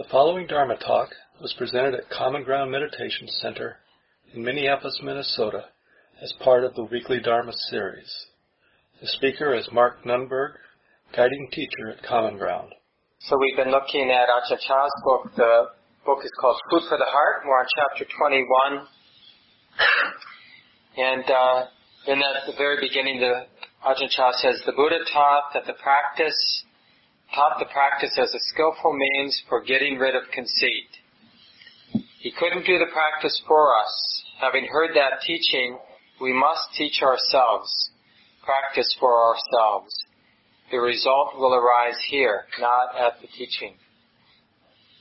The 0.00 0.08
following 0.08 0.46
Dharma 0.46 0.78
talk 0.78 1.10
was 1.42 1.52
presented 1.58 1.92
at 1.92 2.08
Common 2.08 2.42
Ground 2.42 2.70
Meditation 2.70 3.28
Center 3.42 3.76
in 4.32 4.42
Minneapolis, 4.42 4.98
Minnesota, 5.02 5.66
as 6.22 6.32
part 6.42 6.64
of 6.64 6.74
the 6.74 6.84
weekly 6.84 7.20
Dharma 7.20 7.52
series. 7.68 8.10
The 9.02 9.08
speaker 9.08 9.54
is 9.54 9.68
Mark 9.70 10.02
Nunberg, 10.06 10.52
guiding 11.14 11.50
teacher 11.52 11.90
at 11.90 12.02
Common 12.02 12.38
Ground. 12.38 12.72
So 13.18 13.36
we've 13.38 13.62
been 13.62 13.70
looking 13.70 14.10
at 14.10 14.30
Ajahn 14.30 14.56
Chah's 14.66 14.90
book. 15.04 15.32
The 15.36 15.64
book 16.06 16.20
is 16.24 16.32
called 16.40 16.56
Food 16.70 16.84
for 16.88 16.96
the 16.96 17.04
Heart. 17.04 17.42
We're 17.44 17.60
on 17.60 17.66
chapter 17.76 18.06
21. 18.16 18.86
And 20.96 21.24
uh, 21.30 21.66
in 22.06 22.22
at 22.22 22.46
the 22.46 22.54
very 22.56 22.80
beginning, 22.80 23.20
the 23.20 23.44
Ajahn 23.86 24.08
Chah 24.08 24.32
says, 24.38 24.62
the 24.64 24.72
Buddha 24.72 25.00
taught 25.12 25.52
that 25.52 25.66
the 25.66 25.74
practice 25.74 26.64
taught 27.34 27.58
the 27.58 27.72
practice 27.72 28.16
as 28.18 28.34
a 28.34 28.46
skillful 28.52 28.92
means 28.92 29.42
for 29.48 29.62
getting 29.62 29.98
rid 29.98 30.14
of 30.14 30.30
conceit. 30.32 30.90
He 32.20 32.32
couldn't 32.32 32.66
do 32.66 32.78
the 32.78 32.92
practice 32.92 33.40
for 33.46 33.76
us. 33.76 34.24
Having 34.40 34.68
heard 34.70 34.90
that 34.94 35.22
teaching, 35.26 35.78
we 36.20 36.32
must 36.32 36.74
teach 36.76 37.02
ourselves, 37.02 37.90
practice 38.44 38.94
for 38.98 39.12
ourselves. 39.12 39.94
The 40.70 40.78
result 40.78 41.38
will 41.38 41.54
arise 41.54 41.98
here, 42.10 42.44
not 42.60 42.94
at 42.98 43.20
the 43.20 43.26
teaching. 43.26 43.74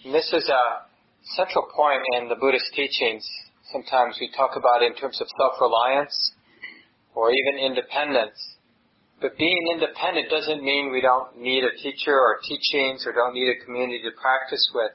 And 0.05 0.13
this 0.13 0.31
is 0.33 0.49
a 0.49 0.87
central 1.35 1.67
point 1.75 2.01
in 2.17 2.29
the 2.29 2.35
Buddhist 2.35 2.73
teachings. 2.73 3.27
Sometimes 3.71 4.17
we 4.19 4.31
talk 4.35 4.55
about 4.55 4.81
it 4.81 4.91
in 4.91 4.95
terms 4.95 5.19
of 5.21 5.27
self-reliance 5.37 6.31
or 7.13 7.31
even 7.31 7.59
independence. 7.59 8.57
But 9.21 9.37
being 9.37 9.67
independent 9.73 10.29
doesn't 10.29 10.63
mean 10.63 10.91
we 10.91 11.01
don't 11.01 11.37
need 11.37 11.63
a 11.63 11.75
teacher 11.83 12.13
or 12.13 12.39
teachings 12.47 13.05
or 13.05 13.11
don't 13.11 13.33
need 13.33 13.49
a 13.49 13.65
community 13.65 14.01
to 14.03 14.11
practice 14.21 14.71
with. 14.73 14.91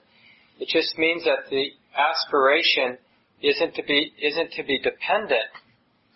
It 0.60 0.68
just 0.68 0.96
means 0.96 1.24
that 1.24 1.50
the 1.50 1.68
aspiration 1.94 2.96
isn't 3.42 3.74
to 3.74 3.82
be, 3.82 4.12
isn't 4.22 4.52
to 4.52 4.62
be 4.64 4.78
dependent 4.78 5.52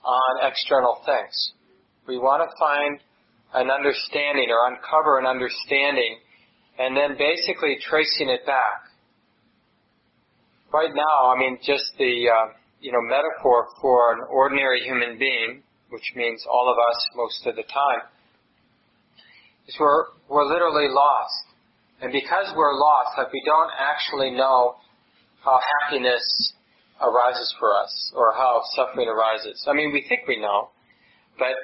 on 0.04 0.48
external 0.50 1.02
things. 1.04 1.52
We 2.06 2.16
want 2.16 2.48
to 2.48 2.56
find 2.58 3.00
an 3.54 3.70
understanding 3.70 4.48
or 4.48 4.72
uncover 4.72 5.18
an 5.18 5.26
understanding 5.26 6.18
and 6.78 6.96
then 6.96 7.18
basically 7.18 7.76
tracing 7.82 8.30
it 8.30 8.46
back. 8.46 8.88
Right 10.72 10.94
now, 10.94 11.34
I 11.34 11.38
mean, 11.38 11.58
just 11.64 11.92
the, 11.98 12.28
uh, 12.28 12.52
you 12.80 12.92
know, 12.92 13.00
metaphor 13.02 13.68
for 13.80 14.12
an 14.14 14.20
ordinary 14.30 14.80
human 14.80 15.18
being 15.18 15.62
which 15.90 16.12
means 16.14 16.44
all 16.50 16.70
of 16.70 16.76
us 16.78 16.98
most 17.16 17.46
of 17.46 17.56
the 17.56 17.62
time, 17.62 18.02
is 19.66 19.76
we're, 19.78 20.06
we're 20.28 20.46
literally 20.46 20.88
lost. 20.88 21.44
And 22.00 22.12
because 22.12 22.52
we're 22.56 22.74
lost, 22.74 23.18
like 23.18 23.32
we 23.32 23.42
don't 23.44 23.70
actually 23.78 24.30
know 24.30 24.76
how 25.44 25.58
happiness 25.80 26.52
arises 27.00 27.54
for 27.58 27.74
us 27.74 28.12
or 28.14 28.32
how 28.34 28.62
suffering 28.74 29.08
arises. 29.08 29.64
I 29.68 29.72
mean, 29.72 29.92
we 29.92 30.04
think 30.08 30.22
we 30.28 30.40
know, 30.40 30.70
but 31.38 31.54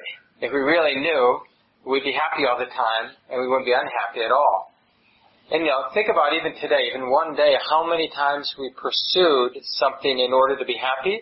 if 0.41 0.51
we 0.51 0.59
really 0.59 0.95
knew, 0.95 1.39
we'd 1.85 2.03
be 2.03 2.13
happy 2.13 2.45
all 2.45 2.57
the 2.57 2.71
time 2.71 3.15
and 3.29 3.41
we 3.41 3.47
wouldn't 3.47 3.65
be 3.65 3.73
unhappy 3.73 4.25
at 4.25 4.31
all. 4.31 4.71
And 5.51 5.61
you 5.61 5.67
know, 5.67 5.93
think 5.93 6.09
about 6.09 6.33
even 6.33 6.59
today, 6.59 6.89
even 6.89 7.11
one 7.11 7.35
day, 7.35 7.53
how 7.69 7.87
many 7.87 8.09
times 8.09 8.53
we 8.57 8.71
pursued 8.73 9.53
something 9.77 10.19
in 10.19 10.33
order 10.33 10.57
to 10.57 10.65
be 10.65 10.75
happy 10.75 11.21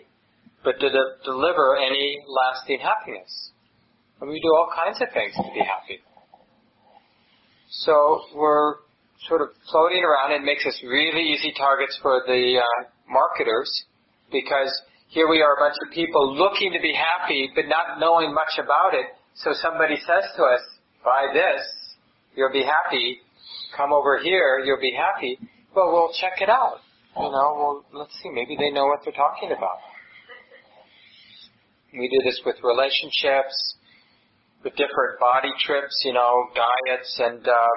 but 0.64 0.80
did 0.80 0.94
it 0.94 1.08
deliver 1.24 1.76
any 1.76 2.18
lasting 2.26 2.80
happiness? 2.80 3.50
And 4.20 4.30
we 4.30 4.40
do 4.40 4.48
all 4.56 4.68
kinds 4.74 5.00
of 5.02 5.08
things 5.12 5.34
to 5.36 5.52
be 5.52 5.60
happy. 5.60 6.00
So 7.68 8.22
we're 8.34 8.76
sort 9.28 9.42
of 9.42 9.48
floating 9.70 10.02
around. 10.02 10.32
And 10.32 10.42
it 10.42 10.46
makes 10.46 10.64
us 10.66 10.80
really 10.84 11.32
easy 11.32 11.52
targets 11.56 11.98
for 12.02 12.22
the 12.26 12.60
uh, 12.60 12.84
marketers 13.08 13.68
because 14.32 14.72
here 15.08 15.28
we 15.28 15.42
are 15.42 15.54
a 15.54 15.60
bunch 15.60 15.76
of 15.86 15.92
people 15.92 16.34
looking 16.36 16.72
to 16.72 16.80
be 16.80 16.94
happy 16.94 17.50
but 17.54 17.66
not 17.68 18.00
knowing 18.00 18.32
much 18.34 18.58
about 18.58 18.94
it. 18.94 19.06
So 19.36 19.52
somebody 19.60 19.96
says 19.96 20.24
to 20.36 20.42
us, 20.44 20.60
buy 21.04 21.28
this, 21.32 21.62
you'll 22.34 22.52
be 22.52 22.64
happy. 22.64 23.18
Come 23.76 23.92
over 23.92 24.18
here, 24.22 24.62
you'll 24.64 24.80
be 24.80 24.94
happy. 24.96 25.38
Well, 25.74 25.92
we'll 25.92 26.12
check 26.20 26.40
it 26.40 26.48
out. 26.48 26.78
You 27.16 27.30
know, 27.30 27.54
well, 27.58 27.84
let's 27.92 28.14
see, 28.22 28.30
maybe 28.30 28.56
they 28.58 28.70
know 28.70 28.86
what 28.86 29.00
they're 29.04 29.14
talking 29.14 29.50
about. 29.50 29.78
We 31.94 32.08
do 32.08 32.18
this 32.24 32.40
with 32.44 32.56
relationships, 32.62 33.54
with 34.64 34.74
different 34.74 35.20
body 35.20 35.52
trips, 35.62 36.02
you 36.04 36.12
know, 36.12 36.50
diets 36.54 37.20
and, 37.22 37.46
uh, 37.46 37.74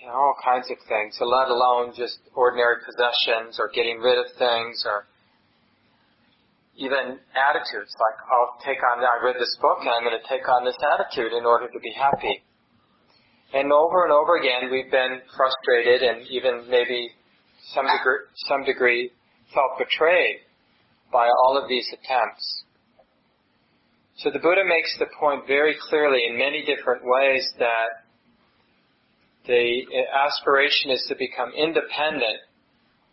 you 0.00 0.06
know, 0.06 0.14
all 0.14 0.36
kinds 0.42 0.70
of 0.70 0.78
things, 0.88 1.16
so 1.18 1.26
let 1.26 1.48
alone 1.48 1.92
just 1.96 2.18
ordinary 2.34 2.76
possessions 2.86 3.60
or 3.60 3.68
getting 3.74 3.98
rid 3.98 4.16
of 4.18 4.26
things 4.38 4.84
or 4.86 5.04
even 6.76 7.20
attitudes. 7.36 7.92
Like, 7.92 8.18
I'll 8.32 8.56
take 8.64 8.80
on, 8.80 9.04
I 9.04 9.24
read 9.24 9.36
this 9.36 9.56
book 9.60 9.80
and 9.80 9.90
I'm 9.90 10.04
going 10.04 10.16
to 10.16 10.28
take 10.28 10.48
on 10.48 10.64
this 10.64 10.76
attitude 10.80 11.32
in 11.32 11.44
order 11.44 11.68
to 11.68 11.80
be 11.80 11.92
happy. 11.92 12.40
And 13.52 13.72
over 13.72 14.04
and 14.04 14.12
over 14.12 14.36
again, 14.36 14.70
we've 14.70 14.90
been 14.90 15.20
frustrated 15.36 16.02
and 16.02 16.26
even 16.28 16.68
maybe 16.70 17.10
some 17.74 17.86
degree, 17.86 18.24
some 18.48 18.64
degree 18.64 19.10
felt 19.52 19.78
betrayed 19.78 20.40
by 21.12 21.28
all 21.28 21.60
of 21.60 21.68
these 21.68 21.86
attempts. 21.92 22.64
So 24.18 24.30
the 24.30 24.38
Buddha 24.38 24.64
makes 24.66 24.96
the 24.98 25.06
point 25.20 25.46
very 25.46 25.76
clearly 25.90 26.24
in 26.26 26.38
many 26.38 26.64
different 26.64 27.02
ways 27.04 27.46
that 27.58 28.08
the 29.46 29.82
aspiration 30.08 30.90
is 30.90 31.04
to 31.08 31.14
become 31.14 31.52
independent, 31.52 32.40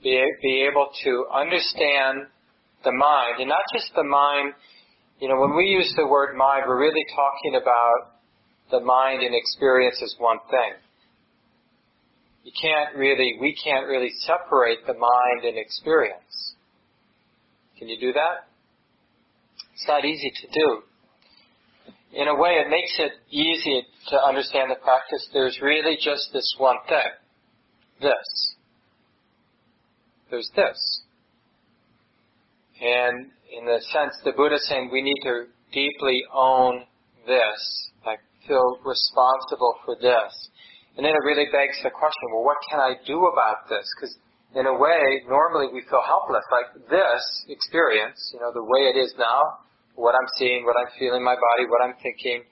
be, 0.01 0.23
be 0.41 0.67
able 0.71 0.87
to 1.03 1.25
understand 1.33 2.27
the 2.85 2.93
mind, 2.93 3.39
and 3.39 3.49
not 3.49 3.63
just 3.75 3.91
the 3.95 4.03
mind, 4.03 4.53
you 5.19 5.27
know, 5.27 5.39
when 5.39 5.55
we 5.55 5.65
use 5.65 5.93
the 5.97 6.07
word 6.07 6.37
mind, 6.37 6.63
we're 6.67 6.79
really 6.79 7.05
talking 7.13 7.59
about 7.61 8.15
the 8.71 8.79
mind 8.79 9.23
and 9.23 9.35
experience 9.35 9.99
as 10.01 10.15
one 10.19 10.39
thing. 10.49 10.73
You 12.45 12.51
can't 12.59 12.95
really, 12.95 13.37
we 13.39 13.55
can't 13.61 13.87
really 13.87 14.11
separate 14.19 14.87
the 14.87 14.93
mind 14.93 15.43
and 15.43 15.57
experience. 15.57 16.55
Can 17.77 17.89
you 17.89 17.99
do 17.99 18.13
that? 18.13 18.47
It's 19.73 19.87
not 19.87 20.05
easy 20.05 20.31
to 20.31 20.47
do 20.47 20.83
in 22.13 22.27
a 22.27 22.35
way, 22.35 22.51
it 22.61 22.69
makes 22.69 22.93
it 22.99 23.11
easy 23.31 23.83
to 24.09 24.21
understand 24.21 24.69
the 24.69 24.75
practice. 24.75 25.27
There's 25.33 25.59
really 25.61 25.97
just 25.99 26.29
this 26.31 26.55
one 26.57 26.77
thing. 26.87 27.11
This. 28.01 28.55
There's 30.29 30.49
this. 30.55 31.01
And 32.81 33.31
in 33.57 33.65
the 33.65 33.79
sense, 33.93 34.13
the 34.25 34.31
Buddha 34.31 34.57
saying 34.59 34.89
we 34.91 35.01
need 35.01 35.21
to 35.23 35.45
deeply 35.71 36.21
own 36.33 36.83
this, 37.25 37.89
like 38.05 38.19
feel 38.47 38.77
responsible 38.85 39.75
for 39.85 39.95
this. 39.95 40.49
And 40.95 41.05
then 41.05 41.13
it 41.13 41.23
really 41.25 41.49
begs 41.51 41.77
the 41.81 41.89
question, 41.89 42.29
well, 42.33 42.43
what 42.43 42.57
can 42.69 42.79
I 42.79 42.93
do 43.07 43.25
about 43.25 43.69
this? 43.69 43.89
Because 43.97 44.15
in 44.53 44.67
a 44.67 44.73
way, 44.77 45.23
normally 45.27 45.73
we 45.73 45.81
feel 45.89 46.01
helpless. 46.05 46.45
Like 46.51 46.89
this 46.89 47.23
experience, 47.49 48.31
you 48.33 48.39
know, 48.39 48.53
the 48.53 48.63
way 48.63 48.85
it 48.93 48.97
is 48.97 49.13
now, 49.17 49.65
what 49.95 50.15
I'm 50.15 50.27
seeing, 50.37 50.65
what 50.65 50.75
I'm 50.77 50.91
feeling 50.97 51.21
in 51.21 51.25
my 51.25 51.35
body, 51.35 51.69
what 51.69 51.81
I'm 51.83 51.95
thinking. 52.01 52.43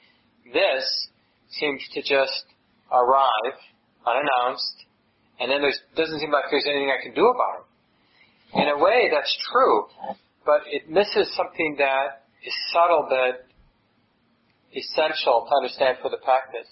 This 0.53 0.85
seems 1.59 1.81
to 1.93 2.01
just 2.01 2.45
arrive 2.91 3.57
unannounced, 4.05 4.85
and 5.39 5.51
then 5.51 5.61
there 5.61 5.73
doesn't 5.95 6.19
seem 6.19 6.31
like 6.31 6.45
there's 6.49 6.67
anything 6.67 6.89
I 6.89 7.01
can 7.01 7.13
do 7.13 7.27
about 7.27 7.61
it. 7.61 8.61
In 8.61 8.67
a 8.67 8.77
way, 8.77 9.09
that's 9.13 9.31
true, 9.51 9.87
but 10.45 10.61
it 10.67 10.89
misses 10.89 11.33
something 11.35 11.75
that 11.77 12.25
is 12.43 12.53
subtle 12.73 13.07
but 13.09 13.47
essential 14.75 15.47
to 15.47 15.55
understand 15.55 15.97
for 16.01 16.09
the 16.09 16.17
practice. 16.17 16.67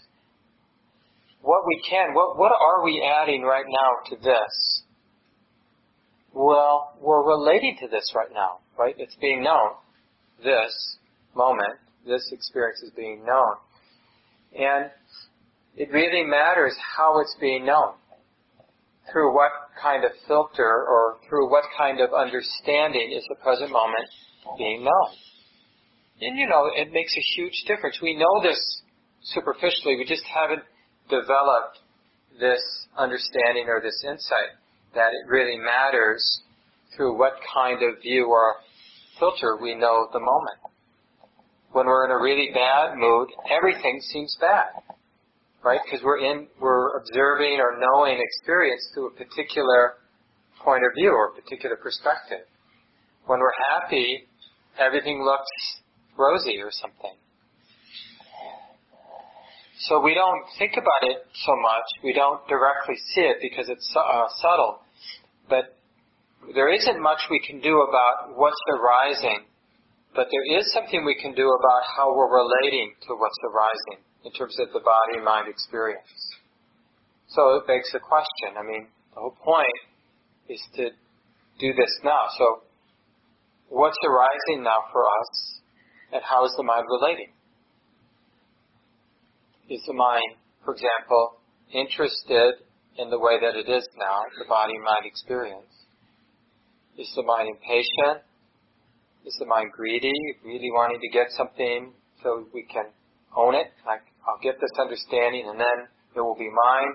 What 1.41 1.63
we 1.67 1.81
can, 1.89 2.13
what, 2.13 2.37
what 2.37 2.51
are 2.51 2.83
we 2.83 3.01
adding 3.01 3.43
right 3.43 3.65
now 3.65 4.09
to 4.09 4.15
this? 4.21 4.83
Well, 6.33 6.97
we're 6.99 7.25
relating 7.25 7.77
to 7.81 7.87
this 7.87 8.11
right 8.15 8.31
now, 8.33 8.59
right? 8.77 8.95
It's 8.97 9.15
being 9.15 9.41
known 9.41 9.71
this 10.43 10.97
moment, 11.35 11.79
this 12.05 12.29
experience 12.31 12.81
is 12.81 12.91
being 12.95 13.23
known. 13.25 13.55
And 14.57 14.91
it 15.75 15.91
really 15.91 16.23
matters 16.23 16.75
how 16.97 17.19
it's 17.21 17.35
being 17.39 17.65
known. 17.65 17.93
Through 19.11 19.33
what 19.33 19.51
kind 19.81 20.03
of 20.03 20.11
filter 20.27 20.85
or 20.85 21.17
through 21.27 21.49
what 21.49 21.63
kind 21.77 21.99
of 21.99 22.13
understanding 22.13 23.11
is 23.15 23.25
the 23.27 23.35
present 23.41 23.71
moment 23.71 24.07
being 24.57 24.83
known. 24.83 25.11
And 26.21 26.37
you 26.37 26.47
know, 26.47 26.69
it 26.75 26.91
makes 26.91 27.15
a 27.17 27.23
huge 27.35 27.63
difference. 27.65 27.99
We 28.01 28.15
know 28.15 28.43
this 28.43 28.59
superficially, 29.23 29.95
we 29.97 30.05
just 30.05 30.23
haven't 30.25 30.63
developed 31.09 31.79
this 32.39 32.61
understanding 32.97 33.65
or 33.67 33.81
this 33.81 34.03
insight 34.07 34.55
that 34.93 35.09
it 35.13 35.27
really 35.27 35.57
matters 35.57 36.41
through 36.95 37.17
what 37.17 37.33
kind 37.53 37.79
of 37.83 38.01
view 38.01 38.27
or 38.27 38.55
filter, 39.19 39.57
we 39.61 39.75
know 39.75 40.07
the 40.11 40.19
moment. 40.19 40.59
When 41.71 41.85
we're 41.85 42.05
in 42.05 42.11
a 42.11 42.17
really 42.21 42.49
bad 42.53 42.97
mood, 42.97 43.29
everything 43.51 43.99
seems 44.01 44.35
bad. 44.41 44.81
right? 45.63 45.79
Because 45.85 46.03
we're 46.03 46.19
in, 46.19 46.47
we're 46.59 46.97
observing 46.97 47.59
or 47.59 47.77
knowing 47.79 48.19
experience 48.19 48.81
through 48.93 49.07
a 49.07 49.11
particular 49.11 49.93
point 50.63 50.83
of 50.83 50.91
view 50.97 51.11
or 51.11 51.31
particular 51.31 51.75
perspective. 51.75 52.45
When 53.25 53.39
we're 53.39 53.57
happy, 53.71 54.27
everything 54.79 55.23
looks 55.23 55.51
rosy 56.17 56.57
or 56.61 56.71
something. 56.71 57.13
So 59.81 60.01
we 60.01 60.13
don't 60.13 60.43
think 60.57 60.73
about 60.73 61.09
it 61.09 61.23
so 61.45 61.53
much. 61.61 62.03
We 62.03 62.13
don't 62.13 62.45
directly 62.47 62.95
see 63.13 63.21
it 63.21 63.37
because 63.41 63.69
it's 63.69 63.93
uh, 63.95 64.25
subtle. 64.41 64.79
But 65.47 65.77
there 66.55 66.71
isn't 66.73 67.01
much 67.01 67.19
we 67.29 67.39
can 67.45 67.59
do 67.59 67.81
about 67.81 68.35
what's 68.35 68.59
arising. 68.69 69.45
But 70.15 70.27
there 70.31 70.59
is 70.59 70.71
something 70.73 71.05
we 71.05 71.19
can 71.21 71.35
do 71.35 71.45
about 71.45 71.83
how 71.95 72.15
we're 72.15 72.33
relating 72.33 72.93
to 73.07 73.15
what's 73.15 73.37
arising 73.45 74.03
in 74.25 74.31
terms 74.33 74.57
of 74.59 74.73
the 74.73 74.79
body 74.79 75.23
mind 75.23 75.47
experience. 75.47 76.09
So 77.29 77.55
it 77.57 77.67
begs 77.67 77.91
the 77.93 77.99
question. 77.99 78.57
I 78.57 78.63
mean, 78.63 78.87
the 79.13 79.21
whole 79.21 79.37
point 79.43 79.79
is 80.49 80.61
to 80.75 80.89
do 81.59 81.73
this 81.73 81.93
now. 82.03 82.25
So 82.37 82.63
what's 83.69 83.97
arising 84.03 84.63
now 84.63 84.79
for 84.91 85.05
us 85.05 85.61
and 86.11 86.23
how 86.23 86.45
is 86.45 86.53
the 86.57 86.63
mind 86.63 86.85
relating? 86.89 87.29
Is 89.69 89.83
the 89.85 89.93
mind, 89.93 90.41
for 90.65 90.73
example, 90.73 91.37
interested 91.71 92.65
in 92.97 93.11
the 93.11 93.19
way 93.19 93.37
that 93.39 93.55
it 93.55 93.69
is 93.69 93.87
now, 93.95 94.25
the 94.39 94.45
body-mind 94.49 95.05
experience? 95.05 95.78
Is 96.99 97.07
the 97.15 97.23
mind 97.23 97.47
impatient? 97.47 98.27
Is 99.23 99.33
the 99.39 99.45
mind 99.45 99.71
greedy, 99.71 100.11
really 100.43 100.67
wanting 100.69 100.99
to 100.99 101.07
get 101.07 101.31
something 101.31 101.93
so 102.21 102.43
we 102.53 102.63
can 102.63 102.91
own 103.37 103.55
it? 103.55 103.71
Like, 103.87 104.03
I'll 104.27 104.43
get 104.43 104.59
this 104.59 104.75
understanding 104.77 105.47
and 105.47 105.57
then 105.57 105.87
it 106.13 106.19
will 106.19 106.35
be 106.35 106.51
mine 106.51 106.91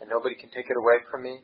and 0.00 0.08
nobody 0.08 0.36
can 0.36 0.48
take 0.50 0.70
it 0.70 0.76
away 0.78 1.02
from 1.10 1.24
me. 1.24 1.40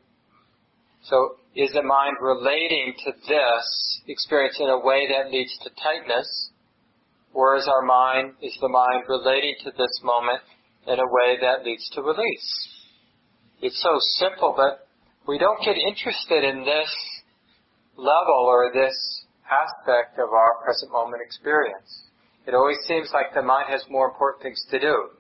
So 1.03 1.43
is 1.57 1.73
the 1.75 1.83
mind 1.83 2.15
relating 2.23 2.95
to 3.05 3.11
this 3.27 3.67
experience 4.07 4.59
in 4.61 4.69
a 4.71 4.79
way 4.79 5.09
that 5.11 5.33
leads 5.33 5.59
to 5.65 5.71
tightness? 5.83 6.51
Or 7.35 7.57
is 7.57 7.67
our 7.67 7.83
mind, 7.83 8.35
is 8.41 8.57
the 8.61 8.69
mind 8.69 9.11
relating 9.11 9.57
to 9.65 9.73
this 9.73 10.01
moment 10.05 10.39
in 10.87 11.01
a 11.01 11.11
way 11.11 11.35
that 11.43 11.65
leads 11.65 11.91
to 11.95 12.03
release. 12.03 12.69
It's 13.61 13.83
so 13.83 13.99
simple, 14.23 14.55
but 14.57 14.87
we 15.27 15.37
don't 15.37 15.59
get 15.65 15.75
interested 15.77 16.45
in 16.45 16.63
this 16.65 16.95
level 17.97 18.47
or 18.47 18.71
this 18.73 19.25
aspect 19.47 20.19
of 20.19 20.31
our 20.33 20.63
present 20.65 20.91
moment 20.93 21.23
experience. 21.25 22.05
It 22.47 22.55
always 22.55 22.77
seems 22.87 23.11
like 23.13 23.33
the 23.35 23.43
mind 23.43 23.67
has 23.69 23.83
more 23.89 24.09
important 24.09 24.43
things 24.43 24.61
to 24.71 24.79
do, 24.79 25.11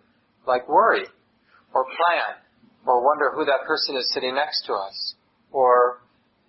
like 0.47 0.69
worry, 0.69 1.07
or 1.73 1.85
plan, 1.85 2.37
or 2.87 3.05
wonder 3.05 3.33
who 3.35 3.45
that 3.45 3.67
person 3.67 3.97
is 3.97 4.11
sitting 4.13 4.35
next 4.35 4.67
to 4.67 4.75
us, 4.75 5.15
or, 5.51 6.03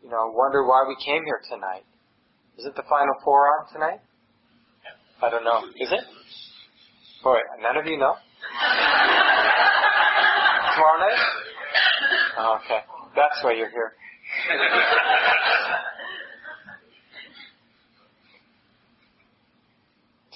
you 0.04 0.10
know, 0.10 0.32
wonder 0.34 0.66
why 0.66 0.84
we 0.88 0.96
came 1.04 1.24
here 1.24 1.42
tonight. 1.50 1.86
Is 2.58 2.66
it 2.66 2.76
the 2.76 2.84
final 2.90 3.16
four 3.24 3.48
on 3.48 3.72
tonight? 3.72 4.00
I 5.22 5.30
don't 5.30 5.44
know. 5.44 5.64
Is 5.80 5.92
it? 5.92 6.04
Boy, 7.24 7.40
none 7.62 7.78
of 7.78 7.86
you 7.86 7.98
know? 7.98 8.16
Tomorrow 10.76 11.00
night? 11.00 11.20
Oh, 12.38 12.60
okay. 12.64 12.80
That's 13.16 13.44
why 13.44 13.54
you're 13.54 13.70
here. 13.72 13.94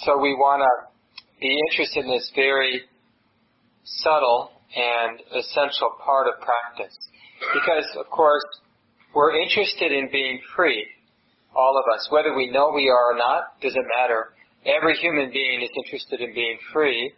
so 0.05 0.17
we 0.17 0.33
want 0.33 0.61
to 0.61 0.89
be 1.41 1.57
interested 1.71 2.05
in 2.05 2.11
this 2.11 2.31
very 2.35 2.83
subtle 3.83 4.51
and 4.75 5.19
essential 5.35 5.91
part 6.03 6.27
of 6.27 6.39
practice. 6.41 6.95
Because, 7.53 7.85
of 7.97 8.09
course, 8.09 8.43
we're 9.15 9.35
interested 9.41 9.91
in 9.91 10.09
being 10.11 10.39
free, 10.55 10.85
all 11.55 11.75
of 11.79 11.85
us. 11.95 12.07
Whether 12.11 12.35
we 12.35 12.51
know 12.51 12.71
we 12.73 12.89
are 12.89 13.15
or 13.15 13.17
not, 13.17 13.59
doesn't 13.61 13.85
matter. 13.97 14.35
Every 14.65 14.95
human 14.95 15.31
being 15.31 15.61
is 15.61 15.71
interested 15.83 16.21
in 16.21 16.33
being 16.33 16.57
free, 16.71 17.11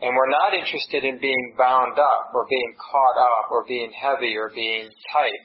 and 0.00 0.14
we're 0.14 0.30
not 0.30 0.54
interested 0.54 1.04
in 1.04 1.18
being 1.20 1.54
bound 1.58 1.98
up 1.98 2.30
or 2.34 2.46
being 2.48 2.74
caught 2.78 3.18
up 3.18 3.50
or 3.50 3.64
being 3.66 3.92
heavy 3.92 4.36
or 4.36 4.50
being 4.54 4.88
tight. 5.12 5.42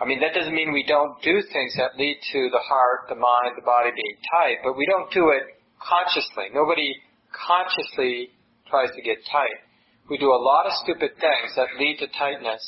I 0.00 0.04
mean, 0.04 0.20
that 0.20 0.32
doesn't 0.32 0.54
mean 0.54 0.72
we 0.72 0.86
don't 0.86 1.20
do 1.22 1.42
things 1.52 1.74
that 1.76 1.98
lead 1.98 2.16
to 2.32 2.48
the 2.52 2.62
heart, 2.62 3.08
the 3.08 3.16
mind, 3.16 3.58
the 3.58 3.66
body 3.66 3.90
being 3.90 4.16
tight, 4.30 4.58
but 4.62 4.76
we 4.76 4.86
don't 4.86 5.10
do 5.10 5.30
it 5.30 5.57
consciously. 5.80 6.50
Nobody 6.52 6.94
consciously 7.32 8.30
tries 8.68 8.90
to 8.94 9.02
get 9.02 9.18
tight. 9.30 9.64
We 10.10 10.18
do 10.18 10.32
a 10.32 10.40
lot 10.40 10.66
of 10.66 10.72
stupid 10.84 11.12
things 11.20 11.52
that 11.56 11.68
lead 11.78 11.98
to 12.00 12.08
tightness, 12.18 12.62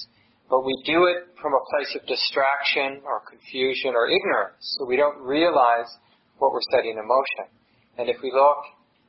but 0.48 0.64
we 0.64 0.74
do 0.84 1.04
it 1.04 1.32
from 1.40 1.54
a 1.54 1.62
place 1.72 1.96
of 1.96 2.06
distraction 2.06 3.00
or 3.04 3.22
confusion 3.28 3.94
or 3.94 4.08
ignorance, 4.08 4.60
so 4.76 4.84
we 4.84 4.96
don't 4.96 5.18
realize 5.22 5.88
what 6.38 6.52
we're 6.52 6.66
setting 6.70 6.98
in 6.98 7.06
motion. 7.06 7.48
And 7.96 8.08
if 8.08 8.16
we 8.22 8.32
look 8.32 8.58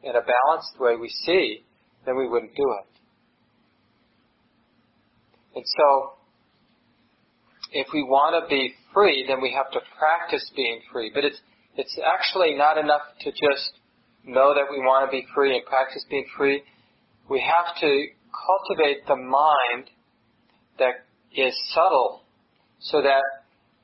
in 0.04 0.16
a 0.16 0.24
balanced 0.24 0.80
way 0.80 0.96
we 0.96 1.10
see, 1.26 1.64
then 2.06 2.16
we 2.16 2.28
wouldn't 2.28 2.56
do 2.56 2.68
it. 2.80 2.92
And 5.56 5.66
so, 5.78 6.14
if 7.72 7.88
we 7.94 8.04
want 8.04 8.42
to 8.42 8.50
be 8.50 8.74
free, 8.94 9.26
then 9.28 9.42
we 9.42 9.52
have 9.52 9.72
to 9.72 9.80
practice 9.98 10.50
being 10.56 10.80
free. 10.92 11.12
But 11.14 11.26
it's, 11.26 11.40
it's 11.76 11.98
actually 12.00 12.56
not 12.56 12.78
enough 12.78 13.02
to 13.22 13.32
just 13.32 13.72
know 14.26 14.54
that 14.54 14.66
we 14.70 14.80
want 14.80 15.10
to 15.10 15.12
be 15.12 15.26
free 15.34 15.56
and 15.56 15.66
practice 15.66 16.06
being 16.10 16.26
free. 16.38 16.62
We 17.30 17.42
have 17.42 17.76
to 17.82 18.06
cultivate 18.32 19.06
the 19.08 19.16
mind 19.16 19.90
that 20.80 21.06
is 21.36 21.54
subtle 21.74 22.24
so 22.80 23.02
that 23.02 23.22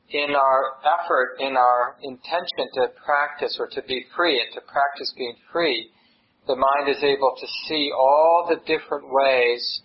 in 0.10 0.36
our 0.36 0.80
effort, 0.84 1.38
in 1.40 1.58
our 1.58 1.98
intention 2.02 2.72
to 2.76 2.88
practice 3.04 3.58
or 3.60 3.68
to 3.68 3.82
be 3.88 4.06
free 4.16 4.40
and 4.40 4.54
to 4.54 4.62
practice 4.62 5.14
being 5.18 5.36
free, 5.52 5.90
the 6.48 6.56
mind 6.56 6.90
is 6.90 7.04
able 7.04 7.36
to 7.40 7.48
see 7.68 7.92
all 7.94 8.48
the 8.50 8.56
different 8.66 9.06
ways 9.06 9.82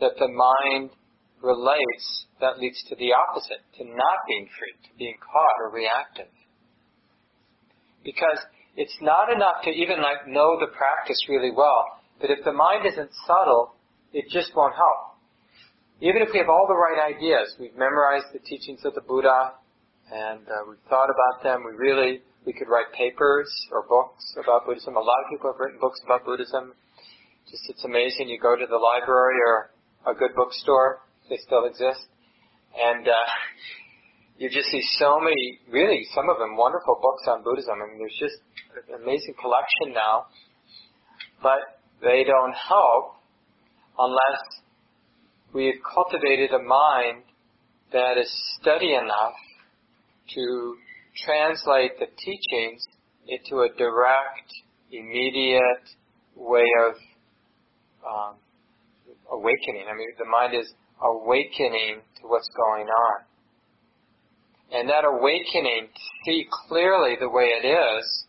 that 0.00 0.12
the 0.18 0.28
mind 0.28 0.90
relates 1.42 2.26
that 2.40 2.58
leads 2.58 2.82
to 2.88 2.96
the 2.96 3.12
opposite, 3.12 3.60
to 3.76 3.84
not 3.84 4.18
being 4.26 4.48
free, 4.58 4.72
to 4.88 4.98
being 4.98 5.16
caught 5.20 5.56
or 5.60 5.70
reactive. 5.70 6.32
Because 8.02 8.40
it's 8.80 8.96
not 9.02 9.28
enough 9.28 9.60
to 9.64 9.70
even 9.70 10.00
like 10.00 10.24
know 10.24 10.56
the 10.56 10.72
practice 10.72 11.20
really 11.28 11.52
well, 11.52 12.00
but 12.16 12.30
if 12.32 12.40
the 12.48 12.52
mind 12.52 12.88
isn't 12.88 13.10
subtle, 13.28 13.76
it 14.16 14.24
just 14.32 14.56
won't 14.56 14.72
help. 14.74 15.20
Even 16.00 16.24
if 16.24 16.32
we 16.32 16.40
have 16.40 16.48
all 16.48 16.64
the 16.64 16.72
right 16.72 17.12
ideas, 17.12 17.52
we've 17.60 17.76
memorized 17.76 18.32
the 18.32 18.40
teachings 18.40 18.80
of 18.88 18.94
the 18.96 19.04
Buddha, 19.04 19.52
and 20.08 20.40
uh, 20.48 20.64
we've 20.64 20.80
thought 20.88 21.12
about 21.12 21.44
them, 21.44 21.60
we 21.60 21.76
really 21.76 22.24
we 22.46 22.54
could 22.54 22.72
write 22.72 22.88
papers 22.96 23.52
or 23.70 23.84
books 23.84 24.24
about 24.40 24.64
Buddhism. 24.64 24.96
A 24.96 24.98
lot 24.98 25.20
of 25.24 25.28
people 25.28 25.52
have 25.52 25.60
written 25.60 25.78
books 25.78 26.00
about 26.02 26.24
Buddhism. 26.24 26.72
Just 27.52 27.68
it's 27.68 27.84
amazing. 27.84 28.32
You 28.32 28.40
go 28.40 28.56
to 28.56 28.64
the 28.64 28.80
library 28.80 29.36
or 29.44 29.76
a 30.08 30.16
good 30.16 30.32
bookstore, 30.34 31.04
they 31.28 31.36
still 31.44 31.66
exist, 31.66 32.08
and 32.72 33.06
uh, 33.06 33.12
you 34.40 34.48
just 34.48 34.70
see 34.70 34.80
so 34.96 35.20
many, 35.20 35.60
really, 35.70 36.06
some 36.14 36.30
of 36.30 36.38
them 36.38 36.56
wonderful 36.56 36.98
books 37.02 37.28
on 37.28 37.44
Buddhism. 37.44 37.74
I 37.76 37.86
mean, 37.90 37.98
there's 37.98 38.16
just 38.18 38.40
an 38.88 39.02
amazing 39.02 39.34
collection 39.38 39.92
now, 39.92 40.32
but 41.42 41.76
they 42.00 42.24
don't 42.24 42.54
help 42.54 43.16
unless 43.98 44.40
we've 45.52 45.78
cultivated 45.84 46.52
a 46.52 46.62
mind 46.62 47.24
that 47.92 48.16
is 48.16 48.32
steady 48.58 48.94
enough 48.94 49.36
to 50.34 50.76
translate 51.22 51.98
the 51.98 52.06
teachings 52.06 52.82
into 53.28 53.60
a 53.60 53.68
direct, 53.76 54.48
immediate 54.90 55.84
way 56.34 56.64
of 56.88 56.94
um, 58.08 58.34
awakening. 59.30 59.84
I 59.86 59.94
mean, 59.94 60.08
the 60.18 60.24
mind 60.24 60.54
is 60.54 60.72
awakening 61.02 62.00
to 62.22 62.22
what's 62.26 62.48
going 62.56 62.86
on. 62.86 63.29
And 64.72 64.88
that 64.88 65.04
awakening 65.04 65.88
to 65.88 66.02
see 66.24 66.46
clearly 66.68 67.16
the 67.18 67.28
way 67.28 67.50
it 67.58 67.66
is 67.66 68.24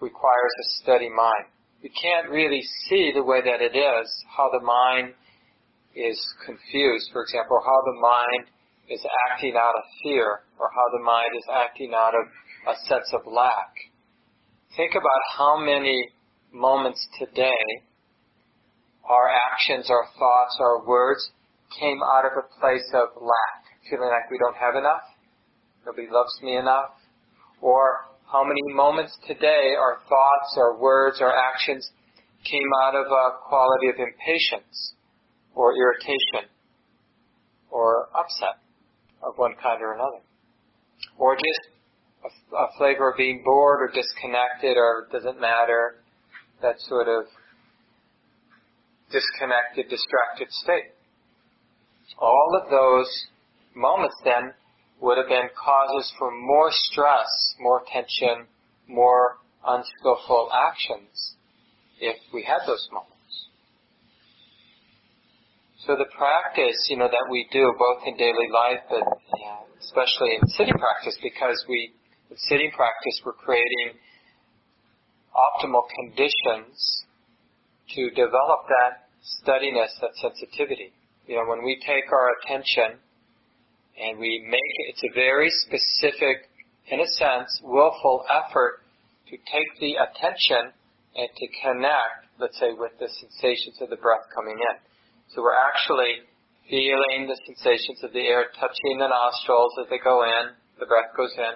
requires 0.00 0.52
a 0.60 0.66
steady 0.82 1.08
mind. 1.08 1.46
You 1.82 1.90
can't 2.00 2.30
really 2.30 2.62
see 2.88 3.12
the 3.14 3.22
way 3.22 3.40
that 3.44 3.60
it 3.60 3.76
is, 3.76 4.24
how 4.36 4.50
the 4.50 4.64
mind 4.64 5.14
is 5.94 6.18
confused, 6.44 7.10
for 7.12 7.22
example, 7.22 7.60
how 7.64 7.80
the 7.84 8.00
mind 8.00 8.46
is 8.88 9.04
acting 9.30 9.54
out 9.56 9.74
of 9.76 9.84
fear 10.02 10.40
or 10.58 10.70
how 10.74 10.98
the 10.98 11.04
mind 11.04 11.30
is 11.36 11.44
acting 11.52 11.92
out 11.94 12.14
of 12.14 12.26
a 12.68 12.76
sense 12.88 13.12
of 13.12 13.20
lack. 13.30 13.72
Think 14.76 14.92
about 14.92 15.22
how 15.36 15.58
many 15.58 16.10
moments 16.52 17.06
today 17.18 17.84
our 19.08 19.28
actions, 19.28 19.90
our 19.90 20.06
thoughts, 20.18 20.56
our 20.60 20.84
words 20.86 21.30
came 21.78 22.00
out 22.02 22.24
of 22.24 22.32
a 22.32 22.60
place 22.60 22.88
of 22.94 23.08
lack, 23.20 23.60
feeling 23.90 24.08
like 24.08 24.30
we 24.30 24.38
don't 24.38 24.56
have 24.56 24.76
enough, 24.76 25.04
nobody 25.86 26.08
loves 26.10 26.38
me 26.42 26.56
enough, 26.56 26.90
or 27.60 28.06
how 28.30 28.42
many 28.42 28.60
moments 28.74 29.16
today 29.26 29.74
our 29.78 29.98
thoughts, 30.08 30.56
our 30.56 30.78
words, 30.78 31.18
our 31.20 31.32
actions 31.32 31.88
came 32.50 32.68
out 32.84 32.94
of 32.94 33.06
a 33.06 33.38
quality 33.48 33.88
of 33.88 33.96
impatience 33.96 34.94
or 35.54 35.72
irritation 35.76 36.48
or 37.70 38.08
upset 38.14 38.60
of 39.22 39.34
one 39.36 39.54
kind 39.62 39.82
or 39.82 39.94
another. 39.94 40.20
Or 41.18 41.36
just 41.36 41.70
a, 42.24 42.56
a 42.56 42.68
flavor 42.78 43.10
of 43.10 43.16
being 43.16 43.42
bored 43.44 43.80
or 43.82 43.88
disconnected 43.88 44.76
or 44.76 45.08
doesn't 45.12 45.40
matter, 45.40 45.96
that 46.62 46.76
sort 46.80 47.08
of 47.08 47.24
disconnected, 49.10 49.88
distracted 49.88 50.50
state. 50.50 50.92
All 52.18 52.60
of 52.62 52.70
those 52.70 53.08
moments 53.74 54.16
then 54.24 54.52
would 55.04 55.18
have 55.18 55.28
been 55.28 55.52
causes 55.52 56.10
for 56.18 56.32
more 56.32 56.70
stress, 56.72 57.28
more 57.60 57.82
tension, 57.92 58.48
more 58.88 59.36
unskillful 59.66 60.48
actions 60.48 61.36
if 62.00 62.16
we 62.32 62.42
had 62.42 62.64
those 62.66 62.88
moments. 62.90 63.12
So 65.84 65.92
the 65.96 66.08
practice, 66.16 66.88
you 66.88 66.96
know, 66.96 67.08
that 67.08 67.28
we 67.30 67.46
do 67.52 67.74
both 67.78 68.00
in 68.06 68.16
daily 68.16 68.48
life, 68.48 68.80
but 68.88 69.04
especially 69.78 70.40
in 70.40 70.48
sitting 70.48 70.72
practice, 70.80 71.18
because 71.22 71.62
we, 71.68 71.92
in 72.30 72.38
sitting 72.48 72.70
practice, 72.72 73.20
we're 73.26 73.36
creating 73.36 74.00
optimal 75.36 75.84
conditions 76.00 77.04
to 77.94 78.08
develop 78.16 78.64
that 78.72 79.12
steadiness, 79.20 79.92
that 80.00 80.16
sensitivity. 80.16 80.96
You 81.26 81.36
know, 81.36 81.44
when 81.44 81.62
we 81.62 81.76
take 81.84 82.08
our 82.10 82.32
attention 82.40 83.04
and 84.00 84.18
we 84.18 84.44
make 84.48 84.72
it, 84.78 84.94
it's 84.94 85.04
a 85.04 85.14
very 85.14 85.50
specific, 85.50 86.50
in 86.90 87.00
a 87.00 87.06
sense, 87.06 87.60
willful 87.62 88.24
effort 88.30 88.82
to 89.30 89.36
take 89.50 89.70
the 89.80 89.94
attention 89.96 90.72
and 91.16 91.28
to 91.30 91.46
connect, 91.62 92.26
let's 92.38 92.58
say, 92.58 92.72
with 92.74 92.92
the 92.98 93.08
sensations 93.08 93.78
of 93.80 93.90
the 93.90 93.96
breath 93.96 94.26
coming 94.34 94.58
in. 94.58 94.76
So 95.34 95.42
we're 95.42 95.54
actually 95.54 96.26
feeling 96.68 97.28
the 97.28 97.38
sensations 97.46 98.02
of 98.02 98.12
the 98.12 98.26
air 98.26 98.46
touching 98.58 98.98
the 98.98 99.08
nostrils 99.08 99.72
as 99.82 99.88
they 99.90 99.98
go 100.02 100.24
in, 100.24 100.56
the 100.80 100.86
breath 100.86 101.14
goes 101.16 101.32
in. 101.38 101.54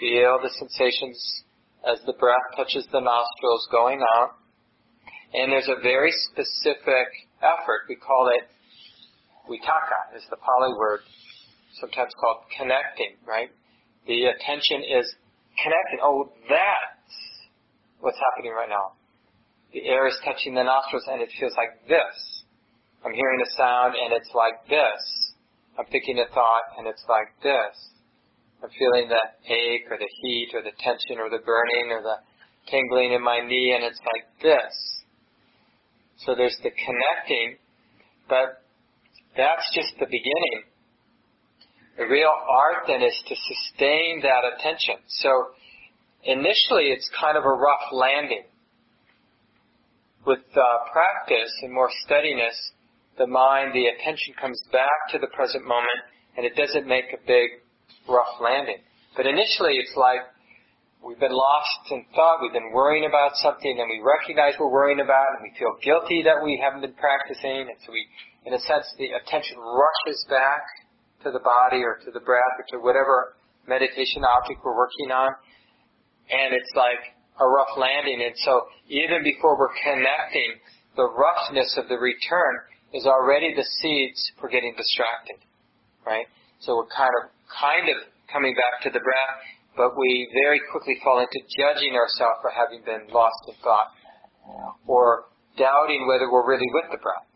Feel 0.00 0.40
the 0.42 0.50
sensations 0.56 1.44
as 1.84 2.00
the 2.06 2.14
breath 2.14 2.56
touches 2.56 2.86
the 2.92 3.00
nostrils 3.00 3.68
going 3.70 4.00
out. 4.16 4.36
And 5.34 5.52
there's 5.52 5.68
a 5.68 5.80
very 5.82 6.10
specific 6.32 7.08
effort. 7.42 7.84
We 7.88 7.96
call 7.96 8.30
it 8.32 8.48
vitakka, 9.48 10.16
is 10.16 10.24
the 10.30 10.36
Pali 10.36 10.72
word, 10.78 11.00
sometimes 11.78 12.12
called 12.18 12.42
connecting, 12.56 13.14
right? 13.26 13.50
The 14.06 14.32
attention 14.34 14.82
is 14.82 15.06
connecting. 15.62 16.00
Oh, 16.02 16.32
that's 16.48 17.14
what's 18.00 18.18
happening 18.18 18.52
right 18.52 18.68
now. 18.68 18.96
The 19.72 19.86
air 19.86 20.08
is 20.08 20.18
touching 20.24 20.54
the 20.54 20.64
nostrils 20.64 21.04
and 21.06 21.22
it 21.22 21.30
feels 21.38 21.54
like 21.54 21.86
this. 21.86 22.16
I'm 23.04 23.14
hearing 23.14 23.40
a 23.40 23.50
sound 23.56 23.94
and 23.94 24.12
it's 24.12 24.30
like 24.34 24.66
this. 24.68 25.00
I'm 25.78 25.86
thinking 25.86 26.18
a 26.18 26.26
thought 26.34 26.76
and 26.76 26.86
it's 26.88 27.04
like 27.08 27.30
this. 27.42 27.76
I'm 28.62 28.70
feeling 28.76 29.08
the 29.08 29.24
ache 29.48 29.86
or 29.88 29.96
the 29.96 30.10
heat 30.20 30.50
or 30.52 30.60
the 30.60 30.74
tension 30.80 31.16
or 31.16 31.30
the 31.30 31.40
burning 31.40 31.92
or 31.92 32.02
the 32.02 32.18
tingling 32.68 33.12
in 33.12 33.22
my 33.22 33.40
knee 33.40 33.72
and 33.74 33.84
it's 33.84 34.00
like 34.12 34.26
this. 34.42 34.74
So 36.26 36.34
there's 36.34 36.56
the 36.62 36.70
connecting, 36.70 37.56
but 38.28 38.60
that's 39.36 39.64
just 39.74 39.94
the 39.98 40.06
beginning. 40.06 40.68
The 41.96 42.06
real 42.06 42.32
art 42.32 42.84
then 42.86 43.02
is 43.02 43.16
to 43.28 43.34
sustain 43.34 44.22
that 44.22 44.42
attention. 44.56 44.96
So 45.08 45.30
initially 46.24 46.92
it's 46.92 47.10
kind 47.18 47.36
of 47.36 47.44
a 47.44 47.52
rough 47.52 47.92
landing. 47.92 48.44
With 50.26 50.44
uh, 50.52 50.62
practice 50.92 51.52
and 51.62 51.72
more 51.72 51.90
steadiness, 52.04 52.54
the 53.18 53.26
mind, 53.26 53.72
the 53.72 53.86
attention 53.88 54.34
comes 54.40 54.60
back 54.72 55.12
to 55.12 55.18
the 55.18 55.28
present 55.28 55.64
moment 55.64 56.00
and 56.36 56.46
it 56.46 56.54
doesn't 56.56 56.86
make 56.86 57.12
a 57.12 57.20
big 57.26 57.64
rough 58.08 58.40
landing. 58.40 58.78
But 59.16 59.26
initially 59.26 59.76
it's 59.76 59.96
like 59.96 60.20
we've 61.04 61.18
been 61.18 61.32
lost 61.32 61.90
in 61.90 62.04
thought, 62.14 62.40
we've 62.42 62.52
been 62.52 62.72
worrying 62.72 63.08
about 63.08 63.32
something 63.36 63.76
and 63.80 63.88
we 63.88 64.00
recognize 64.04 64.54
we're 64.60 64.70
worrying 64.70 65.00
about 65.00 65.36
and 65.36 65.42
we 65.42 65.52
feel 65.58 65.76
guilty 65.82 66.22
that 66.22 66.44
we 66.44 66.60
haven't 66.62 66.80
been 66.80 66.96
practicing 67.00 67.68
and 67.68 67.76
so 67.84 67.92
we, 67.92 68.06
in 68.44 68.52
a 68.54 68.60
sense, 68.60 68.86
the 68.98 69.12
attention 69.16 69.56
rushes 69.58 70.24
back 70.28 70.64
to 71.22 71.30
the 71.30 71.40
body 71.40 71.82
or 71.84 72.00
to 72.04 72.10
the 72.10 72.20
breath 72.20 72.54
or 72.58 72.66
to 72.72 72.78
whatever 72.82 73.36
meditation 73.66 74.24
object 74.24 74.60
we're 74.64 74.76
working 74.76 75.10
on. 75.10 75.34
And 76.30 76.54
it's 76.54 76.72
like 76.74 77.16
a 77.40 77.46
rough 77.46 77.76
landing. 77.76 78.22
And 78.22 78.34
so 78.44 78.68
even 78.88 79.22
before 79.24 79.58
we're 79.58 79.74
connecting, 79.82 80.60
the 80.96 81.06
roughness 81.06 81.76
of 81.78 81.88
the 81.88 81.96
return 81.96 82.54
is 82.92 83.06
already 83.06 83.54
the 83.54 83.64
seeds 83.82 84.32
for 84.40 84.48
getting 84.48 84.74
distracted, 84.76 85.38
right? 86.04 86.26
So 86.60 86.76
we're 86.76 86.90
kind 86.90 87.14
of, 87.22 87.30
kind 87.48 87.86
of 87.88 87.96
coming 88.32 88.54
back 88.54 88.82
to 88.82 88.90
the 88.90 88.98
breath, 88.98 89.36
but 89.76 89.94
we 89.96 90.28
very 90.34 90.60
quickly 90.70 90.98
fall 91.02 91.22
into 91.22 91.38
judging 91.54 91.94
ourselves 91.94 92.42
for 92.42 92.50
having 92.50 92.82
been 92.82 93.06
lost 93.14 93.38
in 93.48 93.54
thought, 93.62 93.94
or 94.86 95.30
doubting 95.56 96.06
whether 96.10 96.30
we're 96.30 96.46
really 96.46 96.66
with 96.74 96.90
the 96.90 96.98
breath, 96.98 97.26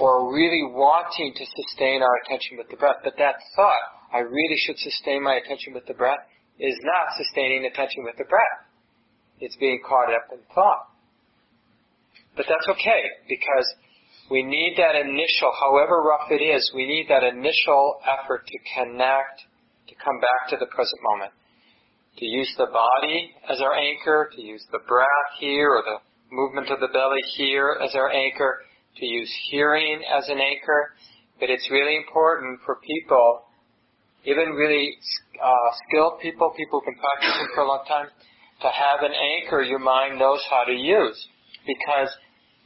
or 0.00 0.32
really 0.32 0.62
wanting 0.64 1.34
to 1.34 1.44
sustain 1.44 2.02
our 2.02 2.16
attention 2.24 2.56
with 2.56 2.68
the 2.70 2.76
breath. 2.76 3.02
But 3.04 3.14
that 3.18 3.36
thought, 3.56 3.86
I 4.12 4.18
really 4.18 4.56
should 4.56 4.78
sustain 4.78 5.22
my 5.22 5.34
attention 5.34 5.74
with 5.74 5.86
the 5.86 5.94
breath, 5.94 6.20
is 6.58 6.76
not 6.82 7.16
sustaining 7.16 7.66
attention 7.66 8.04
with 8.04 8.16
the 8.16 8.24
breath. 8.24 8.66
It's 9.40 9.56
being 9.56 9.80
caught 9.86 10.12
up 10.14 10.26
in 10.32 10.40
thought. 10.54 10.88
But 12.36 12.46
that's 12.48 12.68
okay, 12.78 13.02
because 13.28 13.66
we 14.30 14.42
need 14.42 14.74
that 14.78 14.94
initial, 14.94 15.52
however 15.58 16.02
rough 16.02 16.30
it 16.30 16.42
is, 16.42 16.70
we 16.74 16.86
need 16.86 17.06
that 17.08 17.24
initial 17.24 18.00
effort 18.06 18.46
to 18.46 18.58
connect, 18.74 19.42
to 19.88 19.94
come 19.94 20.20
back 20.20 20.50
to 20.50 20.56
the 20.56 20.66
present 20.66 21.00
moment. 21.02 21.32
To 22.18 22.24
use 22.26 22.52
the 22.58 22.66
body 22.66 23.34
as 23.48 23.60
our 23.60 23.74
anchor, 23.74 24.30
to 24.34 24.40
use 24.42 24.64
the 24.72 24.80
breath 24.86 25.30
here 25.38 25.70
or 25.70 25.82
the 25.82 25.98
movement 26.34 26.70
of 26.70 26.80
the 26.80 26.88
belly 26.92 27.22
here 27.36 27.78
as 27.82 27.94
our 27.94 28.10
anchor, 28.10 28.60
to 28.98 29.06
use 29.06 29.32
hearing 29.50 30.02
as 30.04 30.28
an 30.28 30.38
anchor. 30.40 30.94
But 31.40 31.50
it's 31.50 31.70
really 31.70 31.96
important 31.96 32.60
for 32.66 32.76
people, 32.84 33.42
even 34.24 34.54
really 34.54 34.96
uh, 35.42 35.70
skilled 35.86 36.20
people, 36.20 36.52
people 36.56 36.80
who've 36.80 36.94
been 36.94 37.00
practicing 37.00 37.48
for 37.54 37.62
a 37.62 37.68
long 37.68 37.84
time, 37.86 38.06
to 38.60 38.68
have 38.68 39.02
an 39.02 39.14
anchor 39.14 39.62
your 39.62 39.78
mind 39.78 40.18
knows 40.18 40.42
how 40.50 40.64
to 40.64 40.72
use. 40.72 41.18
Because 41.66 42.10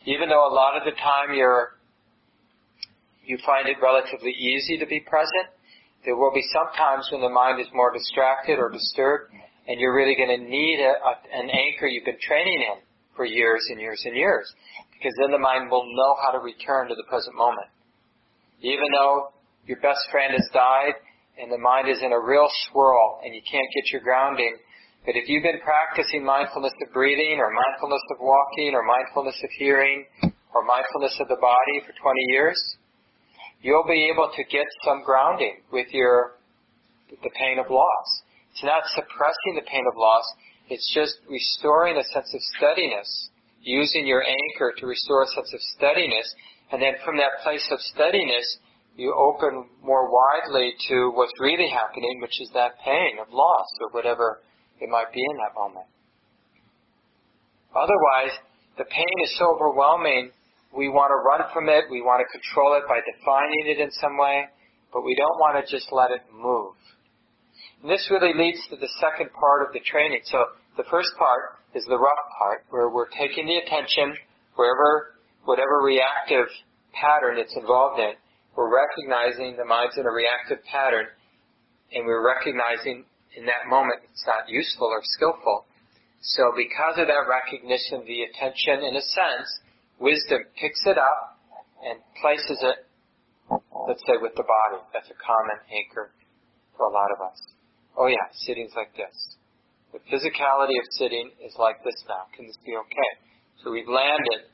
even 0.07 0.29
though 0.29 0.49
a 0.49 0.55
lot 0.55 0.77
of 0.77 0.85
the 0.85 0.93
time 0.93 1.37
you're, 1.37 1.77
you 3.25 3.39
find 3.45 3.69
it 3.69 3.77
relatively 3.83 4.33
easy 4.33 4.79
to 4.79 4.87
be 4.87 5.01
present, 5.01 5.53
there 6.05 6.17
will 6.17 6.33
be 6.33 6.43
some 6.53 6.67
times 6.77 7.09
when 7.13 7.21
the 7.21 7.29
mind 7.29 7.61
is 7.61 7.69
more 7.75 7.93
distracted 7.93 8.59
or 8.59 8.71
disturbed, 8.71 9.31
and 9.69 9.79
you're 9.79 9.95
really 9.95 10.17
going 10.17 10.35
to 10.35 10.43
need 10.43 10.81
a, 10.81 10.99
a, 10.99 11.13
an 11.39 11.51
anchor 11.51 11.87
you've 11.87 12.05
been 12.05 12.19
training 12.21 12.59
in 12.59 12.83
for 13.15 13.25
years 13.25 13.63
and 13.71 13.81
years 13.81 14.03
and 14.05 14.17
years. 14.17 14.53
Because 15.03 15.19
then 15.19 15.35
the 15.35 15.43
mind 15.43 15.67
will 15.67 15.83
know 15.83 16.15
how 16.23 16.31
to 16.31 16.39
return 16.39 16.87
to 16.87 16.95
the 16.95 17.03
present 17.11 17.35
moment. 17.35 17.67
Even 18.63 18.87
though 18.95 19.35
your 19.67 19.83
best 19.83 19.99
friend 20.15 20.31
has 20.31 20.47
died 20.55 20.95
and 21.43 21.51
the 21.51 21.59
mind 21.59 21.91
is 21.91 21.99
in 22.07 22.15
a 22.15 22.21
real 22.21 22.47
swirl 22.71 23.19
and 23.27 23.35
you 23.35 23.43
can't 23.43 23.67
get 23.75 23.91
your 23.91 24.01
grounding, 24.01 24.55
but 25.05 25.19
if 25.19 25.27
you've 25.27 25.43
been 25.43 25.59
practicing 25.59 26.23
mindfulness 26.23 26.71
of 26.87 26.95
breathing 26.95 27.43
or 27.43 27.51
mindfulness 27.51 28.03
of 28.15 28.23
walking 28.23 28.79
or 28.79 28.87
mindfulness 28.87 29.35
of 29.43 29.51
hearing 29.59 30.07
or 30.55 30.63
mindfulness 30.63 31.19
of 31.19 31.27
the 31.27 31.43
body 31.43 31.83
for 31.83 31.91
20 31.91 32.21
years, 32.31 32.55
you'll 33.61 33.87
be 33.87 34.07
able 34.07 34.31
to 34.31 34.45
get 34.45 34.67
some 34.85 35.03
grounding 35.03 35.67
with 35.73 35.91
your, 35.91 36.39
the 37.11 37.31
pain 37.35 37.59
of 37.59 37.67
loss. 37.75 38.23
It's 38.53 38.63
not 38.63 38.87
suppressing 38.95 39.59
the 39.59 39.67
pain 39.67 39.83
of 39.91 39.99
loss, 39.99 40.23
it's 40.71 40.95
just 40.95 41.19
restoring 41.29 41.97
a 41.97 42.05
sense 42.05 42.31
of 42.33 42.41
steadiness, 42.55 43.31
using 43.63 44.07
your 44.07 44.23
anchor 44.23 44.75
to 44.79 44.87
restore 44.87 45.23
a 45.23 45.27
sense 45.27 45.53
of 45.55 45.61
steadiness, 45.77 46.35
and 46.71 46.83
then 46.83 46.95
from 47.05 47.17
that 47.17 47.43
place 47.43 47.67
of 47.71 47.81
steadiness, 47.81 48.59
you 48.97 49.15
open 49.15 49.67
more 49.83 50.11
widely 50.11 50.75
to 50.89 51.11
what's 51.15 51.33
really 51.41 51.69
happening, 51.71 52.21
which 52.21 52.41
is 52.41 52.51
that 52.53 52.79
pain 52.85 53.17
of 53.21 53.33
loss 53.33 53.69
or 53.81 53.89
whatever 53.91 54.41
it 54.81 54.89
might 54.89 55.13
be 55.13 55.21
in 55.21 55.37
that 55.39 55.55
moment. 55.55 55.87
Otherwise, 57.75 58.37
the 58.77 58.85
pain 58.85 59.17
is 59.25 59.37
so 59.39 59.55
overwhelming, 59.55 60.31
we 60.77 60.89
want 60.89 61.09
to 61.09 61.21
run 61.25 61.49
from 61.53 61.69
it, 61.69 61.85
we 61.91 62.03
want 62.03 62.21
to 62.21 62.29
control 62.29 62.77
it 62.77 62.85
by 62.89 63.01
defining 63.01 63.65
it 63.69 63.79
in 63.81 63.91
some 63.93 64.19
way, 64.19 64.45
but 64.93 65.05
we 65.05 65.15
don't 65.15 65.39
want 65.41 65.57
to 65.57 65.65
just 65.71 65.89
let 65.93 66.11
it 66.11 66.21
move. 66.33 66.77
And 67.81 67.91
this 67.91 68.09
really 68.11 68.33
leads 68.37 68.61
to 68.69 68.77
the 68.77 68.89
second 69.01 69.33
part 69.33 69.67
of 69.67 69.73
the 69.73 69.81
training. 69.81 70.21
So 70.25 70.45
the 70.77 70.85
first 70.91 71.11
part 71.19 71.59
is 71.75 71.85
the 71.89 71.99
rough 71.99 72.25
part, 72.39 72.65
where 72.71 72.89
we're 72.89 73.09
taking 73.09 73.47
the 73.47 73.57
attention 73.59 74.15
wherever, 74.57 75.17
whatever 75.45 75.81
reactive 75.83 76.47
pattern 76.93 77.39
it's 77.39 77.55
involved 77.57 78.01
in, 78.01 78.13
we're 78.57 78.73
recognizing 78.73 79.57
the 79.57 79.65
mind's 79.65 79.97
in 79.97 80.05
a 80.05 80.13
reactive 80.13 80.63
pattern, 80.65 81.07
and 81.93 82.05
we're 82.05 82.25
recognizing 82.25 83.05
in 83.37 83.47
that 83.47 83.69
moment 83.69 84.01
it's 84.05 84.25
not 84.27 84.49
useful 84.49 84.89
or 84.89 85.01
skillful. 85.03 85.65
So 86.21 86.53
because 86.57 87.01
of 87.01 87.09
that 87.09 87.25
recognition, 87.27 88.05
the 88.07 88.29
attention, 88.29 88.85
in 88.85 88.95
a 88.97 89.03
sense, 89.03 89.49
wisdom 89.99 90.45
picks 90.61 90.85
it 90.87 90.99
up 90.99 91.41
and 91.83 91.99
places 92.21 92.61
it, 92.63 92.87
let's 93.89 94.05
say, 94.07 94.21
with 94.21 94.37
the 94.37 94.45
body. 94.45 94.85
That's 94.93 95.09
a 95.11 95.19
common 95.19 95.59
anchor 95.73 96.13
for 96.77 96.87
a 96.87 96.93
lot 96.93 97.11
of 97.11 97.21
us. 97.21 97.41
Oh 97.97 98.07
yeah, 98.07 98.31
sitting's 98.33 98.73
like 98.77 98.95
this. 98.97 99.37
The 99.93 100.01
physicality 100.09 100.81
of 100.81 100.87
sitting 100.97 101.31
is 101.45 101.53
like 101.59 101.85
this 101.85 101.97
now. 102.09 102.25
Can 102.35 102.47
this 102.47 102.57
be 102.65 102.73
okay? 102.77 103.13
So 103.63 103.71
we've 103.71 103.89
landed, 103.89 104.49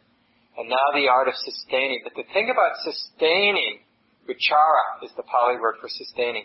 and 0.59 0.69
now 0.69 0.87
the 0.95 1.07
art 1.09 1.29
of 1.29 1.35
sustaining. 1.35 2.01
But 2.03 2.15
the 2.17 2.27
thing 2.35 2.51
about 2.51 2.75
sustaining, 2.83 3.87
vichara 4.27 5.07
is 5.07 5.11
the 5.17 5.23
Pali 5.23 5.57
word 5.61 5.77
for 5.81 5.89
sustaining. 5.89 6.45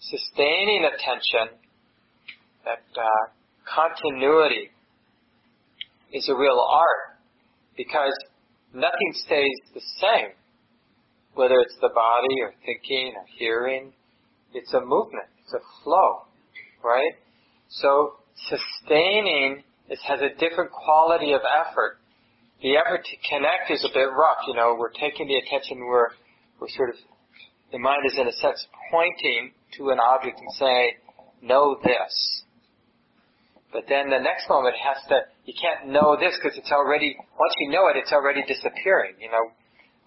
Sustaining 0.00 0.88
attention, 0.88 1.60
that 2.64 2.88
uh, 2.96 3.28
continuity, 3.68 4.70
is 6.12 6.28
a 6.28 6.34
real 6.34 6.58
art 6.58 7.18
because 7.76 8.16
nothing 8.72 9.12
stays 9.26 9.58
the 9.74 9.82
same. 10.00 10.32
Whether 11.34 11.58
it's 11.60 11.76
the 11.82 11.90
body 11.92 12.40
or 12.40 12.54
thinking 12.64 13.12
or 13.16 13.24
hearing, 13.36 13.92
it's 14.54 14.72
a 14.72 14.80
movement, 14.80 15.26
it's 15.42 15.52
a 15.52 15.62
flow, 15.82 16.24
right? 16.82 17.14
So 17.80 18.14
sustaining 18.48 19.62
is, 19.90 19.98
has 20.06 20.20
a 20.20 20.30
different 20.38 20.70
quality 20.70 21.32
of 21.32 21.40
effort. 21.42 21.98
The 22.62 22.76
effort 22.76 23.04
to 23.04 23.16
connect 23.28 23.70
is 23.70 23.84
a 23.84 23.92
bit 23.92 24.08
rough, 24.14 24.46
you 24.46 24.54
know, 24.54 24.76
we're 24.78 24.92
taking 24.92 25.28
the 25.28 25.36
attention, 25.36 25.78
we're, 25.80 26.08
we're 26.60 26.68
sort 26.70 26.90
of, 26.90 26.96
the 27.72 27.78
mind 27.78 28.02
is 28.06 28.18
in 28.18 28.28
a 28.28 28.32
sense 28.32 28.64
pointing 28.90 29.52
to 29.76 29.90
an 29.90 29.98
object 29.98 30.38
and 30.38 30.48
saying, 30.56 30.92
know 31.42 31.76
this. 31.82 32.42
But 33.72 33.84
then 33.88 34.08
the 34.08 34.22
next 34.22 34.48
moment 34.48 34.76
has 34.78 35.02
to, 35.08 35.26
you 35.44 35.52
can't 35.60 35.90
know 35.90 36.16
this 36.18 36.38
because 36.40 36.56
it's 36.56 36.70
already, 36.70 37.16
once 37.18 37.54
you 37.58 37.70
know 37.70 37.88
it, 37.88 37.96
it's 37.96 38.12
already 38.12 38.42
disappearing. 38.46 39.16
You 39.18 39.28
know, 39.28 39.50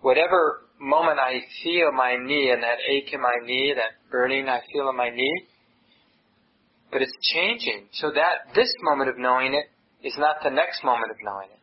whatever 0.02 0.64
moment 0.80 1.20
I 1.20 1.44
feel 1.62 1.92
my 1.92 2.16
knee 2.16 2.50
and 2.52 2.64
that 2.64 2.78
ache 2.90 3.12
in 3.12 3.22
my 3.22 3.36
knee, 3.44 3.74
that 3.76 4.00
burning 4.10 4.48
I 4.48 4.62
feel 4.72 4.90
in 4.90 4.96
my 4.96 5.10
knee, 5.10 5.48
but 6.92 7.02
it's 7.02 7.16
changing. 7.34 7.88
So 7.94 8.12
that 8.12 8.56
this 8.56 8.72
moment 8.82 9.10
of 9.10 9.18
knowing 9.18 9.54
it 9.54 9.68
is 10.06 10.16
not 10.18 10.38
the 10.44 10.52
next 10.52 10.84
moment 10.84 11.12
of 11.12 11.18
knowing 11.24 11.50
it. 11.52 11.60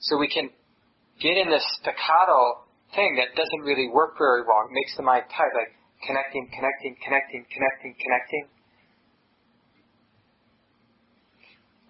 So 0.00 0.18
we 0.18 0.28
can 0.28 0.50
get 1.20 1.36
in 1.36 1.50
this 1.50 1.64
staccato 1.80 2.64
thing 2.94 3.18
that 3.18 3.34
doesn't 3.34 3.62
really 3.66 3.88
work 3.88 4.14
very 4.18 4.42
well. 4.42 4.66
It 4.70 4.74
makes 4.74 4.96
the 4.96 5.02
mind 5.02 5.24
tight, 5.30 5.50
like 5.54 5.74
connecting, 6.06 6.50
connecting, 6.54 6.94
connecting, 7.02 7.42
connecting, 7.50 7.94
connecting. 7.98 8.44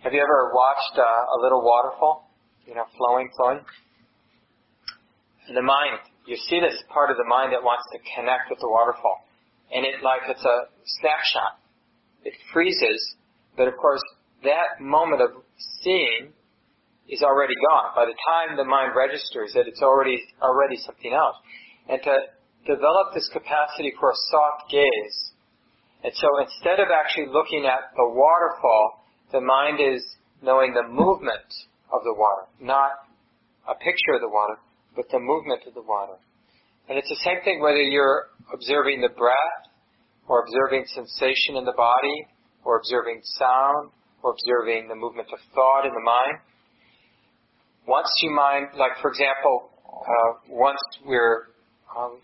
Have 0.04 0.12
you 0.12 0.20
ever 0.20 0.52
watched 0.52 0.96
uh, 0.96 1.02
a 1.02 1.38
little 1.40 1.64
waterfall? 1.64 2.28
You 2.66 2.74
know, 2.74 2.84
flowing, 2.96 3.30
flowing? 3.36 3.60
The 5.48 5.62
mind, 5.62 6.00
you 6.26 6.36
see 6.36 6.60
this 6.60 6.76
part 6.92 7.10
of 7.10 7.16
the 7.16 7.24
mind 7.24 7.52
that 7.52 7.62
wants 7.62 7.84
to 7.92 7.98
connect 8.16 8.48
with 8.48 8.60
the 8.60 8.68
waterfall. 8.68 9.24
And 9.72 9.84
it 9.84 10.02
like 10.02 10.22
it's 10.28 10.44
a 10.44 10.68
snapshot. 11.00 11.60
It 12.24 12.34
freezes, 12.52 13.16
but 13.56 13.68
of 13.68 13.76
course 13.76 14.02
that 14.42 14.80
moment 14.80 15.22
of 15.22 15.30
seeing 15.82 16.32
is 17.08 17.22
already 17.22 17.54
gone. 17.68 17.92
By 17.94 18.06
the 18.06 18.16
time 18.28 18.56
the 18.56 18.64
mind 18.64 18.92
registers 18.96 19.52
it, 19.54 19.68
it's 19.68 19.82
already 19.82 20.16
already 20.40 20.76
something 20.76 21.12
else. 21.12 21.36
And 21.88 22.00
to 22.02 22.14
develop 22.66 23.12
this 23.12 23.28
capacity 23.32 23.92
for 24.00 24.10
a 24.10 24.18
soft 24.30 24.70
gaze. 24.70 25.32
And 26.02 26.12
so 26.16 26.28
instead 26.40 26.80
of 26.80 26.88
actually 26.88 27.28
looking 27.32 27.66
at 27.66 27.92
the 27.96 28.08
waterfall, 28.08 29.04
the 29.32 29.40
mind 29.40 29.80
is 29.80 30.04
knowing 30.42 30.72
the 30.72 30.88
movement 30.88 31.48
of 31.92 32.04
the 32.04 32.14
water, 32.16 32.48
not 32.60 32.90
a 33.68 33.74
picture 33.74 34.16
of 34.16 34.20
the 34.20 34.28
water, 34.28 34.56
but 34.96 35.04
the 35.10 35.20
movement 35.20 35.62
of 35.66 35.74
the 35.74 35.82
water. 35.82 36.16
And 36.88 36.98
it's 36.98 37.08
the 37.08 37.20
same 37.24 37.40
thing 37.44 37.60
whether 37.60 37.80
you're 37.80 38.28
observing 38.52 39.00
the 39.00 39.08
breath, 39.08 39.72
or 40.28 40.44
observing 40.44 40.86
sensation 40.86 41.56
in 41.56 41.64
the 41.64 41.76
body, 41.76 42.26
or 42.64 42.78
observing 42.78 43.20
sound, 43.38 43.90
or 44.22 44.32
observing 44.32 44.88
the 44.88 44.94
movement 44.94 45.28
of 45.32 45.38
thought 45.54 45.84
in 45.84 45.92
the 45.92 46.04
mind. 46.04 46.38
Once 47.86 48.08
you 48.22 48.30
mind, 48.30 48.68
like 48.78 48.92
for 49.02 49.10
example, 49.10 49.70
uh, 49.86 50.32
once 50.48 50.80
we're 51.04 51.48
um, 51.96 52.16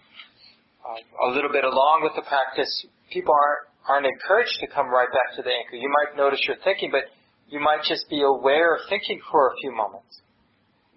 uh, 0.85 1.29
a 1.29 1.31
little 1.31 1.53
bit 1.53 1.65
along 1.65 2.01
with 2.03 2.13
the 2.17 2.23
practice, 2.23 2.87
people 3.13 3.35
aren't 3.35 3.71
aren't 3.89 4.07
encouraged 4.07 4.57
to 4.61 4.67
come 4.69 4.89
right 4.89 5.09
back 5.09 5.37
to 5.37 5.43
the 5.43 5.51
anchor. 5.51 5.77
You 5.77 5.89
might 5.89 6.17
notice 6.17 6.41
you're 6.47 6.61
thinking, 6.63 6.91
but 6.93 7.05
you 7.49 7.61
might 7.61 7.83
just 7.83 8.09
be 8.09 8.23
aware 8.23 8.77
of 8.77 8.83
thinking 8.89 9.21
for 9.31 9.49
a 9.49 9.55
few 9.61 9.73
moments. 9.75 10.21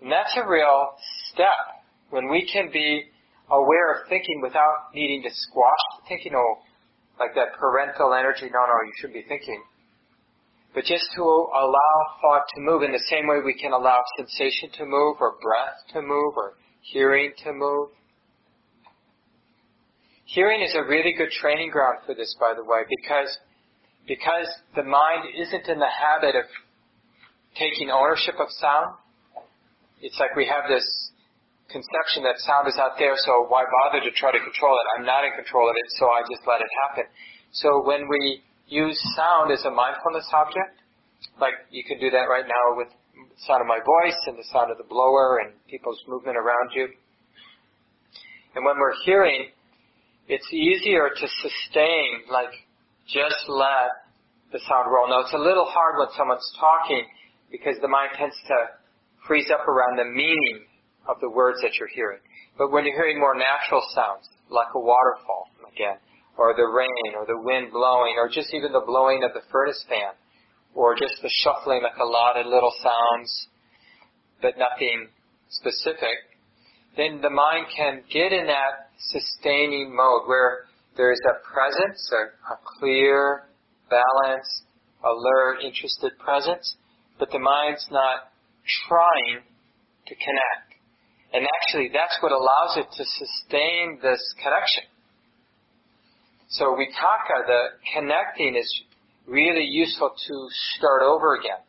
And 0.01 0.11
that's 0.11 0.35
a 0.35 0.47
real 0.47 0.93
step 1.31 1.81
when 2.09 2.29
we 2.29 2.47
can 2.51 2.69
be 2.71 3.05
aware 3.49 3.93
of 3.93 4.07
thinking 4.09 4.41
without 4.41 4.93
needing 4.93 5.23
to 5.23 5.29
squash 5.31 5.83
the 5.97 6.07
thinking, 6.07 6.33
oh, 6.35 6.61
like 7.19 7.35
that 7.35 7.53
parental 7.59 8.13
energy, 8.13 8.49
no, 8.51 8.59
no, 8.59 8.77
you 8.85 8.93
should 8.99 9.13
be 9.13 9.23
thinking. 9.27 9.61
But 10.73 10.85
just 10.85 11.05
to 11.15 11.21
allow 11.21 11.95
thought 12.21 12.45
to 12.55 12.61
move 12.61 12.81
in 12.81 12.91
the 12.91 13.03
same 13.09 13.27
way 13.27 13.37
we 13.45 13.53
can 13.53 13.73
allow 13.73 14.03
sensation 14.17 14.69
to 14.77 14.85
move, 14.85 15.17
or 15.19 15.35
breath 15.41 15.77
to 15.93 16.01
move, 16.01 16.33
or 16.35 16.53
hearing 16.81 17.31
to 17.43 17.53
move. 17.53 17.89
Hearing 20.25 20.61
is 20.61 20.75
a 20.75 20.83
really 20.83 21.13
good 21.13 21.29
training 21.29 21.69
ground 21.69 21.99
for 22.05 22.15
this, 22.15 22.35
by 22.39 22.53
the 22.55 22.63
way, 22.63 22.81
because 22.89 23.37
because 24.07 24.47
the 24.75 24.83
mind 24.83 25.29
isn't 25.37 25.67
in 25.67 25.79
the 25.79 25.87
habit 25.87 26.35
of 26.35 26.45
taking 27.55 27.89
ownership 27.89 28.35
of 28.39 28.47
sound. 28.49 28.95
It's 30.01 30.17
like 30.19 30.35
we 30.35 30.45
have 30.47 30.67
this 30.67 31.11
conception 31.73 32.21
that 32.23 32.37
sound 32.45 32.69
is 32.69 32.77
out 32.77 32.95
there, 33.01 33.17
so 33.25 33.49
why 33.49 33.65
bother 33.65 33.99
to 34.05 34.11
try 34.13 34.29
to 34.29 34.39
control 34.39 34.77
it? 34.77 34.85
I'm 34.95 35.05
not 35.05 35.25
in 35.25 35.33
control 35.33 35.65
of 35.67 35.75
it, 35.75 35.87
so 35.97 36.07
I 36.07 36.21
just 36.29 36.45
let 36.45 36.61
it 36.61 36.69
happen. 36.85 37.09
So 37.51 37.81
when 37.81 38.07
we 38.07 38.45
use 38.69 38.95
sound 39.17 39.51
as 39.51 39.65
a 39.65 39.73
mindfulness 39.73 40.29
object, 40.31 40.79
like 41.41 41.57
you 41.73 41.83
can 41.83 41.99
do 41.99 42.13
that 42.13 42.29
right 42.29 42.45
now 42.45 42.77
with 42.77 42.93
the 43.17 43.41
sound 43.49 43.61
of 43.61 43.67
my 43.67 43.81
voice 43.81 44.19
and 44.29 44.37
the 44.37 44.47
sound 44.53 44.69
of 44.69 44.77
the 44.77 44.87
blower 44.87 45.41
and 45.41 45.57
people's 45.67 45.99
movement 46.07 46.37
around 46.37 46.71
you. 46.77 46.87
And 48.55 48.63
when 48.63 48.77
we're 48.77 48.95
hearing, 49.05 49.49
it's 50.27 50.47
easier 50.53 51.09
to 51.09 51.25
sustain, 51.41 52.29
like 52.29 52.53
just 53.09 53.49
let 53.49 54.07
the 54.53 54.59
sound 54.69 54.87
roll. 54.93 55.09
Now 55.09 55.21
it's 55.21 55.33
a 55.33 55.41
little 55.41 55.65
hard 55.65 55.97
when 55.97 56.07
someone's 56.15 56.47
talking 56.59 57.03
because 57.51 57.75
the 57.81 57.87
mind 57.87 58.13
tends 58.17 58.35
to 58.47 58.57
freeze 59.27 59.49
up 59.51 59.67
around 59.67 59.97
the 59.97 60.05
meaning 60.05 60.65
of 61.07 61.19
the 61.21 61.29
words 61.29 61.59
that 61.61 61.75
you're 61.79 61.91
hearing. 61.93 62.19
But 62.57 62.71
when 62.71 62.85
you're 62.85 62.95
hearing 62.95 63.19
more 63.19 63.35
natural 63.35 63.81
sounds, 63.93 64.29
like 64.49 64.67
a 64.75 64.79
waterfall, 64.79 65.49
again, 65.71 65.97
or 66.37 66.53
the 66.55 66.65
rain, 66.65 67.15
or 67.15 67.25
the 67.25 67.39
wind 67.39 67.71
blowing, 67.71 68.15
or 68.17 68.29
just 68.29 68.53
even 68.53 68.71
the 68.71 68.83
blowing 68.85 69.23
of 69.23 69.33
the 69.33 69.41
furnace 69.51 69.83
fan, 69.87 70.13
or 70.73 70.95
just 70.95 71.15
the 71.21 71.29
shuffling, 71.43 71.81
like 71.83 71.97
a 72.01 72.05
lot 72.05 72.37
of 72.37 72.45
little 72.45 72.73
sounds, 72.81 73.47
but 74.41 74.57
nothing 74.57 75.09
specific, 75.49 76.17
then 76.97 77.21
the 77.21 77.29
mind 77.29 77.65
can 77.75 78.03
get 78.11 78.31
in 78.31 78.47
that 78.47 78.89
sustaining 78.97 79.95
mode 79.95 80.27
where 80.27 80.65
there 80.95 81.11
is 81.11 81.21
a 81.25 81.53
presence, 81.53 82.11
a, 82.13 82.53
a 82.53 82.57
clear, 82.77 83.45
balanced, 83.89 84.63
alert, 85.03 85.61
interested 85.63 86.11
presence, 86.19 86.75
but 87.19 87.31
the 87.31 87.39
mind's 87.39 87.87
not 87.91 88.31
trying 88.87 89.41
to 90.07 90.15
connect. 90.15 90.72
And 91.33 91.47
actually, 91.61 91.89
that's 91.91 92.15
what 92.21 92.31
allows 92.31 92.77
it 92.77 92.85
to 92.93 93.03
sustain 93.03 93.99
this 94.01 94.21
connection. 94.37 94.83
So 96.49 96.77
vitakka, 96.77 97.47
the 97.47 97.61
connecting, 97.97 98.55
is 98.55 98.69
really 99.25 99.65
useful 99.65 100.13
to 100.13 100.35
start 100.77 101.01
over 101.01 101.35
again. 101.35 101.65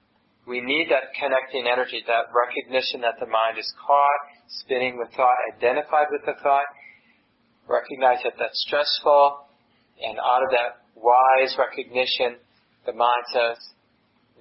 We 0.47 0.61
need 0.61 0.89
that 0.91 1.17
connecting 1.17 1.65
energy, 1.65 2.05
that 2.07 2.29
recognition 2.37 3.01
that 3.01 3.17
the 3.19 3.25
mind 3.25 3.57
is 3.57 3.73
caught, 3.81 4.21
spinning 4.61 4.99
with 4.99 5.09
thought, 5.17 5.41
identified 5.57 6.13
with 6.13 6.21
the 6.27 6.37
thought, 6.43 6.69
recognize 7.67 8.21
that 8.25 8.35
that's 8.39 8.61
stressful, 8.69 9.49
and 10.05 10.19
out 10.21 10.45
of 10.45 10.51
that 10.53 10.85
wise 10.93 11.57
recognition, 11.57 12.37
the 12.85 12.93
mind 12.93 13.25
says, 13.33 13.57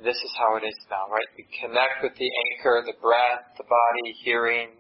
this 0.03 0.19
is 0.19 0.31
how 0.35 0.57
it 0.57 0.67
is 0.67 0.75
now, 0.91 1.07
right? 1.07 1.29
We 1.37 1.47
connect 1.63 2.03
with 2.03 2.19
the 2.19 2.27
anchor, 2.27 2.83
the 2.83 2.99
breath, 2.99 3.55
the 3.55 3.63
body, 3.63 4.11
hearing, 4.25 4.75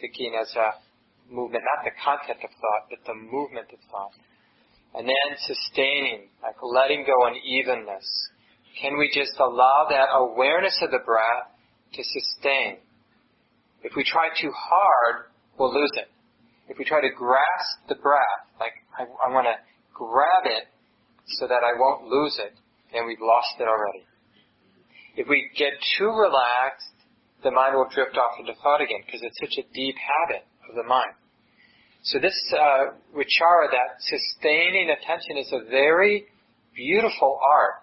thinking 0.00 0.34
as 0.40 0.54
a 0.56 1.32
movement, 1.32 1.64
not 1.76 1.84
the 1.84 1.94
content 2.04 2.38
of 2.44 2.50
thought, 2.50 2.84
but 2.90 2.98
the 3.06 3.14
movement 3.14 3.68
of 3.72 3.78
thought. 3.90 4.12
And 4.94 5.08
then 5.08 5.28
sustaining, 5.38 6.28
like 6.42 6.56
letting 6.62 7.04
go 7.06 7.26
in 7.28 7.34
evenness. 7.44 8.04
Can 8.80 8.98
we 8.98 9.10
just 9.12 9.38
allow 9.38 9.86
that 9.88 10.08
awareness 10.12 10.78
of 10.82 10.90
the 10.90 11.00
breath 11.04 11.48
to 11.94 12.02
sustain? 12.02 12.78
If 13.82 13.92
we 13.96 14.04
try 14.04 14.28
too 14.40 14.52
hard, 14.54 15.32
we'll 15.58 15.72
lose 15.72 15.92
it. 15.96 16.08
If 16.68 16.78
we 16.78 16.84
try 16.84 17.00
to 17.00 17.10
grasp 17.10 17.88
the 17.88 17.96
breath, 17.96 18.48
like 18.60 18.72
I, 18.96 19.04
I 19.04 19.32
want 19.32 19.46
to 19.46 19.56
grab 19.92 20.44
it 20.44 20.68
so 21.38 21.46
that 21.46 21.62
I 21.64 21.78
won't 21.78 22.04
lose 22.08 22.38
it, 22.38 22.54
then 22.92 23.06
we've 23.06 23.20
lost 23.20 23.56
it 23.58 23.68
already. 23.68 24.04
If 25.16 25.28
we 25.28 25.50
get 25.56 25.72
too 25.98 26.08
relaxed, 26.08 26.91
the 27.42 27.50
mind 27.50 27.74
will 27.74 27.88
drift 27.92 28.16
off 28.16 28.38
into 28.38 28.54
thought 28.62 28.80
again 28.80 29.02
because 29.04 29.22
it's 29.22 29.38
such 29.38 29.58
a 29.58 29.66
deep 29.74 29.96
habit 29.98 30.46
of 30.68 30.76
the 30.76 30.84
mind. 30.84 31.14
So 32.02 32.18
this 32.18 32.34
uh, 32.52 32.98
vichara, 33.14 33.70
that 33.70 34.00
sustaining 34.00 34.90
attention, 34.90 35.38
is 35.38 35.52
a 35.52 35.70
very 35.70 36.26
beautiful 36.74 37.38
art. 37.52 37.82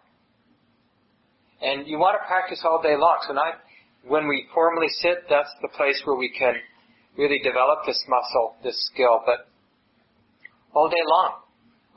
And 1.62 1.88
you 1.88 1.98
want 2.00 2.20
to 2.22 2.28
practice 2.28 2.62
all 2.64 2.82
day 2.82 2.96
long. 2.98 3.20
So 3.28 3.34
not 3.34 3.64
when 4.08 4.28
we 4.28 4.48
formally 4.54 4.88
sit, 5.02 5.28
that's 5.30 5.52
the 5.62 5.70
place 5.70 6.02
where 6.06 6.16
we 6.16 6.32
can 6.38 6.56
really 7.18 7.40
develop 7.40 7.80
this 7.86 8.04
muscle, 8.08 8.56
this 8.64 8.76
skill, 8.92 9.22
but 9.26 9.48
all 10.74 10.90
day 10.90 11.04
long, 11.08 11.40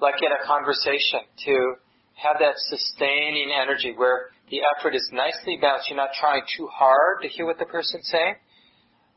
like 0.01 0.17
in 0.23 0.31
a 0.33 0.47
conversation, 0.47 1.21
to 1.47 1.75
have 2.15 2.37
that 2.41 2.55
sustaining 2.57 3.51
energy 3.51 3.95
where 3.97 4.31
the 4.53 4.61
effort 4.77 4.95
is 4.95 5.09
nicely 5.17 5.57
balanced. 5.57 5.89
You're 5.89 5.97
not 5.97 6.13
trying 6.13 6.45
too 6.45 6.69
hard 6.69 7.25
to 7.25 7.29
hear 7.33 7.49
what 7.49 7.59
the 7.59 7.65
person's 7.65 8.05
saying, 8.13 8.37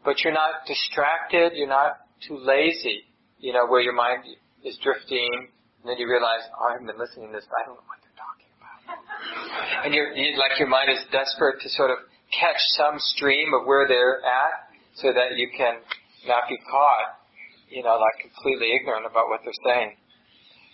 but 0.08 0.24
you're 0.24 0.34
not 0.34 0.64
distracted, 0.64 1.60
you're 1.60 1.68
not 1.68 2.08
too 2.24 2.40
lazy, 2.40 3.04
you 3.44 3.52
know, 3.52 3.68
where 3.68 3.84
your 3.84 3.94
mind 3.94 4.24
is 4.64 4.80
drifting, 4.80 5.52
and 5.84 5.84
then 5.84 6.00
you 6.00 6.08
realize, 6.08 6.40
oh, 6.56 6.72
I 6.72 6.80
haven't 6.80 6.88
been 6.88 6.98
listening 6.98 7.28
to 7.28 7.34
this, 7.36 7.44
but 7.52 7.58
I 7.60 7.64
don't 7.68 7.76
know 7.76 7.84
what 7.84 8.00
they're 8.00 8.16
talking 8.16 8.48
about. 8.56 8.80
and 9.84 9.92
you're, 9.92 10.16
you, 10.16 10.40
like 10.40 10.56
your 10.56 10.72
mind 10.72 10.88
is 10.88 11.04
desperate 11.12 11.60
to 11.60 11.70
sort 11.76 11.92
of 11.92 12.00
catch 12.32 12.58
some 12.80 12.96
stream 12.96 13.52
of 13.52 13.68
where 13.68 13.92
they're 13.92 14.24
at, 14.24 14.72
so 14.96 15.12
that 15.12 15.36
you 15.36 15.52
can 15.52 15.84
not 16.32 16.48
be 16.48 16.56
caught, 16.72 17.20
you 17.68 17.84
know, 17.84 18.00
like 18.00 18.24
completely 18.24 18.72
ignorant 18.72 19.04
about 19.04 19.28
what 19.28 19.44
they're 19.44 19.62
saying. 19.68 20.00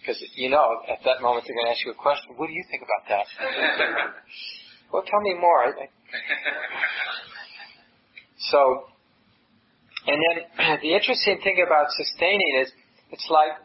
Because 0.02 0.22
you 0.36 0.50
know, 0.50 0.82
at 0.90 1.00
that 1.06 1.22
moment 1.22 1.46
they're 1.46 1.56
going 1.56 1.68
to 1.68 1.72
ask 1.72 1.86
you 1.86 1.92
a 1.92 1.96
question. 1.96 2.34
What 2.38 2.48
do 2.48 2.54
you 2.54 2.66
think 2.70 2.82
about 2.82 3.06
that? 3.10 3.26
well, 4.92 5.04
tell 5.06 5.22
me 5.22 5.36
more. 5.40 5.74
so, 8.50 8.86
and 10.08 10.18
then 10.18 10.80
the 10.82 10.94
interesting 10.94 11.40
thing 11.44 11.64
about 11.66 11.86
sustaining 11.92 12.62
is 12.62 12.72
it's 13.12 13.28
like 13.30 13.62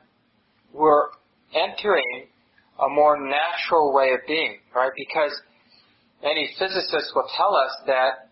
we're 0.73 1.09
entering 1.55 2.29
a 2.85 2.89
more 2.89 3.17
natural 3.17 3.95
way 3.95 4.11
of 4.13 4.21
being, 4.29 4.59
right? 4.75 4.93
Because 4.97 5.33
any 6.23 6.51
physicist 6.59 7.13
will 7.15 7.29
tell 7.37 7.57
us 7.57 7.73
that 7.87 8.29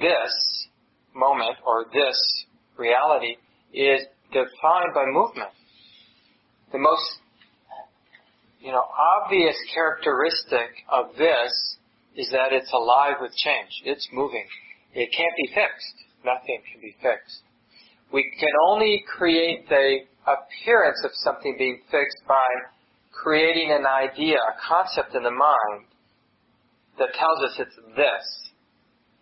this 0.00 0.66
moment 1.14 1.56
or 1.64 1.86
this 1.92 2.18
reality 2.76 3.36
is 3.72 4.02
defined 4.32 4.90
by 4.94 5.04
movement 5.06 5.50
the 6.74 6.82
most, 6.82 7.22
you 8.58 8.72
know, 8.72 8.82
obvious 8.82 9.54
characteristic 9.72 10.82
of 10.90 11.14
this 11.16 11.78
is 12.16 12.28
that 12.32 12.50
it's 12.50 12.72
alive 12.72 13.22
with 13.22 13.30
change. 13.36 13.70
It's 13.84 14.08
moving. 14.12 14.44
It 14.92 15.14
can't 15.16 15.34
be 15.38 15.54
fixed. 15.54 15.94
Nothing 16.26 16.58
can 16.66 16.80
be 16.82 16.96
fixed. 16.98 17.46
We 18.12 18.26
can 18.40 18.50
only 18.66 19.04
create 19.06 19.68
the 19.68 20.02
appearance 20.26 20.98
of 21.04 21.12
something 21.22 21.54
being 21.56 21.78
fixed 21.92 22.26
by 22.26 22.42
creating 23.12 23.70
an 23.70 23.86
idea, 23.86 24.38
a 24.42 24.58
concept 24.58 25.14
in 25.14 25.22
the 25.22 25.30
mind 25.30 25.86
that 26.98 27.14
tells 27.14 27.38
us 27.38 27.54
it's 27.58 27.78
this. 27.94 28.50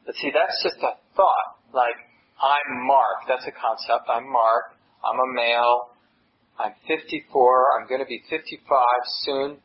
But 0.06 0.14
see, 0.16 0.32
that's 0.32 0.56
just 0.62 0.80
a 0.80 0.96
thought. 1.14 1.60
Like, 1.74 2.00
I'm 2.40 2.86
Mark. 2.86 3.28
That's 3.28 3.44
a 3.44 3.52
concept. 3.52 4.08
I'm 4.08 4.24
Mark. 4.32 4.72
I'm 5.04 5.20
a 5.20 5.28
male. 5.36 5.91
I'm 6.62 6.74
54, 6.86 7.80
I'm 7.80 7.88
going 7.88 8.00
to 8.00 8.06
be 8.06 8.22
55 8.30 8.80
soon. 9.22 9.56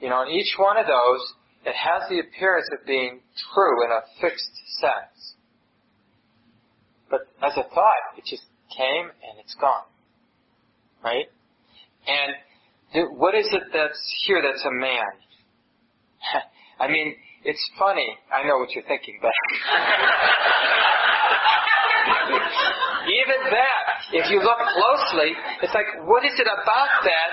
You 0.00 0.10
know, 0.10 0.22
and 0.22 0.30
each 0.30 0.54
one 0.58 0.76
of 0.76 0.86
those, 0.86 1.32
it 1.64 1.74
has 1.74 2.02
the 2.10 2.18
appearance 2.18 2.68
of 2.72 2.84
being 2.86 3.20
true 3.54 3.84
in 3.84 3.90
a 3.90 4.00
fixed 4.20 4.52
sense. 4.80 5.34
But 7.08 7.20
as 7.42 7.52
a 7.56 7.62
thought, 7.74 8.18
it 8.18 8.24
just 8.28 8.42
came 8.76 9.06
and 9.06 9.38
it's 9.40 9.54
gone. 9.60 9.84
Right? 11.02 11.26
And 12.06 12.34
what 13.16 13.34
is 13.34 13.48
it 13.52 13.62
that's 13.72 14.24
here 14.26 14.42
that's 14.42 14.64
a 14.64 14.72
man? 14.72 15.00
I 16.80 16.88
mean, 16.88 17.14
it's 17.44 17.70
funny. 17.78 18.18
I 18.32 18.42
know 18.46 18.58
what 18.58 18.70
you're 18.72 18.84
thinking, 18.84 19.18
but 19.22 19.30
even 23.22 23.40
that, 23.50 23.84
if 24.12 24.30
you 24.30 24.42
look 24.42 24.58
closely, 24.58 25.32
it's 25.62 25.74
like, 25.74 25.86
what 26.06 26.24
is 26.24 26.32
it 26.38 26.46
about 26.46 26.92
that? 27.04 27.30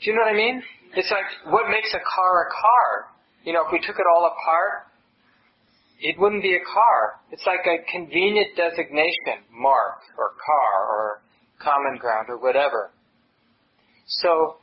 Do 0.00 0.10
you 0.10 0.16
know 0.16 0.22
what 0.22 0.32
I 0.32 0.36
mean? 0.36 0.62
It's 0.94 1.10
like, 1.10 1.26
what 1.52 1.70
makes 1.70 1.92
a 1.94 2.02
car 2.04 2.46
a 2.46 2.50
car? 2.50 3.16
You 3.44 3.52
know, 3.52 3.66
if 3.66 3.72
we 3.72 3.80
took 3.80 3.96
it 3.96 4.06
all 4.14 4.26
apart, 4.26 4.86
it 6.00 6.18
wouldn't 6.18 6.42
be 6.42 6.54
a 6.54 6.64
car. 6.64 7.20
It's 7.30 7.44
like 7.46 7.64
a 7.66 7.80
convenient 7.90 8.56
designation, 8.56 9.48
mark, 9.50 10.00
or 10.18 10.32
car, 10.36 10.76
or 10.88 11.22
common 11.58 11.98
ground, 11.98 12.26
or 12.28 12.38
whatever. 12.38 12.90
So, 14.06 14.56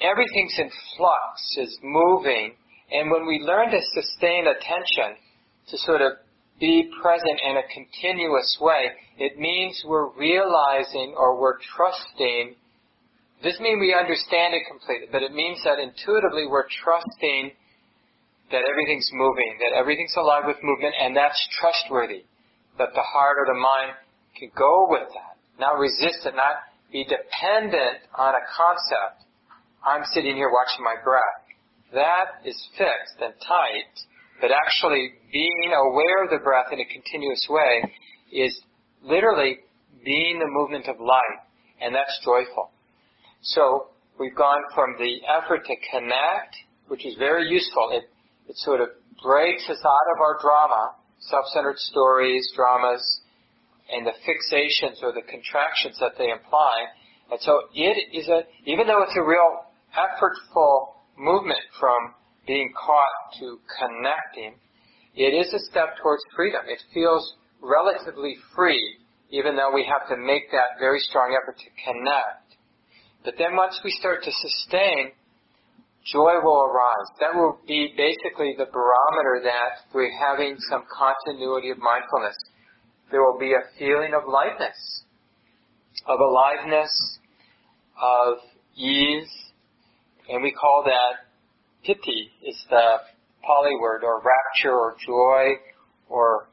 everything's 0.00 0.54
in 0.58 0.70
flux, 0.96 1.56
is 1.58 1.78
moving, 1.82 2.54
and 2.90 3.10
when 3.10 3.26
we 3.26 3.40
learn 3.40 3.70
to 3.70 3.80
sustain 3.94 4.46
attention, 4.46 5.16
to 5.70 5.78
sort 5.78 6.00
of 6.00 6.12
be 6.60 6.90
present 7.02 7.40
in 7.44 7.56
a 7.56 7.62
continuous 7.72 8.58
way, 8.60 8.90
it 9.18 9.38
means 9.38 9.82
we're 9.86 10.10
realizing 10.14 11.14
or 11.16 11.40
we're 11.40 11.58
trusting. 11.76 12.54
This 13.42 13.54
doesn't 13.54 13.62
mean 13.62 13.78
we 13.78 13.94
understand 13.94 14.54
it 14.54 14.62
completely, 14.68 15.06
but 15.10 15.22
it 15.22 15.32
means 15.32 15.62
that 15.64 15.78
intuitively 15.78 16.46
we're 16.46 16.66
trusting 16.82 17.52
that 18.50 18.64
everything's 18.64 19.08
moving, 19.12 19.58
that 19.60 19.76
everything's 19.76 20.16
alive 20.16 20.44
with 20.46 20.56
movement, 20.62 20.94
and 20.98 21.14
that's 21.14 21.38
trustworthy. 21.60 22.24
That 22.78 22.94
the 22.94 23.02
heart 23.02 23.36
or 23.38 23.46
the 23.46 23.58
mind 23.58 23.92
can 24.38 24.50
go 24.56 24.86
with 24.88 25.08
that, 25.12 25.36
not 25.58 25.78
resist 25.78 26.24
it, 26.24 26.34
not 26.34 26.62
be 26.90 27.04
dependent 27.04 28.06
on 28.14 28.34
a 28.34 28.42
concept. 28.54 29.26
I'm 29.84 30.04
sitting 30.14 30.36
here 30.36 30.50
watching 30.50 30.82
my 30.84 30.94
breath. 31.02 31.42
That 31.92 32.40
is 32.44 32.56
fixed 32.76 33.20
and 33.20 33.34
tight, 33.46 33.92
but 34.40 34.50
actually 34.50 35.12
being 35.32 35.72
aware 35.74 36.24
of 36.24 36.30
the 36.30 36.38
breath 36.42 36.72
in 36.72 36.80
a 36.80 36.84
continuous 36.84 37.46
way 37.50 37.82
is 38.32 38.60
literally 39.02 39.58
being 40.04 40.38
the 40.38 40.46
movement 40.48 40.86
of 40.88 41.00
light, 41.00 41.40
and 41.80 41.94
that's 41.94 42.18
joyful. 42.24 42.70
So 43.42 43.88
we've 44.18 44.34
gone 44.34 44.62
from 44.74 44.96
the 44.98 45.20
effort 45.26 45.64
to 45.66 45.74
connect, 45.90 46.56
which 46.88 47.04
is 47.04 47.14
very 47.18 47.48
useful. 47.48 47.90
It, 47.92 48.04
it 48.48 48.56
sort 48.58 48.80
of 48.80 48.88
breaks 49.22 49.68
us 49.68 49.78
out 49.84 50.08
of 50.14 50.20
our 50.20 50.38
drama, 50.40 50.94
self-centered 51.20 51.78
stories, 51.78 52.50
dramas, 52.54 53.20
and 53.90 54.06
the 54.06 54.12
fixations 54.22 55.02
or 55.02 55.12
the 55.12 55.22
contractions 55.22 55.98
that 56.00 56.12
they 56.18 56.30
imply. 56.30 56.86
And 57.30 57.40
so 57.40 57.62
it 57.74 58.16
is 58.16 58.28
a, 58.28 58.42
even 58.66 58.86
though 58.86 59.02
it's 59.02 59.16
a 59.16 59.22
real 59.22 59.64
effortful 59.96 60.94
movement 61.16 61.60
from 61.80 62.14
being 62.48 62.72
caught 62.72 63.38
to 63.38 63.60
connecting, 63.78 64.58
it 65.14 65.36
is 65.36 65.52
a 65.52 65.60
step 65.70 66.00
towards 66.02 66.24
freedom. 66.34 66.62
It 66.66 66.80
feels 66.94 67.36
relatively 67.60 68.36
free, 68.56 68.96
even 69.30 69.54
though 69.54 69.70
we 69.72 69.84
have 69.84 70.08
to 70.08 70.16
make 70.16 70.50
that 70.50 70.80
very 70.80 70.98
strong 70.98 71.36
effort 71.36 71.58
to 71.58 71.70
connect. 71.84 72.56
But 73.24 73.34
then 73.36 73.54
once 73.54 73.78
we 73.84 73.90
start 73.90 74.24
to 74.24 74.32
sustain, 74.32 75.12
joy 76.10 76.40
will 76.42 76.64
arise. 76.64 77.08
That 77.20 77.34
will 77.34 77.58
be 77.66 77.92
basically 77.96 78.54
the 78.56 78.66
barometer 78.72 79.44
that 79.44 79.84
we're 79.92 80.10
having 80.16 80.56
some 80.70 80.84
continuity 80.88 81.70
of 81.70 81.78
mindfulness. 81.78 82.36
There 83.10 83.22
will 83.22 83.38
be 83.38 83.52
a 83.52 83.68
feeling 83.78 84.14
of 84.14 84.22
lightness, 84.26 85.04
of 86.06 86.18
aliveness, 86.20 87.18
of 88.00 88.38
ease, 88.76 89.28
and 90.28 90.42
we 90.42 90.52
call 90.52 90.84
that 90.86 91.27
piti 91.84 92.30
is 92.46 92.56
the 92.70 92.98
Pali 93.44 93.74
word, 93.80 94.02
or 94.04 94.20
rapture, 94.20 94.74
or 94.74 94.96
joy, 95.04 95.56
or 96.08 96.48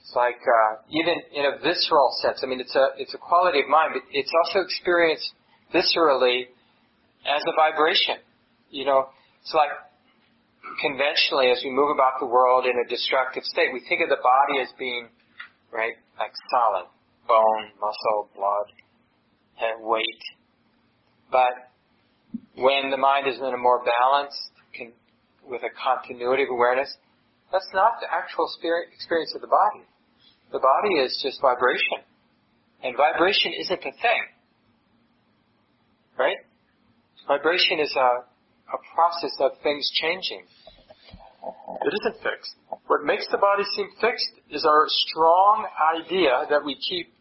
it's 0.00 0.14
like 0.16 0.40
uh, 0.42 0.82
even 0.90 1.14
in 1.32 1.44
a 1.46 1.58
visceral 1.62 2.10
sense. 2.22 2.40
I 2.42 2.46
mean, 2.46 2.60
it's 2.60 2.74
a 2.74 2.88
it's 2.98 3.14
a 3.14 3.18
quality 3.18 3.60
of 3.60 3.68
mind, 3.68 3.92
but 3.94 4.02
it's 4.10 4.32
also 4.44 4.60
experienced 4.60 5.30
viscerally 5.72 6.48
as 7.24 7.42
a 7.46 7.54
vibration. 7.54 8.16
You 8.70 8.84
know, 8.84 9.06
it's 9.42 9.54
like 9.54 9.70
conventionally 10.80 11.50
as 11.50 11.60
we 11.64 11.70
move 11.70 11.90
about 11.94 12.18
the 12.20 12.26
world 12.26 12.64
in 12.66 12.72
a 12.72 12.88
destructive 12.88 13.44
state, 13.44 13.72
we 13.72 13.80
think 13.88 14.00
of 14.02 14.08
the 14.08 14.20
body 14.22 14.60
as 14.60 14.68
being 14.78 15.08
right, 15.72 15.94
like 16.18 16.32
solid, 16.50 16.86
bone, 17.26 17.72
muscle, 17.80 18.28
blood, 18.34 18.68
and 19.60 19.84
weight. 19.84 20.22
But 21.30 21.71
when 22.56 22.90
the 22.90 22.96
mind 22.96 23.26
is 23.26 23.38
in 23.38 23.54
a 23.54 23.56
more 23.56 23.82
balanced, 23.84 24.52
con- 24.76 24.92
with 25.48 25.62
a 25.62 25.72
continuity 25.72 26.44
of 26.44 26.50
awareness, 26.50 26.94
that's 27.50 27.68
not 27.74 28.00
the 28.00 28.08
actual 28.12 28.48
experience 28.48 29.32
of 29.34 29.40
the 29.40 29.48
body. 29.48 29.84
The 30.52 30.60
body 30.60 31.00
is 31.00 31.18
just 31.22 31.40
vibration. 31.40 32.04
And 32.82 32.96
vibration 32.96 33.52
isn't 33.60 33.80
a 33.80 33.92
thing. 33.92 34.22
Right? 36.18 36.36
Vibration 37.28 37.80
is 37.80 37.94
a, 37.96 38.24
a 38.72 38.78
process 38.94 39.32
of 39.40 39.52
things 39.62 39.90
changing. 40.00 40.44
It 41.82 41.92
isn't 42.02 42.22
fixed. 42.22 42.54
What 42.86 43.04
makes 43.04 43.26
the 43.30 43.38
body 43.38 43.64
seem 43.74 43.88
fixed 44.00 44.30
is 44.50 44.64
our 44.64 44.86
strong 45.08 45.66
idea 45.96 46.46
that 46.50 46.64
we 46.64 46.76
keep, 46.76 47.12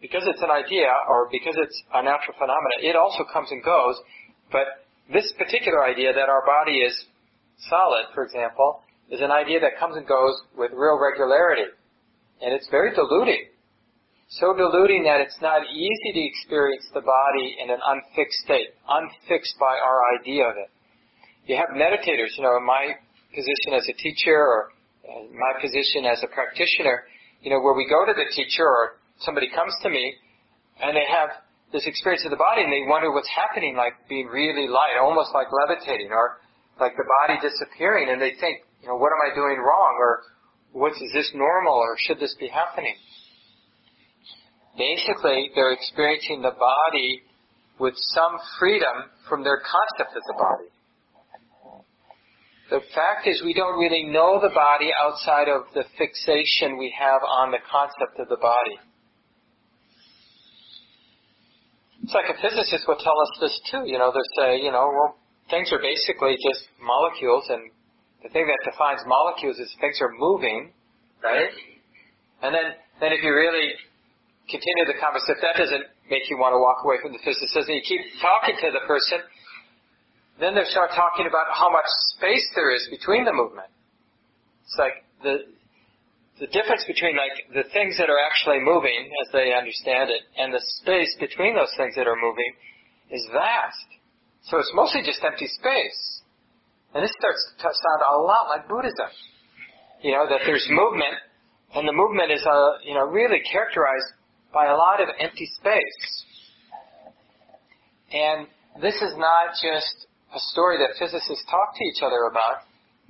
because 0.00 0.22
it's 0.26 0.42
an 0.42 0.50
idea 0.50 0.90
or 1.08 1.28
because 1.30 1.54
it's 1.56 1.82
a 1.94 2.02
natural 2.02 2.34
phenomenon, 2.36 2.78
it 2.82 2.96
also 2.96 3.24
comes 3.32 3.48
and 3.50 3.62
goes. 3.62 3.96
But 4.52 4.79
this 5.12 5.32
particular 5.36 5.84
idea 5.84 6.12
that 6.12 6.28
our 6.28 6.44
body 6.46 6.78
is 6.78 6.94
solid, 7.68 8.06
for 8.14 8.24
example, 8.24 8.82
is 9.10 9.20
an 9.20 9.30
idea 9.30 9.60
that 9.60 9.78
comes 9.78 9.96
and 9.96 10.06
goes 10.06 10.34
with 10.56 10.70
real 10.72 10.98
regularity. 10.98 11.66
And 12.40 12.54
it's 12.54 12.68
very 12.70 12.94
deluding. 12.94 13.50
So 14.38 14.54
deluding 14.54 15.02
that 15.04 15.20
it's 15.20 15.36
not 15.42 15.66
easy 15.66 16.10
to 16.14 16.22
experience 16.22 16.86
the 16.94 17.02
body 17.02 17.58
in 17.58 17.70
an 17.70 17.82
unfixed 17.82 18.38
state, 18.46 18.70
unfixed 18.88 19.58
by 19.58 19.74
our 19.74 19.98
idea 20.20 20.46
of 20.46 20.54
it. 20.54 20.70
You 21.46 21.58
have 21.58 21.74
meditators, 21.74 22.38
you 22.38 22.46
know, 22.46 22.56
in 22.56 22.64
my 22.64 22.94
position 23.34 23.74
as 23.74 23.88
a 23.90 23.96
teacher 23.98 24.38
or 24.38 24.70
my 25.34 25.58
position 25.60 26.06
as 26.06 26.22
a 26.22 26.30
practitioner, 26.30 27.02
you 27.42 27.50
know, 27.50 27.58
where 27.58 27.74
we 27.74 27.88
go 27.90 28.06
to 28.06 28.14
the 28.14 28.30
teacher 28.30 28.62
or 28.62 29.02
somebody 29.18 29.50
comes 29.50 29.74
to 29.82 29.90
me 29.90 30.14
and 30.80 30.96
they 30.96 31.06
have 31.10 31.42
this 31.72 31.86
experience 31.86 32.24
of 32.24 32.30
the 32.30 32.40
body 32.40 32.62
and 32.62 32.72
they 32.72 32.82
wonder 32.86 33.12
what's 33.12 33.30
happening, 33.30 33.76
like 33.76 33.94
being 34.08 34.26
really 34.26 34.66
light, 34.66 34.98
almost 35.00 35.30
like 35.34 35.46
levitating 35.50 36.10
or 36.10 36.38
like 36.80 36.96
the 36.96 37.06
body 37.22 37.38
disappearing 37.38 38.10
and 38.10 38.20
they 38.20 38.34
think, 38.40 38.66
you 38.82 38.88
know, 38.88 38.96
what 38.96 39.12
am 39.14 39.30
I 39.30 39.34
doing 39.34 39.58
wrong 39.58 39.94
or 39.98 40.22
what 40.72 40.92
is 40.92 41.10
this 41.12 41.30
normal 41.34 41.74
or 41.74 41.96
should 41.98 42.18
this 42.18 42.34
be 42.40 42.48
happening? 42.48 42.94
Basically, 44.78 45.50
they're 45.54 45.72
experiencing 45.72 46.42
the 46.42 46.54
body 46.58 47.22
with 47.78 47.94
some 48.14 48.38
freedom 48.58 49.10
from 49.28 49.42
their 49.42 49.60
concept 49.60 50.16
of 50.16 50.22
the 50.26 50.34
body. 50.34 50.70
The 52.70 52.80
fact 52.94 53.26
is 53.26 53.42
we 53.42 53.54
don't 53.54 53.78
really 53.78 54.04
know 54.04 54.38
the 54.40 54.54
body 54.54 54.90
outside 54.94 55.48
of 55.48 55.62
the 55.74 55.82
fixation 55.98 56.78
we 56.78 56.94
have 56.98 57.20
on 57.22 57.50
the 57.50 57.58
concept 57.70 58.20
of 58.20 58.28
the 58.28 58.36
body. 58.36 58.78
Physicist 62.08 62.88
will 62.88 62.96
tell 62.96 63.18
us 63.20 63.32
this 63.40 63.60
too. 63.70 63.84
You 63.84 63.98
know, 63.98 64.12
they'll 64.12 64.34
say, 64.40 64.60
you 64.60 64.72
know, 64.72 64.88
well, 64.88 65.16
things 65.50 65.72
are 65.72 65.82
basically 65.82 66.36
just 66.40 66.68
molecules, 66.80 67.44
and 67.50 67.70
the 68.22 68.30
thing 68.30 68.46
that 68.48 68.58
defines 68.64 69.00
molecules 69.06 69.58
is 69.58 69.68
things 69.80 70.00
are 70.00 70.12
moving, 70.16 70.72
right? 71.22 71.50
And 72.42 72.54
then, 72.54 72.72
then 73.00 73.12
if 73.12 73.22
you 73.22 73.34
really 73.34 73.76
continue 74.48 74.88
the 74.88 74.96
conversation, 74.96 75.44
that 75.44 75.60
doesn't 75.60 75.84
make 76.08 76.28
you 76.30 76.38
want 76.38 76.56
to 76.56 76.60
walk 76.60 76.82
away 76.84 76.96
from 77.02 77.12
the 77.12 77.22
physicist, 77.22 77.68
and 77.68 77.76
you 77.76 77.84
keep 77.84 78.00
talking 78.20 78.56
to 78.64 78.72
the 78.72 78.82
person, 78.88 79.20
then 80.40 80.56
they 80.56 80.64
start 80.72 80.90
talking 80.96 81.28
about 81.28 81.52
how 81.52 81.68
much 81.68 81.86
space 82.16 82.48
there 82.56 82.72
is 82.72 82.88
between 82.88 83.28
the 83.28 83.32
movement. 83.32 83.68
It's 84.64 84.78
like 84.80 85.04
the 85.22 85.44
the 86.40 86.48
difference 86.48 86.82
between 86.88 87.20
like 87.20 87.36
the 87.52 87.68
things 87.76 88.00
that 88.00 88.08
are 88.08 88.18
actually 88.18 88.64
moving 88.64 89.12
as 89.20 89.28
they 89.30 89.52
understand 89.52 90.08
it 90.08 90.24
and 90.40 90.52
the 90.52 90.64
space 90.80 91.12
between 91.20 91.54
those 91.54 91.70
things 91.76 91.94
that 91.94 92.08
are 92.08 92.16
moving 92.16 92.48
is 93.12 93.20
vast. 93.30 93.88
So 94.48 94.56
it's 94.56 94.72
mostly 94.72 95.04
just 95.04 95.20
empty 95.20 95.46
space. 95.46 96.24
And 96.96 97.04
this 97.04 97.12
starts 97.12 97.44
to 97.60 97.68
sound 97.68 98.00
a 98.08 98.16
lot 98.24 98.48
like 98.48 98.66
Buddhism. 98.66 99.12
You 100.02 100.16
know, 100.16 100.24
that 100.26 100.40
there's 100.46 100.66
movement, 100.72 101.12
and 101.76 101.86
the 101.86 101.92
movement 101.92 102.32
is, 102.32 102.42
uh, 102.48 102.80
you 102.82 102.94
know, 102.94 103.04
really 103.04 103.44
characterized 103.52 104.16
by 104.52 104.66
a 104.66 104.74
lot 104.74 104.98
of 105.00 105.08
empty 105.20 105.46
space. 105.60 106.24
And 108.10 108.48
this 108.80 108.96
is 108.96 109.12
not 109.20 109.54
just 109.60 110.08
a 110.34 110.40
story 110.50 110.78
that 110.80 110.96
physicists 110.98 111.44
talk 111.50 111.76
to 111.76 111.84
each 111.84 112.02
other 112.02 112.26
about. 112.32 112.64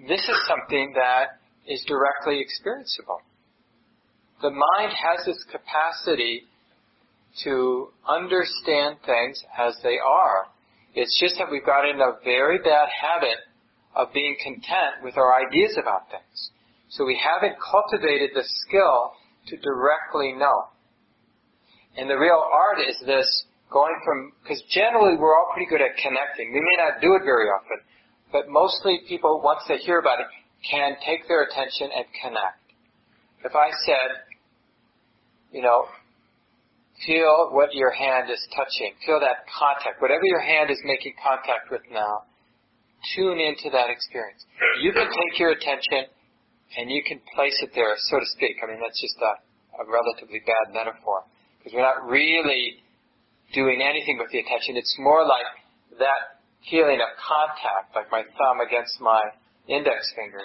This 0.09 0.21
is 0.21 0.37
something 0.49 0.93
that 0.97 1.40
is 1.67 1.85
directly 1.87 2.45
experienceable. 2.45 3.21
The 4.43 4.51
mind 4.51 4.93
has 4.93 5.27
this 5.27 5.45
capacity 5.51 6.45
to 7.45 7.89
understand 8.09 8.97
things 9.05 9.43
as 9.59 9.77
they 9.83 9.99
are. 9.99 10.47
It's 10.95 11.19
just 11.21 11.37
that 11.39 11.51
we've 11.51 11.65
got 11.65 11.89
in 11.89 12.01
a 12.01 12.19
very 12.25 12.59
bad 12.59 12.89
habit 12.89 13.39
of 13.95 14.13
being 14.13 14.37
content 14.43 15.05
with 15.05 15.17
our 15.17 15.35
ideas 15.35 15.77
about 15.81 16.11
things. 16.11 16.51
So 16.91 17.05
we 17.05 17.19
haven't 17.19 17.57
cultivated 17.61 18.31
the 18.35 18.43
skill 18.67 19.13
to 19.49 19.57
directly 19.59 20.33
know. 20.33 20.71
And 21.97 22.09
the 22.11 22.19
real 22.19 22.43
art 22.43 22.79
is 22.81 22.97
this 23.07 23.29
going 23.71 23.95
from, 24.05 24.33
because 24.43 24.63
generally 24.71 25.17
we're 25.17 25.37
all 25.37 25.51
pretty 25.55 25.71
good 25.71 25.81
at 25.81 25.95
connecting. 26.03 26.53
We 26.53 26.61
may 26.61 26.77
not 26.83 27.01
do 27.01 27.15
it 27.15 27.23
very 27.25 27.47
often, 27.47 27.79
but 28.33 28.49
mostly 28.49 29.01
people, 29.09 29.41
once 29.43 29.63
they 29.69 29.79
hear 29.79 29.99
about 29.99 30.21
it, 30.21 30.27
can 30.69 30.97
take 31.05 31.27
their 31.29 31.43
attention 31.45 31.89
and 31.95 32.05
connect. 32.21 32.61
If 33.45 33.57
I 33.57 33.71
said, 33.87 34.37
you 35.53 35.63
know, 35.63 35.87
feel 37.07 37.49
what 37.53 37.75
your 37.75 37.91
hand 37.91 38.29
is 38.31 38.41
touching, 38.53 38.93
feel 39.07 39.21
that 39.21 39.49
contact, 39.49 40.03
whatever 40.03 40.25
your 40.25 40.41
hand 40.41 40.71
is 40.71 40.79
making 40.85 41.15
contact 41.17 41.71
with 41.71 41.81
now, 41.91 42.29
tune 43.17 43.41
into 43.41 43.73
that 43.73 43.89
experience. 43.89 44.45
You 44.83 44.93
can 44.93 45.09
take 45.09 45.41
your 45.41 45.51
attention 45.57 46.13
and 46.77 46.91
you 46.91 47.03
can 47.03 47.21
place 47.35 47.57
it 47.65 47.73
there, 47.75 47.97
so 48.13 48.21
to 48.21 48.27
speak. 48.37 48.61
I 48.63 48.69
mean, 48.69 48.79
that's 48.85 49.01
just 49.01 49.17
a, 49.25 49.33
a 49.81 49.85
relatively 49.89 50.45
bad 50.45 50.77
metaphor 50.77 51.25
because 51.59 51.73
we're 51.73 51.87
not 51.87 52.05
really 52.05 52.85
doing 53.57 53.81
anything 53.81 54.21
with 54.21 54.31
the 54.31 54.39
attention. 54.39 54.77
It's 54.77 54.95
more 55.01 55.25
like 55.25 55.49
that 55.99 56.45
feeling 56.69 57.01
of 57.01 57.11
contact, 57.17 57.97
like 57.97 58.13
my 58.13 58.23
thumb 58.37 58.61
against 58.61 59.01
my 59.01 59.21
index 59.71 60.13
finger. 60.19 60.43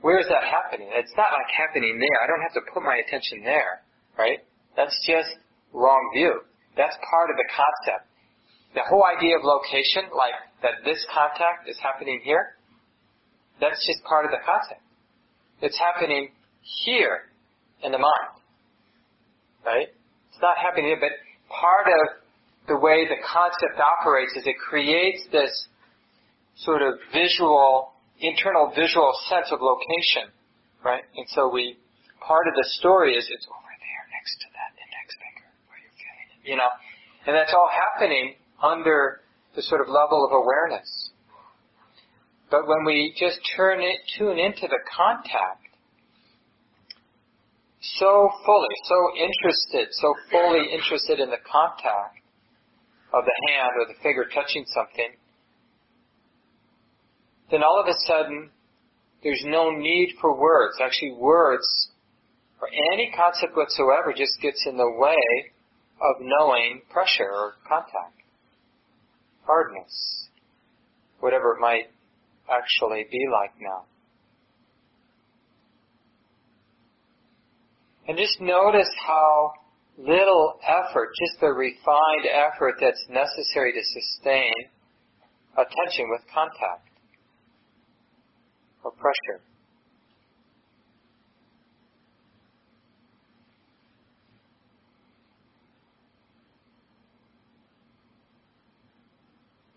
Where 0.00 0.18
is 0.18 0.26
that 0.28 0.44
happening? 0.46 0.88
It's 0.94 1.12
not 1.16 1.34
like 1.34 1.50
happening 1.50 1.98
there. 1.98 2.18
I 2.22 2.26
don't 2.26 2.42
have 2.42 2.54
to 2.54 2.64
put 2.72 2.82
my 2.82 3.02
attention 3.04 3.42
there, 3.44 3.82
right? 4.16 4.38
That's 4.76 4.94
just 5.06 5.36
wrong 5.72 6.00
view. 6.14 6.40
That's 6.76 6.96
part 7.10 7.30
of 7.30 7.36
the 7.36 7.48
concept. 7.50 8.06
The 8.74 8.86
whole 8.86 9.02
idea 9.02 9.36
of 9.36 9.42
location, 9.42 10.06
like 10.14 10.38
that 10.62 10.84
this 10.84 11.02
contact 11.10 11.68
is 11.68 11.76
happening 11.82 12.20
here, 12.22 12.54
that's 13.60 13.84
just 13.86 14.02
part 14.04 14.24
of 14.24 14.30
the 14.30 14.38
concept. 14.46 14.82
It's 15.60 15.78
happening 15.78 16.30
here 16.84 17.26
in 17.82 17.90
the 17.90 17.98
mind, 17.98 18.34
right? 19.66 19.88
It's 20.30 20.42
not 20.42 20.56
happening 20.62 20.94
here, 20.94 21.00
but 21.00 21.10
part 21.50 21.88
of 21.90 22.22
the 22.68 22.78
way 22.78 23.08
the 23.08 23.18
concept 23.26 23.80
operates 23.80 24.36
is 24.36 24.46
it 24.46 24.58
creates 24.58 25.26
this 25.32 25.50
sort 26.64 26.82
of 26.82 26.98
visual, 27.12 27.94
internal 28.20 28.72
visual 28.74 29.12
sense 29.28 29.48
of 29.52 29.60
location, 29.62 30.30
right? 30.84 31.04
And 31.16 31.26
so 31.30 31.50
we, 31.50 31.78
part 32.20 32.48
of 32.48 32.54
the 32.54 32.66
story 32.78 33.14
is 33.14 33.24
it's 33.30 33.46
over 33.46 33.74
there 33.78 34.04
next 34.10 34.34
to 34.42 34.48
that 34.54 34.70
index 34.74 35.06
finger 35.22 35.48
where 35.70 35.78
you're 35.78 35.98
feeling 35.98 36.28
it, 36.34 36.40
you 36.50 36.56
know? 36.56 36.70
And 37.26 37.36
that's 37.36 37.54
all 37.54 37.70
happening 37.70 38.34
under 38.62 39.20
the 39.54 39.62
sort 39.62 39.80
of 39.80 39.88
level 39.88 40.26
of 40.26 40.32
awareness. 40.34 41.10
But 42.50 42.66
when 42.66 42.84
we 42.84 43.14
just 43.18 43.38
turn 43.56 43.80
it, 43.80 44.00
tune 44.18 44.38
into 44.38 44.66
the 44.66 44.80
contact, 44.96 45.68
so 47.80 48.30
fully, 48.44 48.74
so 48.84 48.98
interested, 49.14 49.88
so 49.92 50.14
fully 50.30 50.72
interested 50.72 51.20
in 51.20 51.30
the 51.30 51.38
contact 51.46 52.18
of 53.12 53.24
the 53.24 53.36
hand 53.48 53.70
or 53.78 53.86
the 53.86 53.98
finger 54.02 54.26
touching 54.34 54.64
something, 54.74 55.14
then 57.50 57.62
all 57.62 57.80
of 57.80 57.88
a 57.88 57.98
sudden 58.06 58.50
there's 59.22 59.42
no 59.44 59.70
need 59.70 60.14
for 60.20 60.38
words. 60.38 60.78
Actually, 60.80 61.12
words 61.12 61.88
or 62.60 62.68
any 62.92 63.12
concept 63.16 63.56
whatsoever 63.56 64.12
just 64.16 64.40
gets 64.40 64.66
in 64.66 64.76
the 64.76 64.90
way 64.98 65.52
of 66.00 66.16
knowing 66.20 66.82
pressure 66.90 67.30
or 67.30 67.54
contact, 67.66 68.22
hardness, 69.44 70.28
whatever 71.20 71.54
it 71.56 71.60
might 71.60 71.90
actually 72.50 73.06
be 73.10 73.26
like 73.30 73.52
now. 73.60 73.84
And 78.06 78.16
just 78.16 78.40
notice 78.40 78.88
how 79.06 79.52
little 79.98 80.58
effort, 80.66 81.10
just 81.20 81.40
the 81.40 81.48
refined 81.48 82.24
effort 82.24 82.76
that's 82.80 83.04
necessary 83.10 83.72
to 83.72 83.82
sustain 83.82 84.52
attention 85.54 86.08
with 86.08 86.22
contact 86.32 86.87
or 88.88 88.92
pressure. 88.92 89.42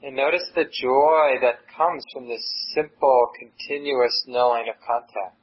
And 0.03 0.15
notice 0.15 0.49
the 0.55 0.63
joy 0.63 1.37
that 1.41 1.59
comes 1.77 2.03
from 2.13 2.27
this 2.27 2.41
simple, 2.73 3.29
continuous 3.37 4.23
knowing 4.27 4.65
of 4.69 4.75
contact. 4.85 5.40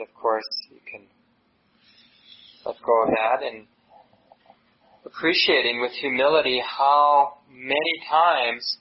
Then 0.00 0.06
of 0.06 0.14
course 0.14 0.44
you 0.70 0.80
can 0.90 1.06
let 2.64 2.76
go 2.84 3.04
of 3.04 3.08
that 3.10 3.46
and 3.46 3.66
appreciating 5.04 5.80
with 5.80 5.92
humility 5.92 6.62
how 6.64 7.38
many 7.50 7.94
times 8.08 8.78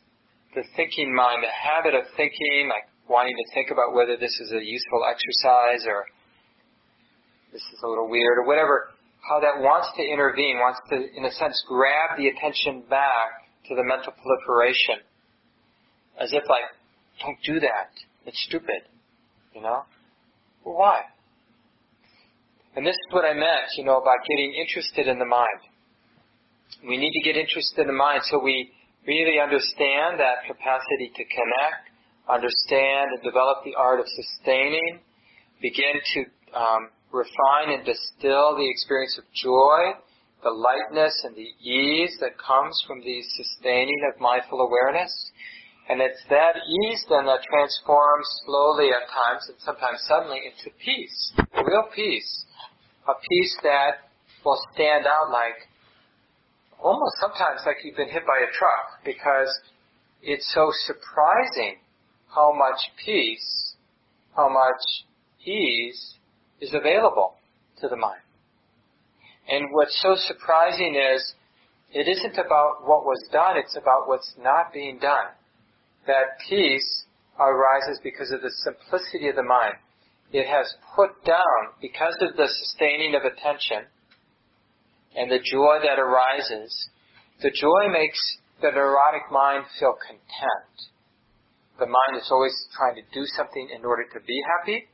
the 0.56 0.64
thinking 0.76 1.14
mind, 1.14 1.44
the 1.44 1.52
habit 1.52 1.94
of 1.96 2.04
thinking, 2.18 2.70
like 2.70 2.90
wanting 3.08 3.36
to 3.36 3.54
think 3.54 3.70
about 3.72 3.94
whether 3.94 4.18
this 4.18 4.40
is 4.40 4.52
a 4.52 4.64
useful 4.64 5.04
exercise 5.08 5.86
or 5.88 6.06
this 7.54 7.62
is 7.62 7.80
a 7.84 7.88
little 7.88 8.10
weird 8.10 8.38
or 8.38 8.46
whatever, 8.46 8.90
how 9.28 9.40
that 9.40 9.62
wants 9.62 9.90
to 9.96 10.04
intervene, 10.04 10.58
wants 10.58 10.80
to, 10.90 10.96
in 10.96 11.26
a 11.26 11.32
sense, 11.32 11.64
grab 11.68 12.18
the 12.18 12.28
attention 12.28 12.84
back 12.90 13.48
to 13.68 13.76
the 13.76 13.84
mental 13.84 14.14
proliferation. 14.14 14.96
As 16.20 16.34
if 16.34 16.44
like, 16.50 16.68
don't 17.22 17.38
do 17.46 17.60
that. 17.62 17.92
It's 18.26 18.40
stupid. 18.48 18.84
You 19.54 19.62
know? 19.62 19.84
Well, 20.64 20.76
why? 20.76 21.02
And 22.76 22.86
this 22.86 22.96
is 22.96 23.08
what 23.12 23.26
I 23.26 23.34
meant, 23.34 23.76
you 23.78 23.84
know, 23.84 23.98
about 23.98 24.18
getting 24.30 24.54
interested 24.54 25.08
in 25.08 25.20
the 25.20 25.26
mind. 25.26 25.60
We 26.88 26.98
need 26.98 27.12
to 27.12 27.24
get 27.26 27.36
interested 27.36 27.82
in 27.82 27.88
the 27.88 27.94
mind 27.94 28.22
so 28.24 28.40
we 28.40 28.72
really 29.08 29.40
understand 29.40 30.20
that 30.20 30.46
capacity 30.48 31.12
to 31.16 31.24
connect, 31.26 31.90
understand 32.30 33.10
and 33.16 33.24
develop 33.24 33.66
the 33.66 33.76
art 33.76 34.00
of 34.00 34.06
sustaining, 34.08 35.00
begin 35.62 35.98
to 36.14 36.20
um, 36.56 36.90
refine 37.12 37.74
and 37.74 37.86
distill 37.86 38.56
the 38.56 38.70
experience 38.70 39.18
of 39.18 39.26
joy, 39.34 39.98
the 40.44 40.52
lightness 40.52 41.14
and 41.26 41.36
the 41.36 41.50
ease 41.60 42.16
that 42.22 42.38
comes 42.38 42.82
from 42.88 43.02
the 43.02 43.22
sustaining 43.36 44.00
of 44.14 44.22
mindful 44.22 44.62
awareness. 44.62 45.12
And 45.90 46.02
it's 46.02 46.22
that 46.30 46.54
ease 46.70 47.04
then 47.10 47.26
that 47.26 47.42
transforms 47.50 48.28
slowly 48.46 48.90
at 48.94 49.10
times 49.10 49.50
and 49.50 49.58
sometimes 49.58 50.06
suddenly 50.06 50.38
into 50.46 50.70
peace, 50.78 51.34
real 51.66 51.90
peace. 51.96 52.46
A 53.08 53.14
peace 53.28 53.58
that 53.64 54.06
will 54.46 54.60
stand 54.74 55.08
out 55.08 55.32
like, 55.32 55.66
almost 56.80 57.18
sometimes 57.20 57.62
like 57.66 57.78
you've 57.84 57.98
been 57.98 58.10
hit 58.10 58.22
by 58.28 58.38
a 58.38 58.54
truck 58.54 59.04
because 59.04 59.50
it's 60.22 60.46
so 60.54 60.70
surprising 60.86 61.78
how 62.34 62.54
much 62.54 62.78
peace, 63.04 63.74
how 64.36 64.48
much 64.48 64.86
ease 65.44 66.14
is 66.62 66.72
available 66.74 67.34
to 67.82 67.88
the 67.88 67.98
mind. 67.98 68.22
And 69.50 69.66
what's 69.72 70.00
so 70.04 70.14
surprising 70.16 70.96
is 70.96 71.34
it 71.92 72.08
isn't 72.08 72.38
about 72.38 72.86
what 72.86 73.06
was 73.06 73.28
done, 73.32 73.58
it's 73.58 73.76
about 73.76 74.08
what's 74.08 74.36
not 74.38 74.72
being 74.72 75.00
done. 75.00 75.34
That 76.10 76.42
peace 76.50 77.06
arises 77.38 78.02
because 78.02 78.34
of 78.34 78.42
the 78.42 78.50
simplicity 78.66 79.30
of 79.30 79.38
the 79.38 79.46
mind. 79.46 79.78
It 80.34 80.50
has 80.50 80.66
put 80.98 81.14
down, 81.24 81.78
because 81.78 82.18
of 82.26 82.34
the 82.34 82.50
sustaining 82.50 83.14
of 83.14 83.30
attention 83.30 83.86
and 85.14 85.30
the 85.30 85.38
joy 85.38 85.78
that 85.86 86.02
arises, 86.02 86.74
the 87.46 87.54
joy 87.54 87.94
makes 87.94 88.18
the 88.58 88.74
neurotic 88.74 89.30
mind 89.30 89.66
feel 89.78 89.94
content. 90.02 90.74
The 91.78 91.86
mind 91.86 92.18
is 92.18 92.30
always 92.34 92.58
trying 92.74 92.98
to 92.98 93.06
do 93.14 93.26
something 93.38 93.70
in 93.70 93.86
order 93.86 94.10
to 94.10 94.20
be 94.26 94.42
happy, 94.58 94.90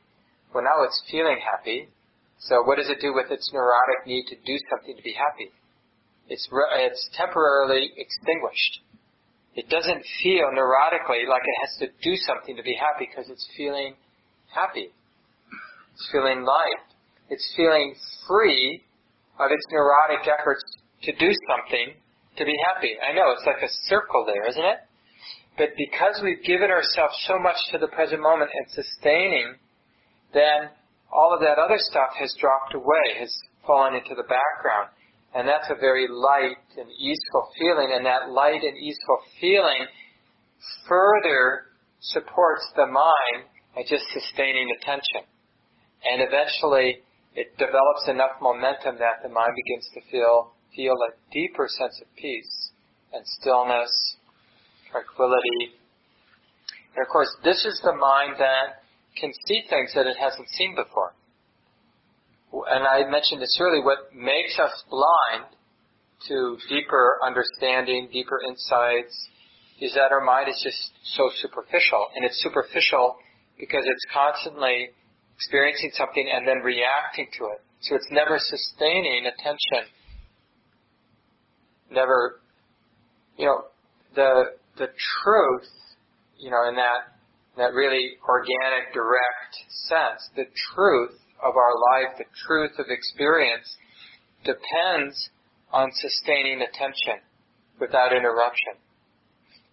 well, 0.52 0.64
now 0.64 0.84
it's 0.84 1.02
feeling 1.10 1.40
happy. 1.40 1.88
So 2.38 2.62
what 2.62 2.76
does 2.76 2.90
it 2.90 3.00
do 3.00 3.12
with 3.12 3.30
its 3.30 3.50
neurotic 3.52 4.06
need 4.06 4.24
to 4.28 4.36
do 4.44 4.56
something 4.68 4.96
to 4.96 5.02
be 5.02 5.16
happy? 5.16 5.50
It's, 6.28 6.46
re- 6.52 6.86
it's 6.86 7.08
temporarily 7.16 7.92
extinguished. 7.96 8.80
It 9.56 9.68
doesn't 9.68 10.04
feel 10.22 10.52
neurotically 10.52 11.26
like 11.26 11.42
it 11.42 11.58
has 11.64 11.72
to 11.80 11.86
do 12.04 12.14
something 12.28 12.56
to 12.56 12.62
be 12.62 12.76
happy 12.76 13.08
because 13.08 13.30
it's 13.30 13.48
feeling 13.56 13.94
happy. 14.52 14.92
It's 15.94 16.08
feeling 16.12 16.44
light. 16.44 16.84
It's 17.30 17.54
feeling 17.56 17.94
free 18.28 18.84
of 19.40 19.50
its 19.50 19.64
neurotic 19.72 20.28
efforts 20.28 20.62
to 21.02 21.12
do 21.16 21.32
something 21.48 21.96
to 22.36 22.44
be 22.44 22.54
happy. 22.68 22.96
I 23.00 23.12
know, 23.16 23.32
it's 23.32 23.46
like 23.46 23.64
a 23.64 23.72
circle 23.88 24.24
there, 24.26 24.46
isn't 24.46 24.64
it? 24.64 24.78
But 25.56 25.72
because 25.76 26.20
we've 26.22 26.44
given 26.44 26.70
ourselves 26.70 27.16
so 27.26 27.38
much 27.38 27.56
to 27.72 27.78
the 27.78 27.88
present 27.88 28.20
moment 28.20 28.50
and 28.52 28.66
sustaining 28.70 29.56
then 30.34 30.68
all 31.08 31.32
of 31.32 31.40
that 31.40 31.56
other 31.56 31.78
stuff 31.78 32.12
has 32.20 32.34
dropped 32.38 32.74
away, 32.74 33.16
has 33.18 33.32
fallen 33.66 33.94
into 33.94 34.14
the 34.14 34.26
background. 34.28 34.92
And 35.36 35.46
that's 35.46 35.68
a 35.68 35.78
very 35.78 36.08
light 36.08 36.64
and 36.80 36.88
easeful 36.88 37.44
feeling, 37.60 37.92
and 37.92 38.06
that 38.06 38.32
light 38.32 38.64
and 38.64 38.72
easeful 38.72 39.20
feeling 39.38 39.84
further 40.88 41.76
supports 42.00 42.64
the 42.74 42.86
mind 42.86 43.44
by 43.74 43.82
just 43.84 44.04
sustaining 44.16 44.72
attention. 44.80 45.28
And 46.08 46.22
eventually 46.24 47.04
it 47.34 47.52
develops 47.58 48.08
enough 48.08 48.40
momentum 48.40 48.96
that 48.96 49.20
the 49.22 49.28
mind 49.28 49.52
begins 49.52 49.86
to 49.92 50.00
feel 50.10 50.56
feel 50.74 50.96
a 50.96 51.12
deeper 51.32 51.68
sense 51.68 52.00
of 52.00 52.08
peace 52.16 52.72
and 53.12 53.20
stillness, 53.40 53.92
tranquility. 54.90 55.76
And 56.96 57.04
of 57.04 57.08
course, 57.12 57.28
this 57.44 57.64
is 57.64 57.80
the 57.84 57.92
mind 57.92 58.36
that 58.38 58.80
can 59.20 59.32
see 59.46 59.62
things 59.68 59.92
that 59.94 60.06
it 60.06 60.16
hasn't 60.16 60.48
seen 60.48 60.74
before. 60.74 61.12
And 62.70 62.86
I 62.86 63.08
mentioned 63.10 63.42
this 63.42 63.56
earlier, 63.60 63.82
what 63.82 64.14
makes 64.14 64.58
us 64.58 64.72
blind 64.88 65.46
to 66.28 66.56
deeper 66.68 67.18
understanding, 67.24 68.08
deeper 68.12 68.40
insights, 68.48 69.28
is 69.80 69.94
that 69.94 70.12
our 70.12 70.24
mind 70.24 70.48
is 70.48 70.60
just 70.62 70.90
so 71.16 71.30
superficial. 71.36 72.06
And 72.14 72.24
it's 72.24 72.42
superficial 72.42 73.16
because 73.58 73.84
it's 73.84 74.04
constantly 74.12 74.88
experiencing 75.36 75.90
something 75.94 76.26
and 76.32 76.46
then 76.46 76.58
reacting 76.58 77.28
to 77.38 77.44
it. 77.46 77.60
So 77.80 77.94
it's 77.94 78.08
never 78.10 78.38
sustaining 78.38 79.26
attention. 79.26 79.92
Never, 81.90 82.40
you 83.36 83.46
know, 83.46 83.64
the, 84.14 84.56
the 84.78 84.86
truth, 85.22 85.68
you 86.38 86.50
know, 86.50 86.68
in 86.68 86.76
that 86.76 87.16
that 87.56 87.72
really 87.72 88.12
organic, 88.28 88.92
direct 88.92 89.56
sense, 89.88 90.28
the 90.36 90.44
truth 90.74 91.18
of 91.42 91.56
our 91.56 91.74
life, 91.92 92.18
the 92.18 92.24
truth 92.46 92.72
of 92.78 92.86
experience, 92.88 93.76
depends 94.44 95.30
on 95.72 95.90
sustaining 95.92 96.62
attention 96.62 97.20
without 97.80 98.12
interruption. 98.12 98.74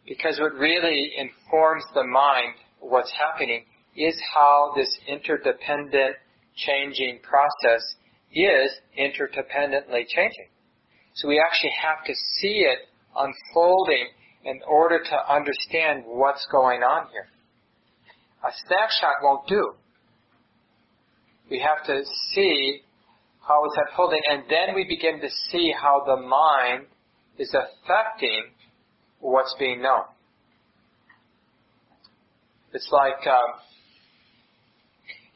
Because 0.08 0.40
what 0.40 0.54
really 0.56 1.12
informs 1.18 1.84
the 1.94 2.04
mind 2.04 2.56
what's 2.80 3.12
happening 3.12 3.64
is 3.96 4.20
how 4.34 4.74
this 4.76 4.90
interdependent 5.08 6.16
changing 6.56 7.20
process 7.22 7.96
is 8.34 8.72
interdependently 9.00 10.08
changing. 10.08 10.50
So 11.16 11.28
we 11.28 11.40
actually 11.40 11.74
have 11.82 12.04
to 12.06 12.14
see 12.40 12.66
it 12.66 12.80
unfolding 13.16 14.08
in 14.44 14.60
order 14.68 15.00
to 15.00 15.34
understand 15.34 16.04
what's 16.06 16.46
going 16.52 16.82
on 16.82 17.08
here 17.12 17.28
a 18.44 18.52
snapshot 18.68 19.24
won't 19.24 19.48
do. 19.48 19.74
We 21.54 21.60
have 21.60 21.86
to 21.86 22.02
see 22.34 22.82
how 23.48 23.64
it's 23.66 23.78
unfolding, 23.88 24.22
and 24.32 24.42
then 24.50 24.74
we 24.74 24.86
begin 24.90 25.22
to 25.22 25.30
see 25.52 25.72
how 25.72 26.02
the 26.04 26.18
mind 26.18 26.88
is 27.38 27.54
affecting 27.54 28.46
what's 29.20 29.56
being 29.60 29.80
known. 29.84 30.06
It's 32.74 32.90
like, 32.92 33.28
um, 33.28 33.62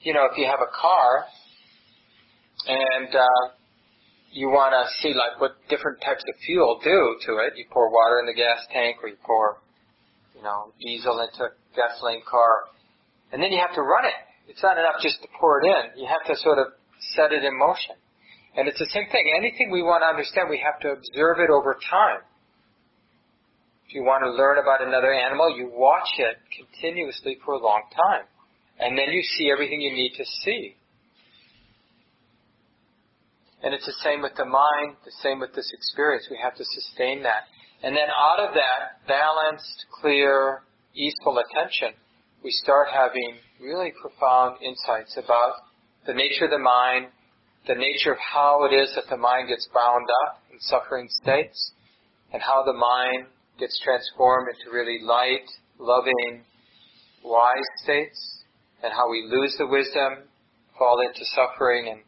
you 0.01 0.11
know, 0.11 0.25
if 0.31 0.39
you 0.39 0.47
have 0.47 0.59
a 0.59 0.73
car 0.73 1.25
and 2.65 3.15
uh, 3.15 3.53
you 4.31 4.47
want 4.47 4.73
to 4.73 4.89
see 5.03 5.13
like 5.13 5.39
what 5.39 5.51
different 5.69 6.01
types 6.01 6.23
of 6.27 6.33
fuel 6.47 6.79
do 6.83 7.15
to 7.27 7.37
it, 7.45 7.53
you 7.57 7.65
pour 7.69 7.91
water 7.91 8.21
in 8.21 8.25
the 8.25 8.33
gas 8.33 8.65
tank 8.73 8.97
or 9.03 9.09
you 9.09 9.17
pour, 9.23 9.59
you 10.35 10.41
know, 10.41 10.73
diesel 10.81 11.19
into 11.19 11.43
a 11.43 11.49
gasoline 11.75 12.23
car 12.27 12.73
and 13.31 13.39
then 13.39 13.51
you 13.51 13.59
have 13.59 13.75
to 13.75 13.83
run 13.83 14.05
it. 14.05 14.26
It's 14.47 14.63
not 14.63 14.77
enough 14.77 15.01
just 15.01 15.21
to 15.21 15.27
pour 15.39 15.61
it 15.61 15.67
in. 15.67 16.01
You 16.01 16.07
have 16.07 16.23
to 16.27 16.35
sort 16.41 16.57
of 16.57 16.67
set 17.15 17.31
it 17.31 17.43
in 17.43 17.57
motion. 17.57 17.95
And 18.55 18.67
it's 18.67 18.79
the 18.79 18.89
same 18.89 19.05
thing. 19.11 19.31
Anything 19.37 19.69
we 19.71 19.83
want 19.83 20.01
to 20.01 20.07
understand, 20.07 20.49
we 20.49 20.63
have 20.63 20.79
to 20.81 20.89
observe 20.89 21.37
it 21.39 21.51
over 21.51 21.77
time. 21.89 22.25
If 23.87 23.93
you 23.93 24.03
want 24.03 24.23
to 24.23 24.31
learn 24.31 24.57
about 24.57 24.81
another 24.81 25.13
animal, 25.13 25.55
you 25.55 25.71
watch 25.71 26.09
it 26.17 26.37
continuously 26.51 27.37
for 27.45 27.53
a 27.53 27.61
long 27.61 27.83
time. 27.93 28.25
And 28.79 28.97
then 28.97 29.11
you 29.11 29.21
see 29.21 29.51
everything 29.51 29.79
you 29.79 29.91
need 29.91 30.13
to 30.17 30.25
see. 30.43 30.75
And 33.63 33.73
it's 33.73 33.85
the 33.85 33.95
same 34.03 34.21
with 34.21 34.35
the 34.37 34.45
mind, 34.45 34.97
the 35.05 35.15
same 35.23 35.39
with 35.39 35.53
this 35.55 35.71
experience. 35.73 36.27
We 36.29 36.37
have 36.41 36.55
to 36.55 36.65
sustain 36.65 37.23
that. 37.23 37.49
And 37.83 37.95
then 37.95 38.09
out 38.09 38.39
of 38.39 38.53
that 38.55 39.07
balanced, 39.07 39.85
clear, 40.01 40.61
easeful 40.93 41.39
attention, 41.39 41.93
we 42.43 42.51
start 42.51 42.87
having 42.93 43.37
really 43.59 43.91
profound 44.01 44.57
insights 44.61 45.17
about 45.17 45.53
the 46.05 46.13
nature 46.13 46.45
of 46.45 46.51
the 46.51 46.59
mind, 46.59 47.07
the 47.67 47.75
nature 47.75 48.11
of 48.11 48.17
how 48.19 48.65
it 48.65 48.73
is 48.73 48.93
that 48.95 49.09
the 49.09 49.17
mind 49.17 49.49
gets 49.49 49.67
bound 49.73 50.07
up 50.25 50.41
in 50.51 50.59
suffering 50.59 51.07
states, 51.09 51.71
and 52.31 52.41
how 52.41 52.63
the 52.63 52.73
mind 52.73 53.27
gets 53.59 53.79
transformed 53.83 54.47
into 54.53 54.75
really 54.75 54.99
light, 55.03 55.47
loving, 55.79 56.43
wise 57.23 57.69
states, 57.83 58.43
and 58.83 58.93
how 58.93 59.09
we 59.09 59.27
lose 59.29 59.55
the 59.57 59.67
wisdom, 59.67 60.29
fall 60.77 61.01
into 61.01 61.25
suffering 61.33 61.89
and 61.89 62.01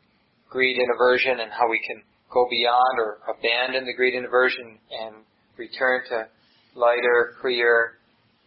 greed 0.50 0.78
and 0.78 0.88
aversion 0.94 1.40
and 1.40 1.52
how 1.52 1.70
we 1.70 1.82
can 1.86 2.02
go 2.32 2.46
beyond 2.50 3.00
or 3.00 3.20
abandon 3.28 3.86
the 3.86 3.94
greed 3.94 4.14
and 4.14 4.26
aversion 4.26 4.78
and 4.92 5.16
return 5.58 6.02
to 6.08 6.28
lighter, 6.76 7.36
clear, 7.42 7.99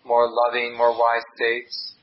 more 0.04 0.28
loving, 0.28 0.76
more 0.76 0.92
wise 0.98 1.22
states. 1.36 1.94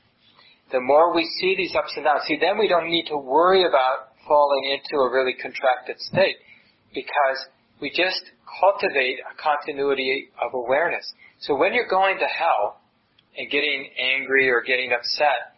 The 0.72 0.80
more 0.80 1.14
we 1.14 1.28
see 1.40 1.54
these 1.56 1.74
ups 1.74 1.92
and 1.96 2.04
downs, 2.04 2.22
see, 2.26 2.38
then 2.40 2.58
we 2.58 2.68
don't 2.68 2.88
need 2.88 3.06
to 3.08 3.16
worry 3.16 3.66
about 3.66 4.14
falling 4.26 4.70
into 4.70 5.02
a 5.02 5.10
really 5.10 5.34
contracted 5.34 5.98
state 5.98 6.36
because 6.94 7.38
we 7.80 7.90
just 7.90 8.22
cultivate 8.60 9.18
a 9.20 9.34
continuity 9.40 10.30
of 10.40 10.54
awareness. 10.54 11.12
So 11.40 11.56
when 11.56 11.72
you're 11.72 11.88
going 11.88 12.18
to 12.18 12.26
hell 12.26 12.80
and 13.36 13.50
getting 13.50 13.88
angry 13.98 14.48
or 14.48 14.62
getting 14.62 14.92
upset, 14.92 15.56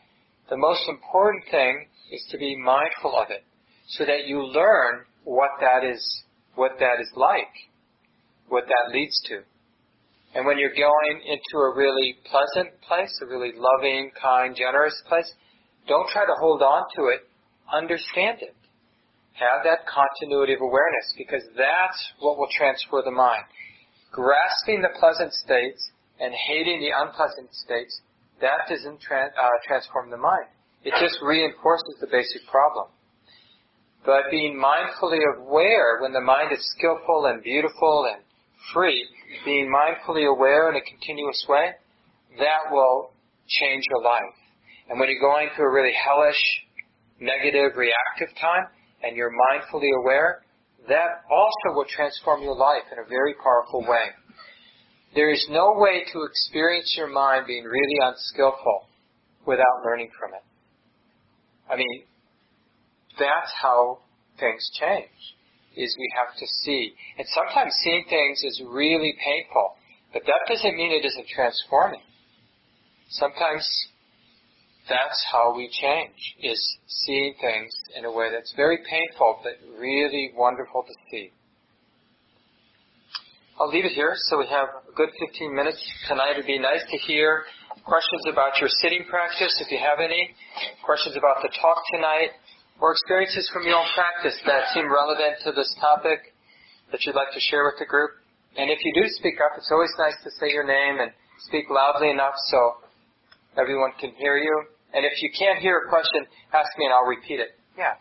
the 0.48 0.56
most 0.56 0.88
important 0.88 1.44
thing 1.50 1.86
is 2.10 2.24
to 2.30 2.38
be 2.38 2.56
mindful 2.56 3.16
of 3.16 3.30
it 3.30 3.44
so 3.88 4.04
that 4.04 4.26
you 4.26 4.42
learn 4.44 5.04
what 5.24 5.50
that 5.60 5.84
is, 5.84 6.22
what 6.54 6.72
that 6.78 7.00
is 7.00 7.10
like, 7.16 7.52
what 8.48 8.64
that 8.66 8.94
leads 8.94 9.20
to. 9.28 9.40
And 10.34 10.46
when 10.46 10.58
you're 10.58 10.72
going 10.72 11.20
into 11.26 11.56
a 11.60 11.76
really 11.76 12.16
pleasant 12.24 12.72
place, 12.88 13.12
a 13.22 13.26
really 13.26 13.52
loving, 13.54 14.10
kind, 14.20 14.56
generous 14.56 14.96
place, 15.06 15.30
don't 15.86 16.08
try 16.08 16.24
to 16.24 16.34
hold 16.40 16.62
on 16.62 16.84
to 16.96 17.12
it. 17.12 17.28
Understand 17.72 18.38
it. 18.40 18.56
Have 19.34 19.64
that 19.64 19.84
continuity 19.88 20.54
of 20.54 20.60
awareness 20.60 21.12
because 21.16 21.42
that's 21.56 22.00
what 22.20 22.38
will 22.38 22.48
transfer 22.56 23.02
the 23.04 23.10
mind. 23.10 23.44
Grasping 24.10 24.80
the 24.80 24.92
pleasant 25.00 25.32
states 25.32 25.90
and 26.20 26.32
hating 26.32 26.80
the 26.80 26.92
unpleasant 26.96 27.52
states, 27.52 28.00
that 28.40 28.68
doesn't 28.68 29.00
uh, 29.10 29.48
transform 29.66 30.10
the 30.10 30.16
mind. 30.16 30.48
It 30.84 30.94
just 31.00 31.16
reinforces 31.22 31.96
the 32.00 32.08
basic 32.08 32.46
problem. 32.50 32.88
But 34.04 34.30
being 34.30 34.58
mindfully 34.58 35.20
aware 35.38 36.00
when 36.00 36.12
the 36.12 36.20
mind 36.20 36.52
is 36.52 36.58
skillful 36.76 37.26
and 37.26 37.42
beautiful 37.42 38.06
and 38.12 38.22
free, 38.74 39.06
being 39.44 39.72
mindfully 39.72 40.28
aware 40.28 40.70
in 40.70 40.76
a 40.76 40.80
continuous 40.82 41.44
way, 41.48 41.70
that 42.38 42.70
will 42.70 43.10
change 43.48 43.84
your 43.90 44.02
life. 44.02 44.36
And 44.88 44.98
when 44.98 45.08
you're 45.08 45.20
going 45.20 45.48
through 45.54 45.66
a 45.68 45.72
really 45.72 45.94
hellish, 45.94 46.40
negative, 47.20 47.76
reactive 47.76 48.34
time, 48.40 48.66
and 49.02 49.16
you're 49.16 49.32
mindfully 49.32 49.90
aware, 50.02 50.42
that 50.88 51.22
also 51.30 51.76
will 51.76 51.86
transform 51.88 52.42
your 52.42 52.56
life 52.56 52.82
in 52.90 52.98
a 52.98 53.08
very 53.08 53.34
powerful 53.42 53.82
way. 53.82 54.10
There 55.14 55.30
is 55.30 55.46
no 55.50 55.74
way 55.76 56.04
to 56.12 56.22
experience 56.22 56.94
your 56.96 57.08
mind 57.08 57.46
being 57.46 57.64
really 57.64 57.98
unskillful 58.02 58.88
without 59.46 59.84
learning 59.84 60.10
from 60.18 60.34
it. 60.34 60.42
I 61.70 61.76
mean, 61.76 62.04
that's 63.18 63.52
how 63.60 63.98
things 64.40 64.70
change, 64.80 65.31
is 65.76 65.96
we 65.98 66.12
have 66.16 66.36
to 66.38 66.46
see. 66.46 66.94
And 67.18 67.26
sometimes 67.28 67.72
seeing 67.82 68.04
things 68.08 68.42
is 68.44 68.62
really 68.66 69.14
painful, 69.24 69.76
but 70.12 70.22
that 70.26 70.40
doesn't 70.48 70.76
mean 70.76 70.92
it 70.92 71.04
isn't 71.04 71.26
transforming. 71.28 72.02
Sometimes 73.08 73.68
that's 74.88 75.24
how 75.30 75.54
we 75.56 75.68
change, 75.70 76.36
is 76.42 76.60
seeing 76.86 77.34
things 77.40 77.72
in 77.96 78.04
a 78.04 78.12
way 78.12 78.30
that's 78.32 78.52
very 78.56 78.78
painful, 78.88 79.40
but 79.42 79.52
really 79.78 80.32
wonderful 80.34 80.82
to 80.82 80.94
see. 81.10 81.30
I'll 83.60 83.68
leave 83.68 83.84
it 83.84 83.92
here 83.92 84.14
so 84.16 84.38
we 84.38 84.46
have 84.48 84.68
a 84.90 84.94
good 84.96 85.10
15 85.20 85.54
minutes 85.54 85.78
tonight. 86.08 86.32
It'd 86.32 86.46
be 86.46 86.58
nice 86.58 86.82
to 86.90 86.96
hear 86.98 87.44
questions 87.84 88.22
about 88.30 88.58
your 88.58 88.68
sitting 88.80 89.04
practice, 89.08 89.54
if 89.60 89.70
you 89.70 89.78
have 89.78 90.00
any, 90.02 90.34
questions 90.84 91.16
about 91.16 91.42
the 91.42 91.50
talk 91.60 91.78
tonight, 91.94 92.30
or 92.82 92.90
experiences 92.90 93.46
from 93.54 93.62
your 93.62 93.78
own 93.78 93.86
practice 93.94 94.34
that 94.42 94.66
seem 94.74 94.90
relevant 94.90 95.38
to 95.46 95.54
this 95.54 95.70
topic 95.78 96.34
that 96.90 97.06
you'd 97.06 97.14
like 97.14 97.30
to 97.30 97.38
share 97.38 97.62
with 97.62 97.78
the 97.78 97.86
group. 97.86 98.10
And 98.58 98.68
if 98.68 98.82
you 98.82 98.90
do 98.98 99.06
speak 99.22 99.38
up, 99.38 99.54
it's 99.56 99.70
always 99.70 99.94
nice 100.02 100.18
to 100.26 100.30
say 100.42 100.50
your 100.50 100.66
name 100.66 100.98
and 100.98 101.14
speak 101.46 101.70
loudly 101.70 102.10
enough 102.10 102.34
so 102.50 102.82
everyone 103.56 103.94
can 104.02 104.10
hear 104.18 104.36
you. 104.36 104.66
And 104.92 105.06
if 105.06 105.22
you 105.22 105.30
can't 105.30 105.62
hear 105.62 105.86
a 105.86 105.88
question, 105.88 106.26
ask 106.52 106.68
me 106.76 106.90
and 106.90 106.92
I'll 106.92 107.06
repeat 107.06 107.38
it. 107.38 107.54
Yeah. 107.78 107.94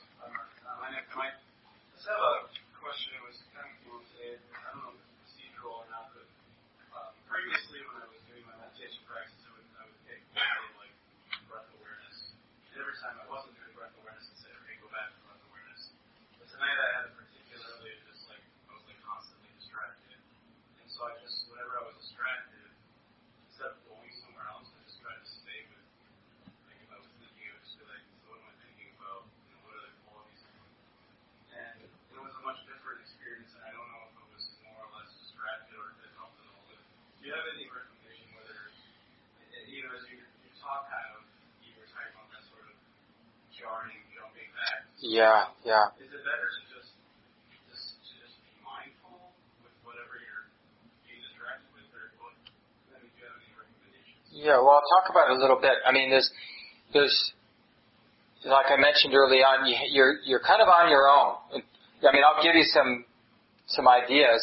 Yeah, 45.01 45.49
yeah. 45.65 45.89
Is 45.97 46.13
it 46.13 46.21
better 46.21 46.45
to 46.45 46.61
just, 46.77 46.93
just, 47.67 47.97
just 48.05 48.37
be 48.45 48.53
mindful 48.61 49.33
with 49.65 49.73
whatever 49.81 50.13
you're 50.21 50.45
being 51.09 51.25
distracted 51.25 51.73
with, 51.73 51.89
or 51.89 52.13
what? 52.21 52.37
do 52.37 53.09
you 53.09 53.25
have 53.25 53.33
any 53.41 53.49
recommendations? 53.57 54.29
Yeah, 54.29 54.61
well, 54.61 54.77
I'll 54.77 54.89
talk 55.01 55.09
about 55.09 55.33
it 55.33 55.37
a 55.37 55.41
little 55.41 55.57
bit. 55.57 55.81
I 55.83 55.89
mean, 55.89 56.13
there's, 56.13 56.29
there's, 56.93 57.17
like 58.45 58.69
I 58.69 58.77
mentioned 58.77 59.17
early 59.17 59.41
on, 59.41 59.65
you're 59.89 60.21
you're 60.21 60.45
kind 60.45 60.61
of 60.61 60.69
on 60.69 60.93
your 60.93 61.09
own. 61.09 61.65
I 62.05 62.13
mean, 62.13 62.21
I'll 62.21 62.41
give 62.45 62.53
you 62.53 62.65
some 62.69 63.05
some 63.73 63.89
ideas, 63.89 64.37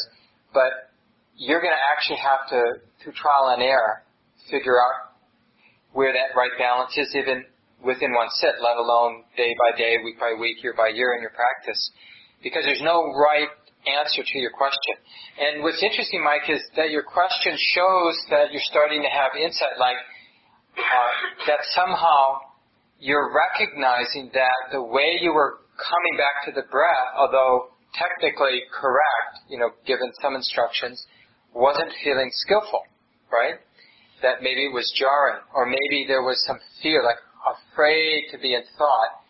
but 0.51 0.88
you're 1.39 1.63
going 1.63 1.73
to 1.73 1.85
actually 1.95 2.19
have 2.19 2.43
to, 2.51 2.83
through 2.99 3.15
trial 3.15 3.55
and 3.55 3.63
error, 3.63 4.03
figure 4.51 4.75
out 4.75 5.15
where 5.95 6.11
that 6.11 6.35
right 6.35 6.51
balance 6.59 6.91
is, 6.99 7.15
even 7.15 7.47
within 7.79 8.11
one 8.11 8.27
sit, 8.43 8.59
let 8.59 8.75
alone 8.75 9.23
day 9.39 9.55
by 9.55 9.71
day, 9.79 9.95
week 10.03 10.19
by 10.19 10.35
week, 10.35 10.61
year 10.61 10.75
by 10.75 10.91
year 10.91 11.15
in 11.15 11.23
your 11.23 11.31
practice. 11.31 11.79
Because 12.43 12.67
there's 12.67 12.83
no 12.83 13.15
right 13.15 13.47
answer 13.87 14.21
to 14.21 14.37
your 14.37 14.51
question. 14.51 14.99
And 15.39 15.63
what's 15.63 15.81
interesting, 15.81 16.19
Mike, 16.19 16.51
is 16.51 16.59
that 16.75 16.91
your 16.91 17.03
question 17.03 17.55
shows 17.55 18.19
that 18.29 18.51
you're 18.51 18.67
starting 18.67 19.01
to 19.01 19.09
have 19.09 19.31
insight, 19.39 19.79
like 19.79 19.95
uh, 20.75 21.11
that 21.47 21.63
somehow 21.71 22.51
you're 22.99 23.31
recognizing 23.31 24.29
that 24.35 24.75
the 24.75 24.83
way 24.83 25.15
you 25.23 25.31
were 25.31 25.63
coming 25.79 26.19
back 26.19 26.43
to 26.43 26.51
the 26.51 26.67
breath, 26.67 27.15
although 27.15 27.71
technically 27.95 28.61
correct, 28.75 29.47
you 29.47 29.57
know, 29.57 29.71
given 29.87 30.11
some 30.21 30.35
instructions, 30.35 31.07
wasn't 31.53 31.91
feeling 32.03 32.29
skillful, 32.31 32.83
right? 33.31 33.55
That 34.21 34.41
maybe 34.41 34.65
it 34.65 34.73
was 34.73 34.91
jarring, 34.97 35.41
or 35.53 35.65
maybe 35.65 36.05
there 36.07 36.21
was 36.21 36.43
some 36.45 36.59
fear, 36.81 37.03
like, 37.03 37.17
afraid 37.47 38.29
to 38.31 38.37
be 38.37 38.53
in 38.53 38.61
thought. 38.77 39.23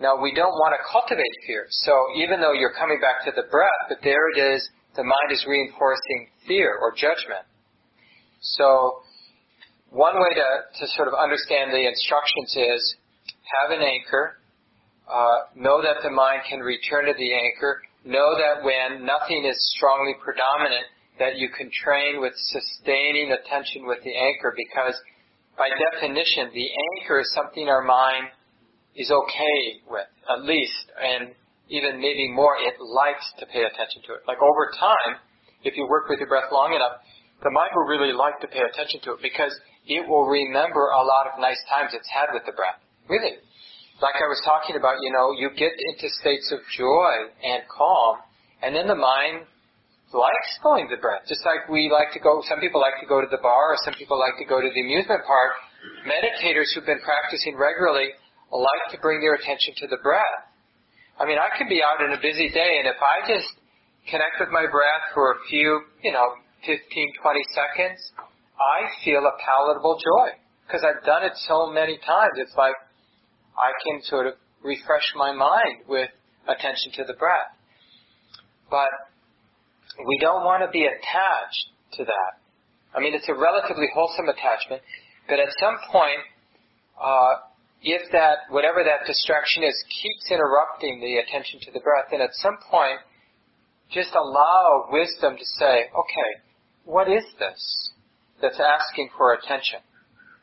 Now, 0.00 0.20
we 0.20 0.34
don't 0.34 0.52
want 0.52 0.76
to 0.76 0.82
cultivate 0.90 1.36
fear. 1.46 1.66
So 1.70 1.92
even 2.16 2.40
though 2.40 2.52
you're 2.52 2.74
coming 2.74 3.00
back 3.00 3.24
to 3.24 3.32
the 3.32 3.48
breath, 3.48 3.88
but 3.88 3.98
there 4.02 4.28
it 4.34 4.38
is, 4.38 4.68
the 4.96 5.04
mind 5.04 5.30
is 5.30 5.44
reinforcing 5.48 6.28
fear 6.46 6.76
or 6.76 6.92
judgment. 6.92 7.44
So 8.40 9.00
one 9.90 10.16
way 10.16 10.34
to, 10.34 10.48
to 10.80 10.84
sort 10.96 11.08
of 11.08 11.14
understand 11.14 11.72
the 11.72 11.86
instructions 11.86 12.52
is 12.56 12.96
have 13.62 13.70
an 13.70 13.82
anchor, 13.82 14.38
uh, 15.08 15.54
know 15.54 15.80
that 15.80 16.02
the 16.02 16.10
mind 16.10 16.42
can 16.48 16.60
return 16.60 17.06
to 17.06 17.14
the 17.16 17.32
anchor, 17.32 17.80
know 18.04 18.36
that 18.36 18.64
when 18.64 19.06
nothing 19.06 19.44
is 19.44 19.56
strongly 19.76 20.14
predominant, 20.22 20.84
that 21.18 21.36
you 21.36 21.48
can 21.48 21.70
train 21.70 22.20
with 22.20 22.32
sustaining 22.36 23.32
attention 23.32 23.86
with 23.86 24.02
the 24.04 24.14
anchor 24.14 24.54
because 24.56 24.94
by 25.56 25.68
definition, 25.72 26.50
the 26.52 26.68
anchor 26.96 27.20
is 27.20 27.32
something 27.32 27.68
our 27.68 27.82
mind 27.82 28.28
is 28.94 29.10
okay 29.10 29.80
with, 29.88 30.08
at 30.28 30.44
least, 30.44 30.92
and 31.00 31.32
even 31.68 32.00
maybe 32.00 32.28
more, 32.28 32.56
it 32.56 32.76
likes 32.80 33.24
to 33.40 33.46
pay 33.46 33.64
attention 33.64 34.02
to 34.06 34.14
it. 34.14 34.20
Like 34.28 34.38
over 34.40 34.70
time, 34.78 35.20
if 35.64 35.76
you 35.76 35.88
work 35.88 36.08
with 36.08 36.20
your 36.20 36.28
breath 36.28 36.52
long 36.52 36.74
enough, 36.74 37.00
the 37.42 37.50
mind 37.50 37.70
will 37.74 37.88
really 37.88 38.12
like 38.12 38.40
to 38.40 38.48
pay 38.48 38.62
attention 38.62 39.00
to 39.04 39.12
it 39.16 39.20
because 39.20 39.52
it 39.86 40.06
will 40.08 40.26
remember 40.28 40.92
a 40.92 41.02
lot 41.02 41.26
of 41.26 41.40
nice 41.40 41.60
times 41.68 41.92
it's 41.92 42.08
had 42.08 42.32
with 42.32 42.44
the 42.46 42.52
breath. 42.52 42.80
Really. 43.08 43.40
Like 44.00 44.16
I 44.20 44.28
was 44.28 44.40
talking 44.44 44.76
about, 44.76 45.00
you 45.00 45.12
know, 45.12 45.32
you 45.32 45.48
get 45.56 45.72
into 45.72 46.08
states 46.20 46.52
of 46.52 46.60
joy 46.76 47.32
and 47.42 47.62
calm, 47.72 48.20
and 48.62 48.76
then 48.76 48.86
the 48.86 48.96
mind 48.98 49.48
likes 50.14 50.58
going 50.62 50.88
to 50.88 50.96
the 50.96 51.00
breath. 51.00 51.26
Just 51.26 51.42
like 51.44 51.66
we 51.68 51.90
like 51.90 52.14
to 52.14 52.20
go, 52.20 52.42
some 52.46 52.60
people 52.60 52.80
like 52.80 52.98
to 53.02 53.06
go 53.06 53.20
to 53.20 53.26
the 53.30 53.42
bar, 53.42 53.74
or 53.74 53.78
some 53.82 53.94
people 53.94 54.18
like 54.18 54.38
to 54.38 54.46
go 54.46 54.60
to 54.60 54.70
the 54.70 54.80
amusement 54.80 55.22
park. 55.26 55.52
Meditators 56.06 56.70
who've 56.74 56.86
been 56.86 57.02
practicing 57.02 57.56
regularly 57.58 58.14
like 58.50 58.84
to 58.94 58.98
bring 59.02 59.20
their 59.20 59.34
attention 59.34 59.74
to 59.82 59.86
the 59.86 59.98
breath. 60.02 60.46
I 61.18 61.26
mean, 61.26 61.38
I 61.38 61.50
could 61.56 61.68
be 61.68 61.82
out 61.82 62.04
in 62.04 62.12
a 62.12 62.20
busy 62.20 62.50
day, 62.52 62.78
and 62.78 62.86
if 62.86 63.00
I 63.02 63.26
just 63.26 63.48
connect 64.10 64.38
with 64.38 64.50
my 64.52 64.66
breath 64.70 65.10
for 65.14 65.32
a 65.32 65.38
few, 65.48 65.82
you 66.02 66.12
know, 66.12 66.38
15, 66.66 66.78
20 66.86 67.40
seconds, 67.54 67.98
I 68.58 68.86
feel 69.04 69.20
a 69.24 69.34
palatable 69.42 69.98
joy 69.98 70.38
because 70.66 70.84
I've 70.84 71.04
done 71.04 71.24
it 71.24 71.32
so 71.48 71.70
many 71.70 71.98
times. 71.98 72.36
It's 72.36 72.54
like 72.56 72.74
I 73.56 73.72
can 73.84 74.02
sort 74.02 74.26
of 74.26 74.34
refresh 74.62 75.06
my 75.14 75.32
mind 75.32 75.86
with 75.88 76.10
attention 76.48 76.92
to 76.96 77.04
the 77.04 77.14
breath. 77.14 77.54
But 78.70 78.90
we 80.04 80.18
don't 80.18 80.44
want 80.44 80.62
to 80.62 80.70
be 80.70 80.84
attached 80.84 81.66
to 81.96 82.04
that. 82.04 82.32
I 82.94 83.00
mean, 83.00 83.14
it's 83.14 83.28
a 83.28 83.34
relatively 83.34 83.88
wholesome 83.92 84.28
attachment, 84.28 84.82
but 85.28 85.40
at 85.40 85.48
some 85.60 85.76
point, 85.92 86.20
uh, 87.00 87.48
if 87.82 88.10
that, 88.12 88.48
whatever 88.50 88.82
that 88.84 89.06
distraction 89.06 89.62
is, 89.62 89.76
keeps 90.02 90.30
interrupting 90.30 91.00
the 91.00 91.20
attention 91.20 91.60
to 91.68 91.70
the 91.72 91.80
breath, 91.80 92.08
then 92.10 92.20
at 92.20 92.34
some 92.34 92.56
point, 92.70 92.98
just 93.90 94.10
allow 94.14 94.88
wisdom 94.90 95.36
to 95.36 95.46
say, 95.60 95.86
okay, 95.92 96.30
what 96.84 97.06
is 97.06 97.24
this 97.38 97.90
that's 98.42 98.58
asking 98.58 99.10
for 99.16 99.34
attention? 99.34 99.80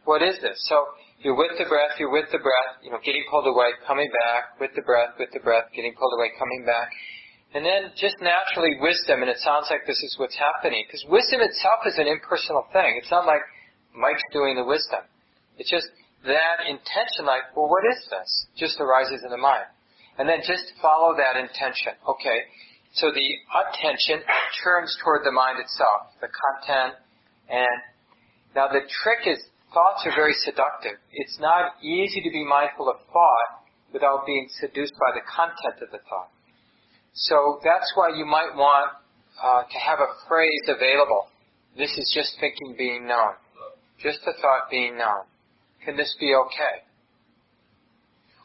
What 0.05 0.21
is 0.21 0.39
this? 0.41 0.59
So 0.69 0.85
you're 1.19 1.35
with 1.35 1.57
the 1.57 1.65
breath, 1.65 1.95
you're 1.99 2.11
with 2.11 2.31
the 2.31 2.39
breath, 2.39 2.83
you 2.83 2.91
know, 2.91 2.99
getting 3.03 3.23
pulled 3.31 3.47
away, 3.47 3.71
coming 3.87 4.11
back, 4.11 4.59
with 4.59 4.71
the 4.75 4.83
breath, 4.83 5.15
with 5.19 5.31
the 5.31 5.39
breath, 5.39 5.71
getting 5.75 5.95
pulled 5.95 6.13
away, 6.19 6.31
coming 6.37 6.63
back. 6.65 6.91
And 7.53 7.61
then 7.61 7.93
just 7.93 8.17
naturally 8.17 8.81
wisdom, 8.81 9.21
and 9.21 9.29
it 9.29 9.37
sounds 9.37 9.69
like 9.69 9.85
this 9.85 10.01
is 10.01 10.17
what's 10.17 10.35
happening. 10.35 10.83
Because 10.87 11.05
wisdom 11.05 11.41
itself 11.41 11.85
is 11.85 11.97
an 12.01 12.09
impersonal 12.09 12.65
thing. 12.73 12.97
It's 12.97 13.11
not 13.11 13.29
like 13.29 13.45
Mike's 13.93 14.25
doing 14.33 14.57
the 14.57 14.65
wisdom. 14.65 15.05
It's 15.61 15.69
just 15.69 15.85
that 16.25 16.65
intention, 16.65 17.29
like, 17.29 17.53
well, 17.53 17.69
what 17.69 17.85
is 17.93 18.01
this? 18.09 18.29
Just 18.57 18.81
arises 18.81 19.21
in 19.21 19.29
the 19.29 19.37
mind. 19.37 19.69
And 20.17 20.25
then 20.27 20.41
just 20.41 20.73
follow 20.81 21.13
that 21.17 21.37
intention. 21.37 21.93
Okay. 22.09 22.49
So 22.93 23.09
the 23.09 23.29
attention 23.53 24.21
turns 24.63 24.97
toward 25.03 25.25
the 25.25 25.33
mind 25.33 25.61
itself, 25.61 26.13
the 26.21 26.29
content. 26.29 26.97
And 27.49 27.77
now 28.55 28.69
the 28.69 28.85
trick 28.85 29.25
is 29.25 29.41
thoughts 29.73 30.05
are 30.05 30.13
very 30.13 30.37
seductive. 30.45 31.01
It's 31.11 31.37
not 31.41 31.81
easy 31.81 32.21
to 32.21 32.29
be 32.29 32.45
mindful 32.45 32.89
of 32.89 33.01
thought 33.09 33.65
without 33.91 34.25
being 34.25 34.47
seduced 34.61 34.93
by 35.01 35.17
the 35.17 35.25
content 35.25 35.81
of 35.81 35.89
the 35.89 36.01
thought. 36.09 36.29
So 37.13 37.59
that's 37.63 37.91
why 37.95 38.09
you 38.17 38.25
might 38.25 38.55
want 38.55 38.91
uh, 39.41 39.63
to 39.63 39.77
have 39.79 39.99
a 39.99 40.09
phrase 40.27 40.65
available. 40.67 41.27
This 41.77 41.91
is 41.97 42.11
just 42.13 42.37
thinking 42.39 42.75
being 42.77 43.07
known. 43.07 43.33
Just 44.01 44.19
the 44.25 44.33
thought 44.41 44.69
being 44.69 44.97
known. 44.97 45.25
Can 45.85 45.95
this 45.95 46.15
be 46.19 46.33
okay? 46.33 46.85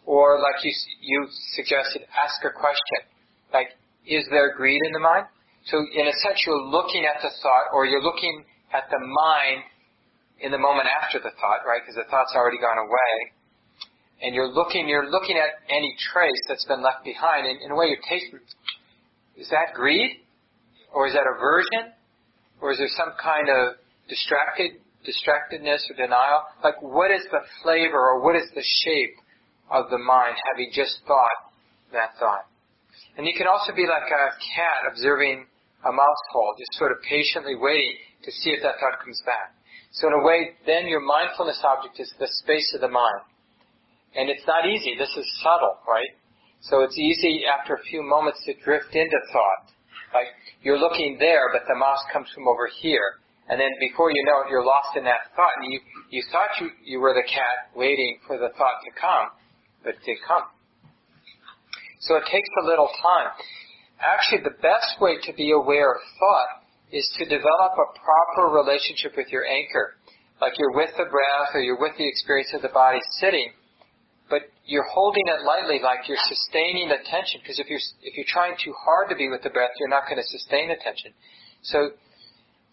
Or 0.05 0.39
like 0.39 0.65
you, 0.65 0.73
you 1.01 1.27
suggested, 1.57 2.03
ask 2.13 2.41
a 2.45 2.53
question. 2.53 3.09
Like, 3.53 3.69
is 4.07 4.25
there 4.31 4.55
greed 4.57 4.81
in 4.85 4.93
the 4.93 5.01
mind? 5.01 5.27
So 5.67 5.79
in 5.79 6.07
a 6.09 6.13
sense, 6.25 6.41
you're 6.47 6.65
looking 6.73 7.05
at 7.05 7.21
the 7.21 7.29
thought, 7.43 7.73
or 7.73 7.85
you're 7.85 8.03
looking 8.03 8.45
at 8.73 8.89
the 8.91 9.01
mind 9.01 9.65
in 10.41 10.51
the 10.53 10.59
moment 10.59 10.89
after 10.89 11.19
the 11.19 11.33
thought, 11.37 11.65
right? 11.69 11.81
Because 11.85 11.97
the 11.97 12.09
thought's 12.11 12.33
already 12.37 12.59
gone 12.59 12.79
away. 12.79 13.13
And 14.21 14.35
you're 14.35 14.51
looking, 14.51 14.89
you're 14.89 15.11
looking 15.11 15.37
at 15.37 15.63
any 15.71 15.95
trace 16.13 16.43
that's 16.49 16.65
been 16.65 16.83
left 16.83 17.05
behind. 17.05 17.47
And 17.47 17.63
in 17.63 17.71
a 17.71 17.77
way, 17.77 17.87
you're 17.87 18.03
tasting, 18.09 18.41
is 19.37 19.49
that 19.51 19.75
greed? 19.75 20.19
Or 20.93 21.07
is 21.07 21.15
that 21.15 21.25
aversion? 21.25 21.95
Or 22.61 22.73
is 22.73 22.79
there 22.79 22.91
some 22.97 23.15
kind 23.23 23.49
of 23.49 23.79
distracted, 24.09 24.83
distractedness 25.07 25.87
or 25.91 25.95
denial? 25.95 26.43
Like, 26.65 26.83
what 26.83 27.11
is 27.11 27.23
the 27.31 27.41
flavor 27.63 27.99
or 27.99 28.25
what 28.25 28.35
is 28.35 28.51
the 28.55 28.65
shape 28.85 29.15
of 29.71 29.91
the 29.91 29.99
mind 29.99 30.35
having 30.51 30.71
just 30.75 30.99
thought 31.07 31.55
that 31.93 32.19
thought? 32.19 32.51
And 33.17 33.27
you 33.27 33.35
can 33.37 33.47
also 33.47 33.71
be 33.75 33.87
like 33.87 34.11
a 34.11 34.25
cat 34.55 34.91
observing 34.91 35.47
a 35.85 35.93
mouse 35.93 36.25
hole, 36.33 36.55
just 36.59 36.75
sort 36.75 36.91
of 36.91 36.99
patiently 37.07 37.55
waiting 37.55 37.95
to 38.25 38.33
see 38.33 38.51
if 38.51 38.63
that 38.63 38.83
thought 38.83 38.99
comes 38.99 39.23
back. 39.25 39.55
So 39.93 40.09
in 40.09 40.15
a 40.15 40.23
way, 40.25 40.59
then 40.67 40.87
your 40.87 41.01
mindfulness 41.01 41.63
object 41.63 42.01
is 42.01 42.13
the 42.19 42.27
space 42.43 42.73
of 42.75 42.81
the 42.81 42.89
mind. 42.89 43.23
And 44.19 44.29
it's 44.29 44.43
not 44.51 44.67
easy. 44.67 44.99
This 44.99 45.15
is 45.15 45.27
subtle, 45.47 45.79
right? 45.87 46.11
So 46.67 46.83
it's 46.83 46.99
easy 46.99 47.47
after 47.47 47.79
a 47.79 47.83
few 47.87 48.03
moments 48.03 48.43
to 48.47 48.55
drift 48.67 48.91
into 48.99 49.15
thought. 49.31 49.71
Like 50.11 50.27
you're 50.63 50.79
looking 50.79 51.17
there, 51.23 51.55
but 51.55 51.63
the 51.71 51.79
mouse 51.79 52.03
comes 52.13 52.27
from 52.35 52.49
over 52.51 52.67
here. 52.83 53.23
And 53.49 53.61
then 53.61 53.71
before 53.79 54.11
you 54.11 54.19
know 54.27 54.43
it, 54.43 54.51
you're 54.51 54.67
lost 54.67 54.99
in 54.99 55.05
that 55.05 55.31
thought. 55.39 55.55
And 55.63 55.73
you, 55.73 55.79
you 56.11 56.23
thought 56.33 56.51
you, 56.61 56.69
you 56.85 56.99
were 56.99 57.15
the 57.15 57.23
cat 57.31 57.71
waiting 57.79 58.19
for 58.27 58.37
the 58.37 58.51
thought 58.59 58.83
to 58.85 58.91
come, 58.99 59.31
but 59.87 59.95
it 59.95 60.03
didn't 60.05 60.27
come. 60.27 60.51
So 62.03 62.17
it 62.17 62.27
takes 62.27 62.49
a 62.63 62.67
little 62.67 62.91
time. 62.99 63.31
Actually, 64.03 64.43
the 64.43 64.59
best 64.59 64.99
way 65.01 65.19
to 65.31 65.33
be 65.33 65.55
aware 65.55 65.95
of 65.95 66.03
thought 66.19 66.67
is 66.91 67.07
to 67.19 67.25
develop 67.25 67.73
a 67.79 67.89
proper 67.95 68.51
relationship 68.51 69.15
with 69.17 69.31
your 69.31 69.47
anchor. 69.47 69.95
Like 70.41 70.59
you're 70.59 70.75
with 70.75 70.91
the 70.97 71.07
breath 71.07 71.55
or 71.55 71.61
you're 71.61 71.81
with 71.81 71.95
the 71.99 72.07
experience 72.07 72.51
of 72.55 72.63
the 72.63 72.75
body 72.75 73.01
sitting, 73.19 73.51
but 74.31 74.53
you're 74.67 74.87
holding 74.87 75.25
it 75.27 75.45
lightly 75.45 75.81
like 75.83 76.09
you're 76.09 76.21
sustaining 76.29 76.91
attention 76.93 77.41
because 77.43 77.59
if 77.59 77.69
you're, 77.69 77.81
if 78.03 78.17
you're 78.17 78.29
trying 78.29 78.55
too 78.63 78.75
hard 78.77 79.09
to 79.09 79.17
be 79.17 79.29
with 79.29 79.43
the 79.43 79.51
breath, 79.51 79.73
you're 79.81 79.89
not 79.89 80.05
going 80.05 80.21
to 80.21 80.29
sustain 80.29 80.71
attention. 80.71 81.13
So, 81.63 81.97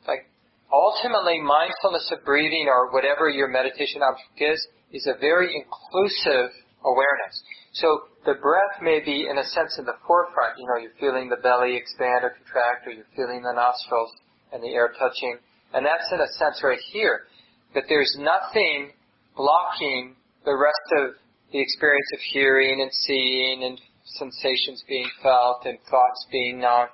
like, 0.08 0.28
ultimately 0.72 1.40
mindfulness 1.40 2.12
of 2.12 2.26
breathing 2.26 2.68
or 2.68 2.92
whatever 2.92 3.30
your 3.30 3.48
meditation 3.48 4.04
object 4.04 4.36
is, 4.40 4.60
is 4.92 5.08
a 5.08 5.18
very 5.20 5.56
inclusive 5.56 6.52
awareness. 6.84 7.36
So 7.74 8.12
the 8.26 8.36
breath 8.36 8.82
may 8.82 9.00
be, 9.04 9.28
in 9.30 9.38
a 9.38 9.44
sense, 9.44 9.78
in 9.80 9.86
the 9.86 9.98
forefront. 10.08 10.58
You 10.58 10.68
know, 10.68 10.78
you're 10.82 11.00
feeling 11.00 11.30
the 11.30 11.42
belly 11.42 11.76
expand 11.76 12.24
or 12.24 12.36
contract, 12.36 12.88
or 12.88 12.92
you're 12.92 13.12
feeling 13.16 13.44
the 13.44 13.54
nostrils 13.54 14.12
and 14.54 14.64
the 14.64 14.72
air 14.76 14.94
touching, 14.98 15.38
and 15.74 15.86
that's 15.86 16.08
in 16.12 16.20
a 16.22 16.28
sense 16.40 16.62
right 16.64 16.80
here. 16.92 17.28
But 17.74 17.84
there's 17.90 18.16
nothing 18.20 18.92
blocking 19.36 20.16
the 20.46 20.56
rest 20.56 20.88
of 21.04 21.16
the 21.52 21.60
experience 21.60 22.08
of 22.14 22.20
hearing 22.32 22.82
and 22.82 22.92
seeing 22.92 23.64
and 23.64 23.80
sensations 24.06 24.84
being 24.88 25.10
felt 25.22 25.66
and 25.66 25.78
thoughts 25.90 26.26
being 26.32 26.60
known. 26.60 26.88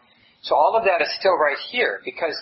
So 0.43 0.55
all 0.55 0.75
of 0.75 0.83
that 0.85 1.01
is 1.01 1.09
still 1.19 1.37
right 1.37 1.57
here 1.71 2.01
because 2.03 2.35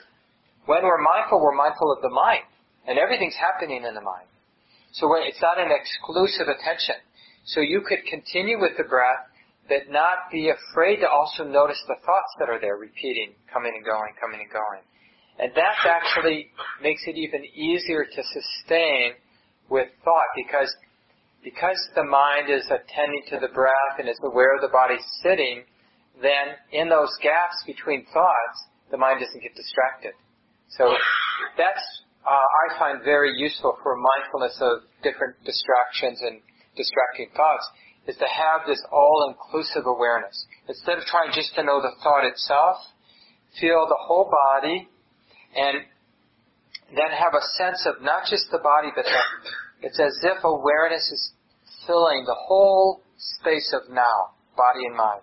when 0.65 0.83
we're 0.83 1.01
mindful, 1.01 1.41
we're 1.41 1.55
mindful 1.55 1.91
of 1.91 2.01
the 2.01 2.09
mind, 2.09 2.45
and 2.87 2.99
everything's 2.99 3.35
happening 3.35 3.83
in 3.83 3.93
the 3.95 4.01
mind. 4.01 4.27
So 4.93 5.09
it's 5.17 5.41
not 5.41 5.59
an 5.59 5.69
exclusive 5.71 6.47
attention. 6.47 6.95
So 7.45 7.61
you 7.61 7.81
could 7.81 8.05
continue 8.09 8.59
with 8.59 8.77
the 8.77 8.83
breath, 8.83 9.25
but 9.67 9.89
not 9.89 10.29
be 10.31 10.49
afraid 10.49 10.97
to 11.01 11.09
also 11.09 11.43
notice 11.43 11.81
the 11.87 11.97
thoughts 12.05 12.31
that 12.39 12.49
are 12.49 12.59
there 12.59 12.77
repeating, 12.77 13.33
coming 13.51 13.73
and 13.75 13.85
going, 13.85 14.13
coming 14.19 14.41
and 14.41 14.51
going. 14.51 14.81
And 15.39 15.51
that 15.55 15.77
actually 15.87 16.51
makes 16.81 17.01
it 17.07 17.15
even 17.15 17.45
easier 17.45 18.05
to 18.05 18.21
sustain 18.21 19.13
with 19.69 19.87
thought 20.03 20.29
because 20.35 20.73
because 21.43 21.79
the 21.95 22.03
mind 22.03 22.49
is 22.49 22.65
attending 22.67 23.23
to 23.29 23.39
the 23.39 23.51
breath 23.53 23.95
and 23.97 24.09
is 24.09 24.19
aware 24.23 24.55
of 24.55 24.61
the 24.61 24.67
body 24.67 24.97
sitting, 25.23 25.63
then 26.21 26.59
in 26.71 26.89
those 26.89 27.11
gaps 27.23 27.63
between 27.65 28.05
thoughts, 28.13 28.57
the 28.91 28.97
mind 28.97 29.21
doesn't 29.21 29.41
get 29.41 29.55
distracted. 29.55 30.13
So 30.75 30.91
that's 31.57 31.83
uh, 32.27 32.31
I 32.35 32.77
find 32.77 33.03
very 33.03 33.31
useful 33.37 33.77
for 33.81 33.95
mindfulness 33.95 34.57
of 34.59 34.83
different 35.01 35.35
distractions 35.45 36.19
and 36.21 36.41
distracting 36.75 37.29
thoughts 37.35 37.65
is 38.07 38.17
to 38.17 38.27
have 38.27 38.67
this 38.67 38.81
all-inclusive 38.91 39.85
awareness. 39.85 40.45
Instead 40.67 40.97
of 40.97 41.05
trying 41.05 41.31
just 41.33 41.55
to 41.55 41.63
know 41.63 41.81
the 41.81 41.91
thought 42.03 42.25
itself, 42.25 42.77
feel 43.59 43.87
the 43.87 43.97
whole 43.97 44.29
body 44.29 44.87
and 45.55 45.85
then 46.95 47.11
have 47.13 47.33
a 47.33 47.43
sense 47.57 47.85
of 47.85 48.01
not 48.01 48.25
just 48.29 48.49
the 48.51 48.59
body, 48.59 48.89
but 48.95 49.05
the, 49.05 49.21
it's 49.81 49.99
as 49.99 50.17
if 50.23 50.43
awareness 50.43 51.09
is 51.11 51.31
filling 51.87 52.23
the 52.25 52.35
whole 52.35 53.01
space 53.17 53.73
of 53.73 53.93
now, 53.93 54.35
body 54.55 54.85
and 54.85 54.95
mind. 54.95 55.21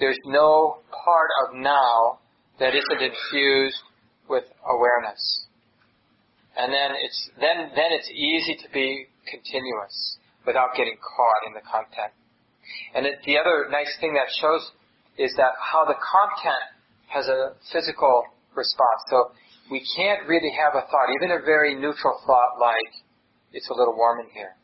There's 0.00 0.18
no 0.24 0.78
part 1.04 1.30
of 1.44 1.54
now 1.56 2.18
that 2.58 2.74
isn't 2.74 3.02
infused 3.02 3.82
with 4.28 4.44
awareness. 4.64 5.46
And 6.56 6.72
then 6.72 6.92
it's 7.00 7.30
then 7.40 7.70
then 7.74 7.90
it's 7.92 8.10
easy 8.10 8.56
to 8.62 8.68
be 8.72 9.06
continuous 9.30 10.18
without 10.46 10.74
getting 10.76 10.96
caught 11.00 11.46
in 11.46 11.54
the 11.54 11.64
content. 11.64 12.12
And 12.94 13.06
it, 13.06 13.20
the 13.24 13.38
other 13.38 13.68
nice 13.70 13.96
thing 14.00 14.14
that 14.14 14.28
shows 14.40 14.70
is 15.18 15.32
that 15.36 15.52
how 15.60 15.84
the 15.84 15.96
content 16.00 16.64
has 17.08 17.28
a 17.28 17.54
physical 17.72 18.24
response. 18.54 19.00
So 19.08 19.32
we 19.70 19.84
can't 19.96 20.28
really 20.28 20.52
have 20.56 20.74
a 20.74 20.84
thought, 20.88 21.08
even 21.16 21.32
a 21.32 21.44
very 21.44 21.74
neutral 21.74 22.20
thought 22.26 22.60
like, 22.60 22.92
it's 23.52 23.68
a 23.68 23.74
little 23.74 23.94
warm 23.96 24.20
in 24.20 24.30
here, 24.32 24.56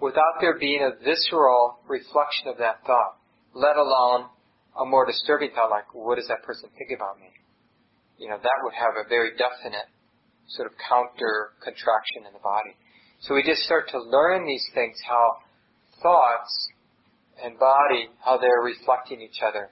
without 0.00 0.40
there 0.40 0.58
being 0.58 0.82
a 0.82 0.98
visceral 1.04 1.78
reflection 1.86 2.48
of 2.48 2.58
that 2.58 2.84
thought, 2.86 3.20
let 3.54 3.76
alone 3.76 4.26
a 4.80 4.84
more 4.84 5.06
disturbing 5.06 5.50
thought 5.54 5.70
like, 5.70 5.92
what 5.92 6.16
does 6.16 6.28
that 6.28 6.42
person 6.42 6.68
think 6.78 6.90
about 6.96 7.20
me? 7.20 7.28
You 8.18 8.28
know, 8.28 8.38
that 8.40 8.58
would 8.64 8.74
have 8.74 8.96
a 8.96 9.08
very 9.08 9.30
definite 9.36 9.88
sort 10.48 10.66
of 10.66 10.74
counter 10.88 11.52
contraction 11.62 12.24
in 12.26 12.32
the 12.32 12.42
body. 12.42 12.74
So 13.20 13.34
we 13.34 13.42
just 13.42 13.62
start 13.62 13.88
to 13.90 14.00
learn 14.00 14.46
these 14.46 14.64
things, 14.74 14.96
how 15.06 15.38
thoughts 16.02 16.68
and 17.42 17.58
body, 17.58 18.10
how 18.24 18.38
they're 18.38 18.62
reflecting 18.64 19.20
each 19.20 19.38
other. 19.46 19.70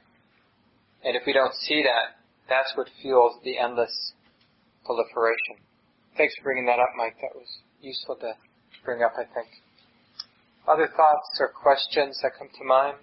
And 1.02 1.16
if 1.16 1.22
we 1.26 1.32
don't 1.32 1.54
see 1.66 1.82
that, 1.82 2.20
that's 2.48 2.72
what 2.76 2.88
fuels 3.00 3.40
the 3.42 3.58
endless 3.58 4.12
proliferation. 4.84 5.64
Thanks 6.16 6.34
for 6.38 6.44
bringing 6.44 6.66
that 6.66 6.78
up, 6.78 6.90
Mike. 6.96 7.16
That 7.22 7.34
was 7.34 7.48
useful 7.80 8.16
to 8.16 8.34
bring 8.84 9.02
up, 9.02 9.12
I 9.16 9.24
think. 9.24 9.48
Other 10.68 10.88
thoughts 10.88 11.36
or 11.40 11.48
questions 11.48 12.18
that 12.22 12.32
come 12.38 12.48
to 12.48 12.64
mind? 12.64 12.96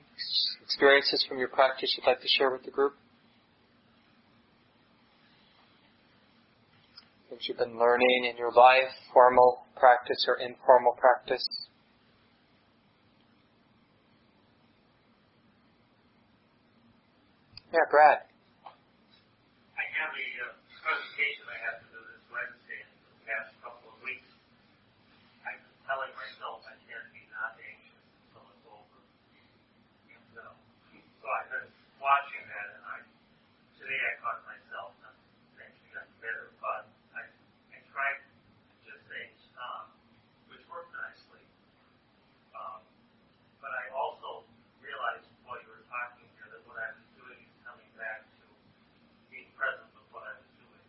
Experiences 0.63 1.25
from 1.28 1.38
your 1.39 1.47
practice 1.49 1.93
you'd 1.97 2.07
like 2.07 2.21
to 2.21 2.28
share 2.28 2.51
with 2.51 2.63
the 2.63 2.71
group? 2.71 2.93
Things 7.30 7.43
you've 7.47 7.57
been 7.57 7.78
learning 7.78 8.25
in 8.30 8.38
your 8.38 8.51
life, 8.51 8.91
formal 9.13 9.65
practice 9.75 10.25
or 10.28 10.36
informal 10.39 10.93
practice? 10.99 11.45
Yeah, 17.73 17.84
Brad. 17.91 18.23
I 19.75 19.84
have 19.99 20.15
a 20.15 20.28
uh, 20.39 20.55
presentation 20.80 21.43
I 21.51 21.59
have 21.67 21.84
to 21.84 21.88
do 21.91 21.99
this 21.99 22.23
Wednesday 22.32 22.80
in 22.80 22.89
the 23.11 23.28
past 23.28 23.51
couple 23.59 23.91
of 23.91 23.99
weeks. 23.99 24.32
I've 25.43 25.59
been 25.59 25.78
telling 25.84 26.15
myself 26.15 26.63
I 26.63 26.80
can't 26.88 27.11
be 27.11 27.28
not 27.28 27.59
anxious 27.59 27.99
until 28.32 28.47
it's 28.55 28.65
over. 28.71 28.99
And, 30.15 30.32
uh, 30.39 30.55
so 30.55 31.25
I've 31.28 31.51
been 31.51 31.69
watching 31.99 32.43
that 32.47 32.67
and 32.71 32.84
I, 32.88 32.97
today 33.75 33.99
I 33.99 34.13
caught 34.23 34.41
myself, 34.47 34.95
not 35.03 35.13
actually 35.59 35.91
got 35.91 36.07
better, 36.23 36.55
but 36.63 36.88
I, 37.13 37.28
I 37.75 37.78
tried 37.91 38.19
to 38.23 38.32
just 38.88 39.03
say 39.11 39.28
stop, 39.51 39.91
which 40.47 40.63
worked 40.71 40.95
nicely. 40.95 41.43
Um, 42.55 42.80
but 43.59 43.75
I 43.75 43.91
also 43.91 44.47
realized 44.80 45.28
while 45.43 45.59
you 45.61 45.67
were 45.67 45.84
talking 45.91 46.28
here 46.39 46.47
that 46.51 46.63
what 46.67 46.78
I 46.80 46.95
was 46.95 47.07
doing 47.17 47.39
is 47.43 47.55
coming 47.63 47.91
back 47.99 48.23
to 48.39 48.45
being 49.32 49.49
present 49.57 49.88
with 49.95 50.07
what 50.13 50.23
I 50.28 50.34
was 50.38 50.49
doing. 50.59 50.86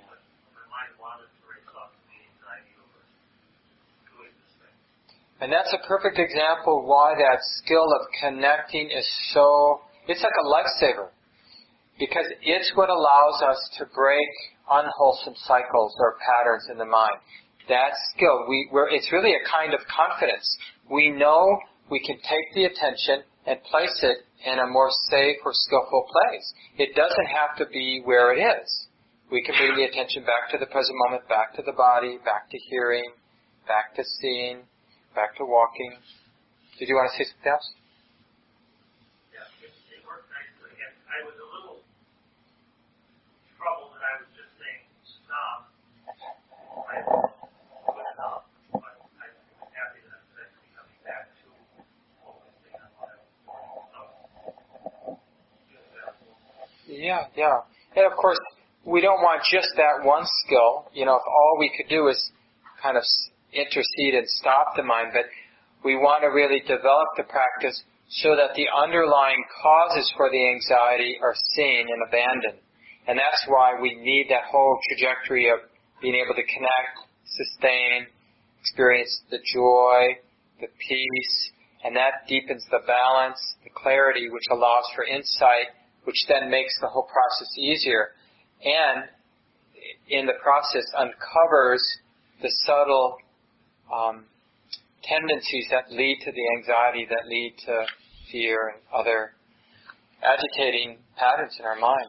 Yeah. 0.00 0.08
But 0.08 0.20
my 0.56 0.66
mind 0.72 0.92
wandered 1.00 1.32
to 1.32 1.42
race 1.46 1.68
off 1.76 1.92
to 1.94 2.00
the 2.08 2.16
anxiety 2.20 2.72
over 2.80 3.00
doing 4.10 4.32
this 4.40 4.52
thing. 4.60 4.76
And 5.46 5.52
that's 5.54 5.70
a 5.70 5.86
perfect 5.86 6.18
example 6.18 6.82
why 6.90 7.14
that 7.14 7.38
skill 7.62 7.86
of 7.86 8.10
connecting 8.18 8.90
is 8.90 9.06
so, 9.30 9.78
it's 10.08 10.18
like 10.18 10.34
a 10.42 10.48
lifesaver. 10.50 11.14
Because 12.00 12.26
it's 12.42 12.72
what 12.74 12.90
allows 12.90 13.38
us 13.46 13.70
to 13.78 13.86
break 13.94 14.26
unwholesome 14.68 15.38
cycles 15.46 15.94
or 16.00 16.18
patterns 16.18 16.66
in 16.68 16.78
the 16.78 16.84
mind. 16.84 17.22
That 17.68 17.94
skill, 18.10 18.42
we, 18.48 18.68
we're, 18.72 18.90
it's 18.90 19.12
really 19.12 19.38
a 19.38 19.46
kind 19.46 19.72
of 19.72 19.78
confidence. 19.86 20.42
We 20.90 21.10
know 21.10 21.60
we 21.92 22.02
can 22.02 22.16
take 22.26 22.50
the 22.58 22.64
attention 22.64 23.22
and 23.46 23.62
place 23.70 24.02
it 24.02 24.26
in 24.50 24.58
a 24.58 24.66
more 24.66 24.90
safe 25.14 25.36
or 25.44 25.52
skillful 25.54 26.10
place. 26.10 26.54
It 26.76 26.96
doesn't 26.96 27.30
have 27.30 27.54
to 27.58 27.70
be 27.70 28.02
where 28.04 28.34
it 28.34 28.42
is. 28.42 28.88
We 29.30 29.44
can 29.46 29.54
bring 29.54 29.78
the 29.78 29.84
attention 29.84 30.24
back 30.26 30.50
to 30.50 30.58
the 30.58 30.66
present 30.66 30.98
moment, 31.06 31.28
back 31.28 31.54
to 31.54 31.62
the 31.62 31.78
body, 31.78 32.18
back 32.24 32.50
to 32.50 32.58
hearing, 32.58 33.06
back 33.68 33.94
to 33.94 34.02
seeing, 34.02 34.66
back 35.16 35.34
to 35.40 35.44
walking. 35.48 35.96
Did 36.78 36.92
you 36.92 36.94
want 36.94 37.08
to 37.10 37.16
say 37.16 37.24
something 37.24 37.48
else? 37.48 37.64
Yeah, 39.32 39.48
it, 39.64 39.72
it 39.72 40.04
worked 40.04 40.28
nicely. 40.28 40.76
And 40.76 40.92
I 41.08 41.24
was 41.24 41.32
a 41.40 41.48
little 41.56 41.80
troubled 43.56 43.96
that 43.96 44.04
I 44.04 44.12
was 44.20 44.28
just 44.36 44.52
saying 44.60 44.84
stop. 45.24 45.72
I 46.84 47.00
would 47.00 47.32
stop, 48.12 48.44
but 48.76 48.92
I'm 49.16 49.32
happy 49.72 50.04
that 50.04 50.20
I'm 50.20 50.52
coming 50.76 51.00
back 51.00 51.32
to 51.32 51.48
focusing 52.20 52.76
on 52.76 52.92
what 53.00 53.08
I 53.08 53.16
was 53.16 53.32
doing. 53.40 53.88
So, 53.88 55.16
just 55.72 55.88
that. 55.96 56.12
Yeah, 56.92 57.32
yeah. 57.32 57.64
And 57.96 58.04
of 58.04 58.20
course, 58.20 58.36
we 58.84 59.00
don't 59.00 59.24
want 59.24 59.40
just 59.48 59.72
that 59.80 60.04
one 60.04 60.28
skill. 60.44 60.92
You 60.92 61.08
know, 61.08 61.16
if 61.16 61.24
all 61.24 61.56
we 61.56 61.72
could 61.72 61.88
do 61.88 62.12
is 62.12 62.20
kind 62.84 63.00
of 63.00 63.02
intercede 63.56 64.14
and 64.14 64.28
stop 64.28 64.76
the 64.76 64.82
mind, 64.82 65.10
but 65.12 65.24
we 65.84 65.96
want 65.96 66.22
to 66.22 66.28
really 66.28 66.60
develop 66.60 67.08
the 67.16 67.24
practice 67.24 67.82
so 68.08 68.36
that 68.36 68.54
the 68.54 68.66
underlying 68.70 69.42
causes 69.62 70.12
for 70.16 70.30
the 70.30 70.48
anxiety 70.48 71.18
are 71.22 71.34
seen 71.54 71.86
and 71.88 72.00
abandoned. 72.06 72.60
And 73.08 73.18
that's 73.18 73.44
why 73.48 73.78
we 73.80 73.94
need 73.96 74.26
that 74.30 74.44
whole 74.50 74.78
trajectory 74.90 75.48
of 75.50 75.58
being 76.00 76.14
able 76.14 76.34
to 76.34 76.42
connect, 76.42 76.94
sustain, 77.24 78.06
experience 78.60 79.22
the 79.30 79.38
joy, 79.54 80.18
the 80.60 80.68
peace, 80.78 81.50
and 81.84 81.94
that 81.94 82.26
deepens 82.28 82.64
the 82.70 82.80
balance, 82.86 83.38
the 83.62 83.70
clarity, 83.70 84.28
which 84.30 84.46
allows 84.50 84.84
for 84.94 85.04
insight, 85.04 85.70
which 86.04 86.16
then 86.28 86.50
makes 86.50 86.74
the 86.80 86.88
whole 86.88 87.06
process 87.06 87.48
easier. 87.58 88.10
And 88.64 89.04
in 90.08 90.26
the 90.26 90.34
process 90.42 90.86
uncovers 90.96 91.82
the 92.42 92.50
subtle 92.66 93.18
um, 93.92 94.24
tendencies 95.02 95.66
that 95.70 95.90
lead 95.90 96.18
to 96.24 96.32
the 96.32 96.44
anxiety, 96.58 97.06
that 97.10 97.28
lead 97.28 97.54
to 97.66 97.86
fear 98.30 98.74
and 98.74 98.80
other 98.94 99.32
agitating 100.22 100.98
patterns 101.16 101.56
in 101.58 101.64
our 101.64 101.78
mind. 101.78 102.08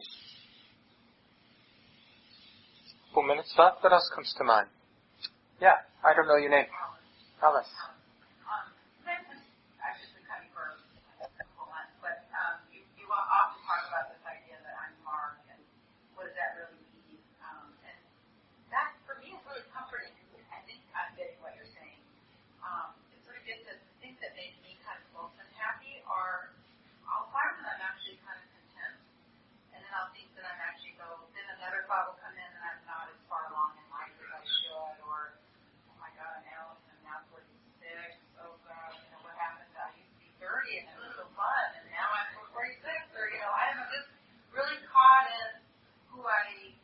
Couple 3.10 3.22
minutes 3.34 3.52
left. 3.58 3.82
What 3.82 3.92
else 3.92 4.08
comes 4.14 4.32
to 4.38 4.44
mind? 4.44 4.68
Yeah, 5.60 5.74
I 6.06 6.14
don't 6.14 6.28
know 6.28 6.36
your 6.38 6.50
name. 6.50 6.70
Alice. 7.42 7.66
Um, 8.46 8.70
I've 9.82 9.98
just 9.98 10.14
been 10.14 10.26
coming 10.28 10.50
for 10.54 10.78
a 11.18 11.26
couple 11.34 11.66
months, 11.66 11.94
but 11.98 12.26
um, 12.30 12.62
you, 12.70 12.82
you 12.94 13.06
often 13.10 13.58
talk 13.66 13.82
about 13.90 14.10
this 14.14 14.22
idea 14.22 14.58
that 14.62 14.74
I'm 14.78 14.94
Mark 15.02 15.38
and 15.50 15.58
what 16.14 16.30
does 16.30 16.36
that 16.38 16.58
really 16.62 16.78
mean? 16.94 17.18
Um, 17.42 17.74
and 17.82 17.98
that, 18.70 18.94
for 19.02 19.18
me, 19.18 19.34
is 19.34 19.42
really 19.50 19.66
comforting. 19.74 20.14
I 20.54 20.62
think 20.66 20.82
I'm 20.94 21.10
getting 21.18 21.38
what 21.42 21.58
you're 21.58 21.70
saying. 21.74 22.02
Um, 22.62 22.94
it 23.10 23.18
sort 23.26 23.38
of 23.40 23.44
gets 23.48 23.66
at 23.66 23.78
the 23.82 23.94
things 23.98 24.18
that 24.22 24.34
make 24.38 24.54
me 24.62 24.78
kind 24.86 24.98
of 25.00 25.06
close 25.10 25.34
and 25.42 25.50
happy 25.58 26.02
are, 26.06 26.54
I'll 27.08 27.30
find 27.34 27.54
that 27.64 27.78
I'm 27.78 27.82
actually 27.82 28.18
kind 28.22 28.38
of 28.38 28.46
content, 28.54 28.98
and 29.74 29.80
then 29.82 29.92
I'll 29.94 30.10
think 30.14 30.30
that 30.38 30.44
I'm 30.46 30.60
actually 30.62 30.94
go, 30.98 31.26
then 31.34 31.46
another 31.58 31.86
thought 31.86 32.12
will 32.12 32.20
come 32.22 32.34
in 32.36 32.50
and 32.50 32.62
I'm 32.62 32.82
not 32.86 33.08
as 33.10 33.18
far 33.30 33.46
along 33.54 33.78
in 33.78 33.86
life 33.94 34.12
as 34.18 34.30
I 34.30 34.42
should, 34.42 34.98
or 35.06 35.38
oh 35.88 35.96
my 36.02 36.10
God, 36.18 36.28
I'm 36.42 36.46
Alice, 36.50 36.82
I'm 36.92 37.00
now 37.06 37.22
46. 37.30 37.48
Oh 38.42 38.58
God, 38.66 38.90
you 38.98 39.08
know 39.14 39.22
what 39.24 39.34
happened? 39.38 39.70
I 39.78 39.94
used 39.96 40.10
to 40.12 40.18
be 40.18 40.28
30 40.42 40.82
and 40.82 40.86
it 40.92 40.98
was 40.98 41.14
so 41.16 41.26
fun, 41.38 41.66
and 41.78 41.86
now 41.94 42.08
I'm 42.10 42.28
46. 42.52 42.84
Or 43.14 43.24
you 43.30 43.38
know, 43.40 43.52
I'm 43.54 43.80
just 43.94 44.10
really 44.50 44.80
caught 44.90 45.26
in 45.30 45.50
who 46.10 46.20
I 46.26 46.74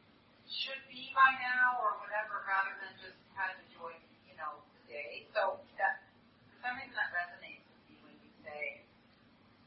should 0.47 0.83
be 0.91 1.11
by 1.15 1.35
now, 1.43 1.83
or 1.83 1.99
whatever, 1.99 2.47
rather 2.47 2.75
than 2.79 2.95
just 3.03 3.19
kind 3.35 3.51
of 3.51 3.59
enjoy, 3.67 3.95
you 4.31 4.37
know, 4.39 4.63
the 4.79 4.83
day. 4.91 5.27
So 5.35 5.59
that 5.81 6.07
for 6.51 6.57
some 6.63 6.79
reason 6.79 6.95
that 6.95 7.11
resonates 7.11 7.67
with 7.67 7.83
me 7.91 7.95
when 8.07 8.15
you 8.23 8.31
say, 8.47 8.87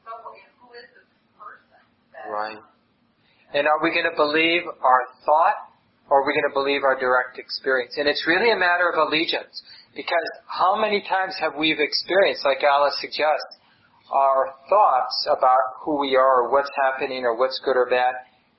so 0.07 0.11
you 0.35 0.43
know, 0.47 0.55
who 0.63 0.67
is 0.79 0.87
this 0.95 1.09
person? 1.35 1.81
That, 2.15 2.26
And 3.53 3.67
are 3.67 3.81
we 3.81 3.89
going 3.89 4.09
to 4.09 4.15
believe 4.15 4.61
our 4.67 5.01
thought 5.25 5.57
or 6.09 6.21
are 6.21 6.25
we 6.25 6.33
going 6.33 6.49
to 6.49 6.53
believe 6.53 6.83
our 6.83 6.99
direct 6.99 7.37
experience? 7.37 7.95
And 7.97 8.07
it's 8.07 8.25
really 8.27 8.51
a 8.51 8.59
matter 8.59 8.89
of 8.89 8.95
allegiance. 8.95 9.61
Because 9.95 10.29
how 10.47 10.79
many 10.79 11.01
times 11.01 11.35
have 11.39 11.55
we 11.57 11.71
experienced, 11.73 12.45
like 12.45 12.63
Alice 12.63 12.95
suggests, 13.01 13.57
our 14.11 14.53
thoughts 14.69 15.27
about 15.27 15.83
who 15.83 15.99
we 15.99 16.15
are 16.15 16.43
or 16.43 16.51
what's 16.51 16.71
happening 16.85 17.25
or 17.25 17.35
what's 17.35 17.59
good 17.65 17.75
or 17.75 17.89
bad 17.89 18.13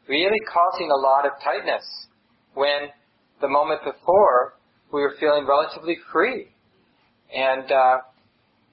really 0.09 0.41
causing 0.49 0.91
a 0.91 0.97
lot 0.97 1.27
of 1.27 1.33
tightness 1.45 1.85
when 2.55 2.89
the 3.41 3.49
moment 3.49 3.81
before 3.85 4.55
we 4.93 5.01
were 5.03 5.15
feeling 5.21 5.47
relatively 5.47 5.97
free. 6.13 6.49
And 7.35 7.71
uh, 7.71 7.99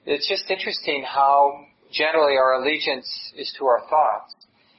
it's 0.06 0.28
just 0.28 0.50
interesting 0.50 1.04
how 1.06 1.66
generally 1.92 2.36
our 2.36 2.62
allegiance 2.62 3.06
is 3.36 3.54
to 3.58 3.66
our 3.66 3.80
thoughts. 3.88 4.34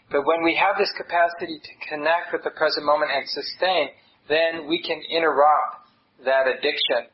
But 0.09 0.23
when 0.25 0.43
we 0.43 0.55
have 0.55 0.77
this 0.79 0.91
capacity 0.95 1.59
to 1.59 1.73
connect 1.89 2.31
with 2.31 2.43
the 2.43 2.51
present 2.51 2.85
moment 2.85 3.11
and 3.11 3.27
sustain, 3.27 3.89
then 4.29 4.67
we 4.67 4.81
can 4.81 5.01
interrupt 5.11 5.87
that 6.23 6.47
addiction, 6.47 7.11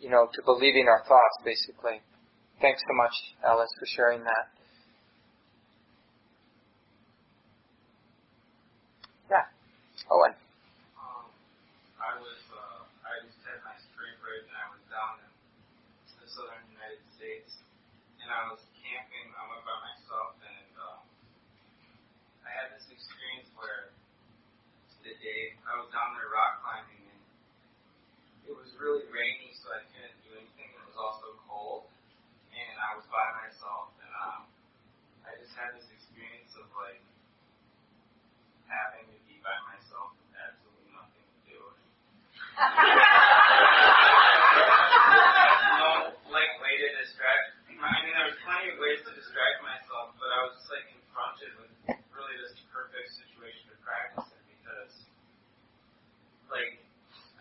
you 0.00 0.10
know, 0.10 0.26
to 0.34 0.42
believing 0.42 0.88
our 0.88 1.02
thoughts, 1.06 1.38
basically. 1.44 2.02
Thanks 2.60 2.82
so 2.82 2.94
much, 2.94 3.14
Alice, 3.46 3.70
for 3.78 3.86
sharing 3.86 4.22
that. 4.22 4.50
Yeah. 9.30 9.46
Owen. 10.10 10.34
Um, 10.98 11.26
I 11.98 12.18
was, 12.18 12.38
uh, 12.50 12.86
I 13.06 13.22
just 13.26 13.38
had 13.46 13.62
my 13.62 13.74
spring 13.78 14.14
break 14.18 14.46
and 14.46 14.58
I 14.58 14.66
was 14.74 14.82
down 14.90 15.22
in 15.22 15.30
the 16.22 16.28
southern 16.30 16.66
United 16.74 17.02
States 17.18 17.54
and 18.22 18.30
I 18.30 18.50
was 18.50 18.62
camping, 18.78 19.26
I 19.34 19.42
went 19.46 19.62
by 19.66 19.78
myself 19.78 20.38
and, 20.42 20.70
um, 20.78 21.02
I 22.46 22.50
had 22.52 22.76
this 22.76 22.86
experience 22.92 23.48
where 23.56 23.90
the 25.02 25.11
day 25.22 25.54
I 25.64 25.78
was 25.78 25.88
down 25.94 26.18
there 26.18 26.28
rock 26.34 26.58
climbing 26.66 27.06
and 27.06 27.22
it 28.50 28.54
was 28.58 28.68
really 28.76 29.06
rainy 29.08 29.54
so 29.56 29.70
I 29.70 29.86
couldn't 29.94 30.18
do 30.26 30.34
anything 30.36 30.74
it 30.74 30.84
was 30.90 30.98
also 30.98 31.38
cold 31.46 31.86
and 32.52 32.76
I 32.76 33.00
was 33.00 33.08
by 33.08 33.24
myself, 33.40 33.96
and 33.96 34.12
um, 34.12 34.44
I 35.24 35.32
just 35.40 35.56
had 35.56 35.72
this 35.72 35.88
experience 35.88 36.52
of 36.60 36.68
like 36.76 37.00
having 38.68 39.08
to 39.08 39.16
be 39.24 39.40
by 39.40 39.56
myself 39.72 40.12
with 40.20 40.36
absolutely 40.36 40.92
nothing 40.92 41.24
to 41.24 41.40
do. 41.48 41.56
no 45.80 46.12
like 46.28 46.52
way 46.60 46.76
to 46.76 46.88
distract. 47.00 47.56
I 47.72 48.04
mean, 48.04 48.12
there 48.14 48.28
was 48.28 48.36
plenty 48.44 48.68
of 48.70 48.76
ways 48.78 49.00
to 49.08 49.16
distract 49.16 49.64
myself, 49.64 50.12
but 50.20 50.28
I 50.28 50.44
was 50.46 50.52
just 50.60 50.68
like 50.68 50.84
confronted 50.92 51.56
with 51.56 51.72
really 52.12 52.36
this 52.36 52.52
perfect 52.68 53.16
situation 53.16 53.72
to 53.72 53.80
practice 53.82 54.28
in 54.28 54.44
because, 54.60 54.92
like, 56.52 56.78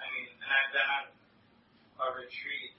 I 0.01 0.05
mean, 0.17 0.33
and 0.39 0.49
I've 0.49 0.71
been 0.73 0.89
on 0.89 1.05
a 1.05 1.13
retreat, 2.31 2.71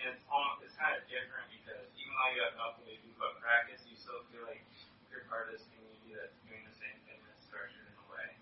and 0.00 0.16
it's 0.16 0.24
almost 0.32 0.64
it's 0.64 0.72
kind 0.80 0.96
of 0.96 1.04
different 1.12 1.44
because 1.52 1.84
even 2.00 2.08
though 2.16 2.32
you 2.32 2.40
have 2.48 2.56
nothing 2.56 2.88
to 2.88 2.96
do 3.04 3.12
but 3.20 3.36
practice, 3.44 3.84
you 3.84 3.92
still 4.00 4.24
feel 4.32 4.40
like 4.48 4.64
you're 5.12 5.28
part 5.28 5.52
of 5.52 5.60
this 5.60 5.68
community 5.76 6.16
that's 6.16 6.32
doing 6.48 6.64
the 6.64 6.72
same 6.80 6.96
thing 7.04 7.20
that's 7.28 7.44
structured 7.44 7.84
in 7.84 7.92
a 7.92 8.06
way. 8.08 8.32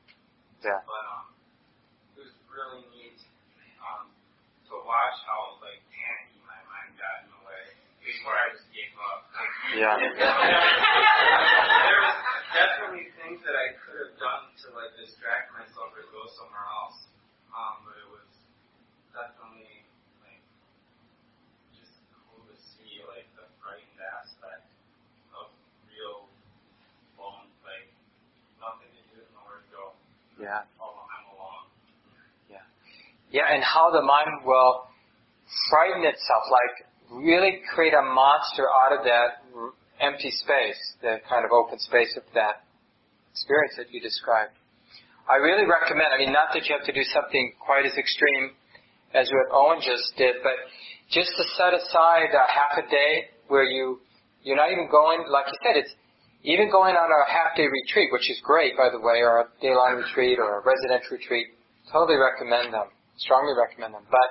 Yeah. 0.63 0.79
But 0.87 1.03
um, 1.11 1.35
it 2.15 2.23
was 2.23 2.31
really 2.47 2.87
neat 2.95 3.19
um, 3.83 4.15
to 4.71 4.79
watch 4.87 5.19
how 5.27 5.59
like 5.59 5.83
panicky 5.91 6.39
my 6.47 6.63
mind 6.71 6.95
got 6.95 7.27
in 7.27 7.35
the 7.35 7.43
way 7.43 7.75
before 7.99 8.39
I 8.39 8.55
just 8.55 8.71
gave 8.71 8.95
up. 8.95 9.27
Like, 9.35 9.51
Yeah. 9.75 9.99
there 10.07 10.15
was 11.99 12.15
definitely 12.55 13.11
things 13.19 13.43
that 13.43 13.59
I 13.59 13.75
could 13.83 13.99
have 14.07 14.15
done 14.23 14.55
to 14.63 14.67
like 14.79 14.95
distract 15.03 15.51
myself 15.51 15.91
or 15.99 16.07
go 16.15 16.31
somewhere 16.39 16.63
else. 16.63 17.11
Um, 17.51 17.83
but 17.87 17.95
it 17.99 18.07
was 18.15 18.31
definitely 19.15 19.87
like 20.27 20.43
just 21.79 21.95
cool 22.11 22.43
to 22.51 22.57
see 22.59 22.99
like 23.07 23.31
the 23.39 23.47
frightened 23.63 24.03
aspect 24.19 24.67
of 25.39 25.55
real 25.87 26.27
alone, 27.15 27.47
like 27.63 27.95
nothing 28.59 28.91
to 28.91 29.03
do, 29.15 29.23
nowhere 29.39 29.63
to 29.63 29.71
Yeah. 30.45 30.69
Alone. 30.79 31.65
Yeah, 33.35 33.51
and 33.51 33.65
how 33.65 33.91
the 33.91 34.03
mind 34.03 34.47
will 34.47 34.87
frighten 35.69 36.07
itself, 36.07 36.45
like 36.55 36.87
really 37.11 37.67
create 37.75 37.93
a 37.93 38.03
monster 38.03 38.63
out 38.71 38.95
of 38.95 39.03
that 39.05 39.43
empty 39.99 40.31
space, 40.31 40.79
the 41.03 41.19
kind 41.29 41.45
of 41.45 41.51
open 41.51 41.79
space 41.81 42.15
of 42.17 42.23
that 42.35 42.63
experience 43.33 43.75
that 43.77 43.91
you 43.91 43.99
described. 43.99 44.55
I 45.27 45.43
really 45.43 45.67
recommend, 45.67 46.15
I 46.15 46.19
mean, 46.23 46.31
not 46.31 46.55
that 46.55 46.69
you 46.69 46.77
have 46.79 46.87
to 46.87 46.93
do 46.95 47.03
something 47.11 47.59
quite 47.59 47.83
as 47.87 47.99
extreme 47.99 48.55
as 49.15 49.27
what 49.35 49.51
Owen 49.51 49.83
just 49.83 50.15
did, 50.15 50.39
but 50.47 50.55
just 51.11 51.35
to 51.35 51.43
set 51.59 51.75
aside 51.75 52.31
a 52.31 52.47
half 52.47 52.79
a 52.79 52.87
day 52.87 53.35
where 53.49 53.65
you, 53.65 53.99
you're 54.43 54.57
not 54.57 54.71
even 54.71 54.87
going, 54.91 55.27
like 55.27 55.47
you 55.51 55.59
said, 55.65 55.75
it's 55.75 55.95
even 56.45 56.71
going 56.71 56.95
on 56.95 57.09
a 57.09 57.21
half 57.33 57.57
day 57.57 57.67
retreat, 57.67 58.13
which 58.13 58.31
is 58.31 58.39
great, 58.45 58.77
by 58.77 58.93
the 58.93 59.01
way, 59.01 59.25
or 59.25 59.41
a 59.41 59.47
day 59.61 59.73
long 59.73 59.97
retreat 59.97 60.39
or 60.39 60.61
a 60.61 60.63
residential 60.63 61.17
retreat, 61.17 61.49
totally 61.91 62.21
recommend 62.21 62.73
them 62.73 62.93
strongly 63.17 63.55
recommend 63.55 63.95
them. 63.95 64.07
But 64.11 64.29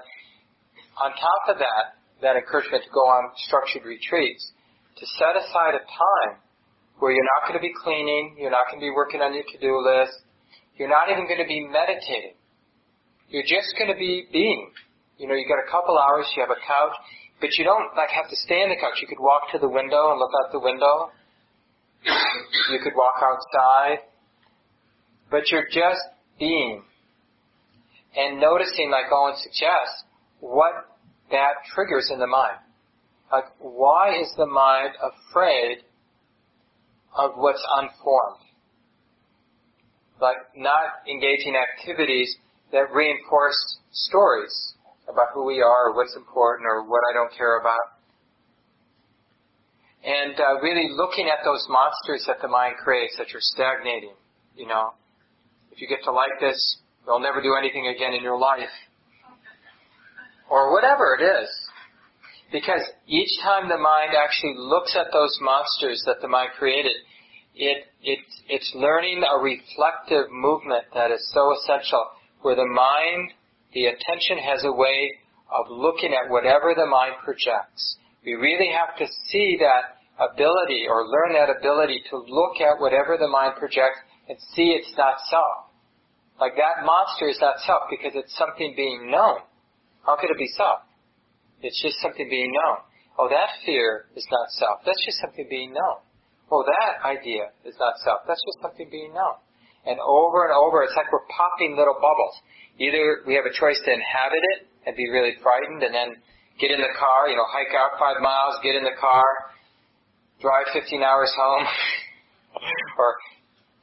on 1.00 1.12
top 1.16 1.44
of 1.56 1.58
that, 1.60 2.00
that 2.22 2.36
encouragement 2.36 2.84
to 2.84 2.92
go 2.92 3.04
on 3.08 3.32
structured 3.48 3.84
retreats, 3.84 4.52
to 4.98 5.06
set 5.20 5.36
aside 5.36 5.76
a 5.76 5.84
time 5.84 6.40
where 7.00 7.12
you're 7.12 7.28
not 7.40 7.50
going 7.50 7.60
to 7.60 7.64
be 7.64 7.74
cleaning, 7.74 8.38
you're 8.40 8.54
not 8.54 8.70
going 8.70 8.80
to 8.80 8.86
be 8.86 8.94
working 8.94 9.20
on 9.20 9.34
your 9.34 9.44
to-do 9.44 9.74
list, 9.82 10.24
you're 10.78 10.92
not 10.92 11.10
even 11.10 11.28
going 11.28 11.42
to 11.42 11.50
be 11.50 11.66
meditating. 11.68 12.38
You're 13.30 13.48
just 13.48 13.74
going 13.78 13.90
to 13.90 13.98
be 13.98 14.30
being. 14.32 14.72
You 15.18 15.28
know, 15.28 15.34
you 15.34 15.46
got 15.50 15.62
a 15.62 15.70
couple 15.70 15.98
hours, 15.98 16.26
you 16.38 16.42
have 16.42 16.54
a 16.54 16.62
couch, 16.62 16.96
but 17.42 17.58
you 17.58 17.66
don't 17.66 17.94
like 17.98 18.10
have 18.14 18.30
to 18.30 18.38
stay 18.46 18.62
on 18.62 18.70
the 18.70 18.78
couch. 18.78 19.02
You 19.02 19.10
could 19.10 19.22
walk 19.22 19.50
to 19.54 19.60
the 19.60 19.70
window 19.70 20.14
and 20.14 20.18
look 20.22 20.32
out 20.38 20.54
the 20.54 20.62
window. 20.62 21.10
You 22.06 22.80
could 22.84 22.94
walk 22.96 23.22
outside. 23.22 24.06
But 25.30 25.50
you're 25.52 25.68
just 25.72 26.02
being 26.40 26.84
and 28.16 28.40
noticing, 28.40 28.92
like 28.92 29.06
Owen 29.12 29.34
suggests, 29.38 30.04
what 30.40 30.74
that 31.32 31.54
triggers 31.74 32.12
in 32.14 32.20
the 32.20 32.28
mind. 32.28 32.58
Like, 33.32 33.46
why 33.60 34.20
is 34.22 34.32
the 34.38 34.46
mind 34.46 34.94
afraid 35.02 35.80
of 37.18 37.32
what's 37.36 37.64
unformed? 37.78 38.46
Like, 40.22 40.38
not 40.56 41.02
engaging 41.10 41.56
activities 41.56 42.36
that 42.72 42.94
reinforce 42.94 43.80
stories 43.92 44.74
about 45.10 45.28
who 45.34 45.46
we 45.46 45.62
are, 45.62 45.90
or 45.90 45.96
what's 45.96 46.16
important, 46.16 46.68
or 46.68 46.84
what 46.88 47.02
I 47.10 47.14
don't 47.14 47.36
care 47.36 47.60
about. 47.60 47.93
And 50.04 50.36
uh, 50.40 50.60
really 50.62 50.90
looking 50.92 51.28
at 51.28 51.46
those 51.46 51.66
monsters 51.70 52.26
that 52.28 52.42
the 52.42 52.48
mind 52.48 52.76
creates 52.84 53.16
that 53.18 53.32
you're 53.32 53.42
stagnating, 53.42 54.14
you 54.56 54.68
know. 54.68 54.94
If 55.72 55.82
you 55.82 55.88
get 55.88 56.04
to 56.04 56.12
like 56.12 56.40
this, 56.42 56.78
You'll 57.06 57.20
never 57.20 57.42
do 57.42 57.56
anything 57.56 57.88
again 57.88 58.14
in 58.14 58.24
your 58.24 58.40
life. 58.40 58.72
Or 60.50 60.72
whatever 60.72 61.18
it 61.20 61.24
is. 61.24 61.50
Because 62.52 62.82
each 63.08 63.40
time 63.42 63.68
the 63.68 63.78
mind 63.78 64.12
actually 64.16 64.56
looks 64.58 64.96
at 64.96 65.12
those 65.12 65.38
monsters 65.42 66.04
that 66.06 66.22
the 66.22 66.28
mind 66.28 66.52
created, 66.58 66.94
it, 67.56 67.86
it, 68.02 68.20
it's 68.48 68.72
learning 68.76 69.24
a 69.24 69.42
reflective 69.42 70.32
movement 70.32 70.86
that 70.94 71.12
is 71.12 71.32
so 71.34 71.54
essential, 71.58 72.06
where 72.42 72.56
the 72.56 72.66
mind, 72.66 73.32
the 73.74 73.86
attention 73.86 74.38
has 74.38 74.64
a 74.64 74.72
way 74.72 75.12
of 75.52 75.66
looking 75.70 76.14
at 76.14 76.30
whatever 76.30 76.74
the 76.76 76.86
mind 76.86 77.16
projects. 77.24 77.98
We 78.24 78.34
really 78.34 78.70
have 78.72 78.96
to 79.00 79.12
see 79.30 79.58
that 79.60 79.93
ability 80.20 80.86
or 80.90 81.08
learn 81.08 81.34
that 81.34 81.50
ability 81.50 82.04
to 82.10 82.18
look 82.18 82.62
at 82.62 82.80
whatever 82.80 83.18
the 83.18 83.28
mind 83.28 83.56
projects 83.58 84.00
and 84.30 84.38
see 84.54 84.78
it's 84.78 84.92
not 84.98 85.18
self. 85.30 85.70
Like 86.40 86.54
that 86.58 86.86
monster 86.86 87.30
is 87.30 87.38
not 87.42 87.60
self 87.66 87.90
because 87.90 88.14
it's 88.16 88.36
something 88.38 88.74
being 88.76 89.10
known. 89.10 89.42
How 90.06 90.18
could 90.18 90.30
it 90.30 90.38
be 90.38 90.50
self? 90.58 90.84
It's 91.62 91.80
just 91.82 91.98
something 92.02 92.28
being 92.30 92.52
known. 92.52 92.84
Oh, 93.18 93.30
that 93.30 93.62
fear 93.66 94.10
is 94.16 94.26
not 94.30 94.50
self. 94.58 94.82
That's 94.86 95.00
just 95.06 95.22
something 95.22 95.48
being 95.50 95.72
known. 95.72 96.02
Oh, 96.52 96.66
that 96.66 97.02
idea 97.06 97.54
is 97.64 97.76
not 97.80 97.98
self. 98.04 98.26
That's 98.28 98.42
just 98.44 98.60
something 98.62 98.90
being 98.92 99.14
known. 99.14 99.40
And 99.86 100.00
over 100.00 100.46
and 100.46 100.54
over, 100.54 100.84
it's 100.84 100.96
like 100.96 101.12
we're 101.12 101.28
popping 101.30 101.76
little 101.78 101.96
bubbles. 101.98 102.36
Either 102.80 103.24
we 103.28 103.36
have 103.36 103.46
a 103.46 103.54
choice 103.54 103.80
to 103.86 103.92
inhabit 103.92 104.44
it 104.58 104.60
and 104.86 104.96
be 104.96 105.08
really 105.10 105.38
frightened 105.44 105.84
and 105.84 105.94
then 105.94 106.18
get 106.60 106.72
in 106.72 106.82
the 106.82 106.94
car, 106.98 107.30
you 107.30 107.36
know, 107.38 107.46
hike 107.48 107.72
out 107.76 108.00
five 108.00 108.20
miles, 108.22 108.60
get 108.64 108.76
in 108.76 108.84
the 108.84 108.98
car, 109.00 109.24
drive 110.44 110.68
15 110.76 111.00
hours 111.00 111.32
home, 111.40 111.64
or 113.00 113.16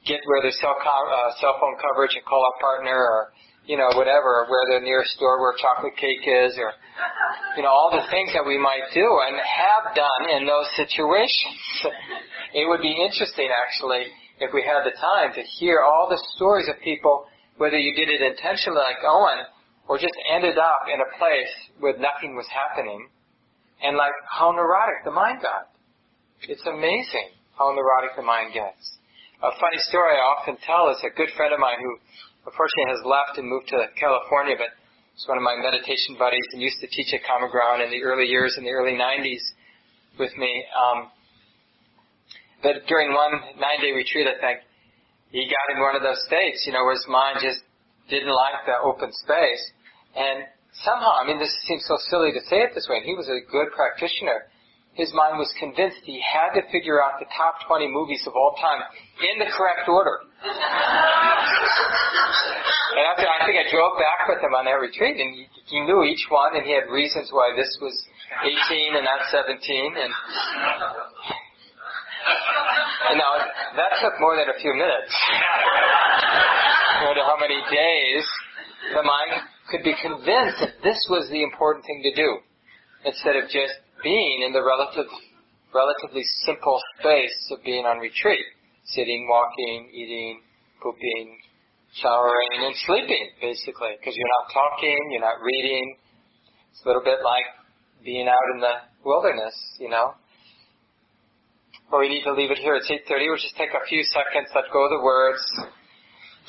get 0.04 0.20
where 0.28 0.44
there's 0.44 0.60
cell, 0.60 0.76
com- 0.76 1.08
uh, 1.08 1.32
cell 1.40 1.56
phone 1.56 1.80
coverage 1.80 2.12
and 2.12 2.24
call 2.28 2.44
a 2.44 2.54
partner 2.60 2.92
or, 2.92 3.32
you 3.64 3.80
know, 3.80 3.88
whatever, 3.96 4.44
where 4.44 4.76
the 4.76 4.84
nearest 4.84 5.16
store 5.16 5.40
where 5.40 5.56
chocolate 5.56 5.96
cake 5.96 6.20
is 6.28 6.60
or, 6.60 6.76
you 7.56 7.64
know, 7.64 7.72
all 7.72 7.88
the 7.88 8.04
things 8.12 8.28
that 8.36 8.44
we 8.44 8.60
might 8.60 8.84
do 8.92 9.04
and 9.04 9.40
have 9.40 9.96
done 9.96 10.22
in 10.36 10.44
those 10.44 10.68
situations. 10.76 11.64
it 12.60 12.68
would 12.68 12.84
be 12.84 12.92
interesting 12.92 13.48
actually 13.48 14.12
if 14.40 14.52
we 14.52 14.60
had 14.60 14.84
the 14.84 14.96
time 15.00 15.32
to 15.32 15.42
hear 15.60 15.80
all 15.80 16.08
the 16.08 16.20
stories 16.36 16.68
of 16.68 16.76
people, 16.84 17.24
whether 17.56 17.76
you 17.76 17.96
did 17.96 18.08
it 18.08 18.20
intentionally 18.20 18.80
like 18.80 19.00
Owen 19.04 19.48
or 19.88 19.96
just 19.96 20.16
ended 20.32 20.56
up 20.56 20.88
in 20.92 21.00
a 21.00 21.08
place 21.18 21.52
where 21.80 21.96
nothing 21.96 22.36
was 22.36 22.46
happening 22.48 23.08
and 23.82 23.96
like 23.96 24.12
how 24.28 24.52
neurotic 24.52 25.04
the 25.04 25.10
mind 25.10 25.40
got. 25.42 25.68
It's 26.48 26.64
amazing 26.64 27.36
how 27.58 27.68
neurotic 27.76 28.16
the 28.16 28.24
mind 28.24 28.56
gets. 28.56 28.96
A 29.44 29.52
funny 29.60 29.76
story 29.92 30.16
I 30.16 30.24
often 30.24 30.56
tell 30.64 30.88
is 30.88 30.96
a 31.04 31.12
good 31.12 31.28
friend 31.36 31.52
of 31.52 31.60
mine 31.60 31.76
who 31.76 31.92
unfortunately 32.48 32.96
has 32.96 33.04
left 33.04 33.36
and 33.36 33.44
moved 33.44 33.68
to 33.76 33.84
California, 34.00 34.56
but 34.56 34.72
is 35.12 35.28
one 35.28 35.36
of 35.36 35.44
my 35.44 35.60
meditation 35.60 36.16
buddies 36.16 36.44
and 36.56 36.64
used 36.64 36.80
to 36.80 36.88
teach 36.88 37.12
at 37.12 37.20
Common 37.28 37.52
Ground 37.52 37.84
in 37.84 37.92
the 37.92 38.00
early 38.00 38.24
years, 38.24 38.56
in 38.56 38.64
the 38.64 38.72
early 38.72 38.96
90s 38.96 39.44
with 40.16 40.32
me. 40.40 40.64
Um, 40.72 41.12
but 42.64 42.88
during 42.88 43.12
one 43.12 43.60
nine-day 43.60 43.92
retreat, 43.92 44.24
I 44.24 44.40
think, 44.40 44.64
he 45.28 45.44
got 45.44 45.76
in 45.76 45.80
one 45.80 45.92
of 45.92 46.00
those 46.00 46.24
states, 46.24 46.64
you 46.64 46.72
know, 46.72 46.88
where 46.88 46.96
his 46.96 47.06
mind 47.06 47.44
just 47.44 47.60
didn't 48.08 48.32
like 48.32 48.64
the 48.64 48.80
open 48.80 49.12
space. 49.12 49.64
And 50.16 50.48
somehow, 50.88 51.20
I 51.20 51.28
mean, 51.28 51.38
this 51.38 51.52
seems 51.68 51.84
so 51.84 52.00
silly 52.08 52.32
to 52.32 52.40
say 52.48 52.64
it 52.64 52.72
this 52.74 52.88
way, 52.88 53.04
and 53.04 53.06
he 53.06 53.14
was 53.14 53.28
a 53.28 53.44
good 53.44 53.68
practitioner 53.76 54.48
his 54.94 55.12
mind 55.14 55.38
was 55.38 55.52
convinced 55.58 56.02
he 56.02 56.20
had 56.20 56.50
to 56.58 56.62
figure 56.72 57.02
out 57.02 57.18
the 57.22 57.26
top 57.36 57.62
20 57.66 57.88
movies 57.88 58.26
of 58.26 58.34
all 58.34 58.54
time 58.58 58.82
in 59.22 59.38
the 59.38 59.46
correct 59.54 59.88
order. 59.88 60.18
and 60.42 60.58
after, 63.06 63.26
I 63.28 63.46
think 63.46 63.56
I 63.62 63.70
drove 63.70 63.94
back 64.02 64.26
with 64.26 64.42
him 64.42 64.54
on 64.54 64.64
that 64.66 64.82
retreat, 64.82 65.20
and 65.20 65.30
he, 65.34 65.46
he 65.70 65.80
knew 65.86 66.02
each 66.02 66.26
one, 66.28 66.56
and 66.56 66.66
he 66.66 66.74
had 66.74 66.90
reasons 66.90 67.30
why 67.30 67.54
this 67.54 67.70
was 67.80 67.94
18 68.42 68.96
and 68.96 69.04
not 69.06 69.22
17, 69.30 69.94
and 69.94 70.10
you 73.10 73.16
know, 73.16 73.32
that 73.78 73.94
took 74.02 74.18
more 74.20 74.34
than 74.36 74.50
a 74.50 74.58
few 74.58 74.74
minutes. 74.74 75.14
I 76.98 77.06
wonder 77.06 77.22
how 77.22 77.38
many 77.38 77.62
days 77.70 78.26
the 78.94 79.02
mind 79.02 79.38
could 79.70 79.82
be 79.82 79.94
convinced 80.02 80.58
that 80.60 80.82
this 80.82 80.98
was 81.08 81.30
the 81.30 81.42
important 81.42 81.86
thing 81.86 82.02
to 82.02 82.12
do, 82.14 82.38
instead 83.06 83.36
of 83.36 83.44
just 83.48 83.78
being 84.02 84.42
in 84.46 84.52
the 84.52 84.62
relative 84.62 85.06
relatively 85.74 86.22
simple 86.44 86.78
space 86.98 87.50
of 87.50 87.62
being 87.64 87.86
on 87.86 87.98
retreat. 87.98 88.44
Sitting, 88.84 89.28
walking, 89.30 89.90
eating, 89.94 90.42
pooping, 90.82 91.38
showering, 91.94 92.66
and 92.66 92.74
sleeping, 92.86 93.30
basically. 93.40 93.94
Because 93.98 94.14
you're 94.16 94.34
not 94.42 94.50
talking, 94.50 94.98
you're 95.12 95.22
not 95.22 95.38
reading. 95.42 95.96
It's 96.72 96.82
a 96.84 96.88
little 96.88 97.02
bit 97.02 97.22
like 97.22 97.46
being 98.04 98.26
out 98.26 98.46
in 98.54 98.60
the 98.60 98.74
wilderness, 99.04 99.54
you 99.78 99.88
know. 99.88 100.14
But 101.90 102.00
we 102.00 102.08
need 102.08 102.24
to 102.24 102.32
leave 102.32 102.50
it 102.50 102.58
here. 102.58 102.74
It's 102.74 102.90
8.30. 102.90 103.30
We'll 103.30 103.36
just 103.36 103.56
take 103.56 103.70
a 103.70 103.86
few 103.86 104.02
seconds, 104.02 104.50
let 104.54 104.70
go 104.72 104.84
of 104.84 104.90
the 104.90 105.02
words. 105.02 105.42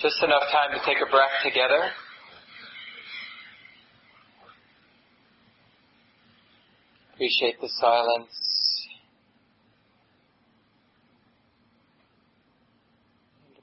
Just 0.02 0.22
enough 0.24 0.46
time 0.52 0.74
to 0.74 0.82
take 0.86 0.98
a 0.98 1.10
breath 1.10 1.34
together. 1.44 1.90
Appreciate 7.22 7.62
the 7.62 7.70
silence. 7.80 8.88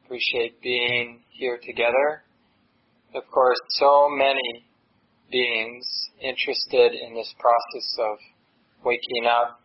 Appreciate 0.04 0.62
being 0.62 1.18
here 1.30 1.58
together. 1.66 2.22
Of 3.16 3.24
course, 3.34 3.58
so 3.70 4.10
many 4.10 4.64
beings 5.32 5.84
interested 6.22 6.92
in 6.92 7.16
this 7.16 7.34
process 7.40 7.96
of 7.98 8.18
waking 8.84 9.26
up. 9.26 9.60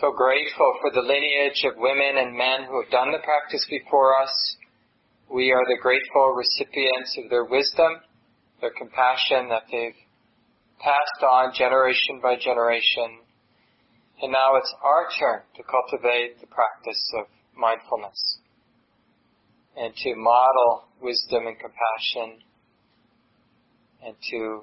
So 0.00 0.10
grateful 0.10 0.74
for 0.80 0.90
the 0.92 1.06
lineage 1.06 1.64
of 1.64 1.74
women 1.76 2.18
and 2.18 2.36
men 2.36 2.64
who 2.68 2.82
have 2.82 2.90
done 2.90 3.12
the 3.12 3.22
practice 3.22 3.64
before 3.70 4.20
us. 4.20 4.56
We 5.32 5.52
are 5.52 5.64
the 5.68 5.78
grateful 5.80 6.34
recipients 6.34 7.16
of 7.22 7.30
their 7.30 7.44
wisdom, 7.44 8.02
their 8.60 8.72
compassion 8.76 9.48
that 9.50 9.70
they've 9.70 9.94
passed 10.82 11.22
on 11.22 11.54
generation 11.54 12.20
by 12.22 12.36
generation. 12.36 13.22
And 14.20 14.32
now 14.32 14.56
it's 14.56 14.74
our 14.82 15.08
turn 15.18 15.42
to 15.56 15.62
cultivate 15.62 16.40
the 16.40 16.46
practice 16.46 17.02
of 17.18 17.26
mindfulness 17.56 18.38
and 19.76 19.94
to 19.94 20.14
model 20.16 20.84
wisdom 21.00 21.46
and 21.46 21.56
compassion 21.56 22.42
and 24.04 24.14
to 24.30 24.62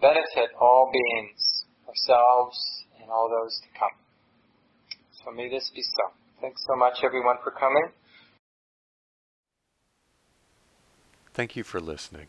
benefit 0.00 0.50
all 0.60 0.90
beings, 0.92 1.64
ourselves 1.88 2.58
and 3.00 3.10
all 3.10 3.28
those 3.28 3.60
to 3.60 3.78
come. 3.78 3.96
So 5.24 5.32
may 5.32 5.48
this 5.48 5.70
be 5.74 5.82
so. 5.82 6.12
Thanks 6.40 6.62
so 6.66 6.76
much 6.76 6.98
everyone 7.02 7.36
for 7.42 7.50
coming. 7.50 7.88
Thank 11.32 11.56
you 11.56 11.64
for 11.64 11.80
listening. 11.80 12.28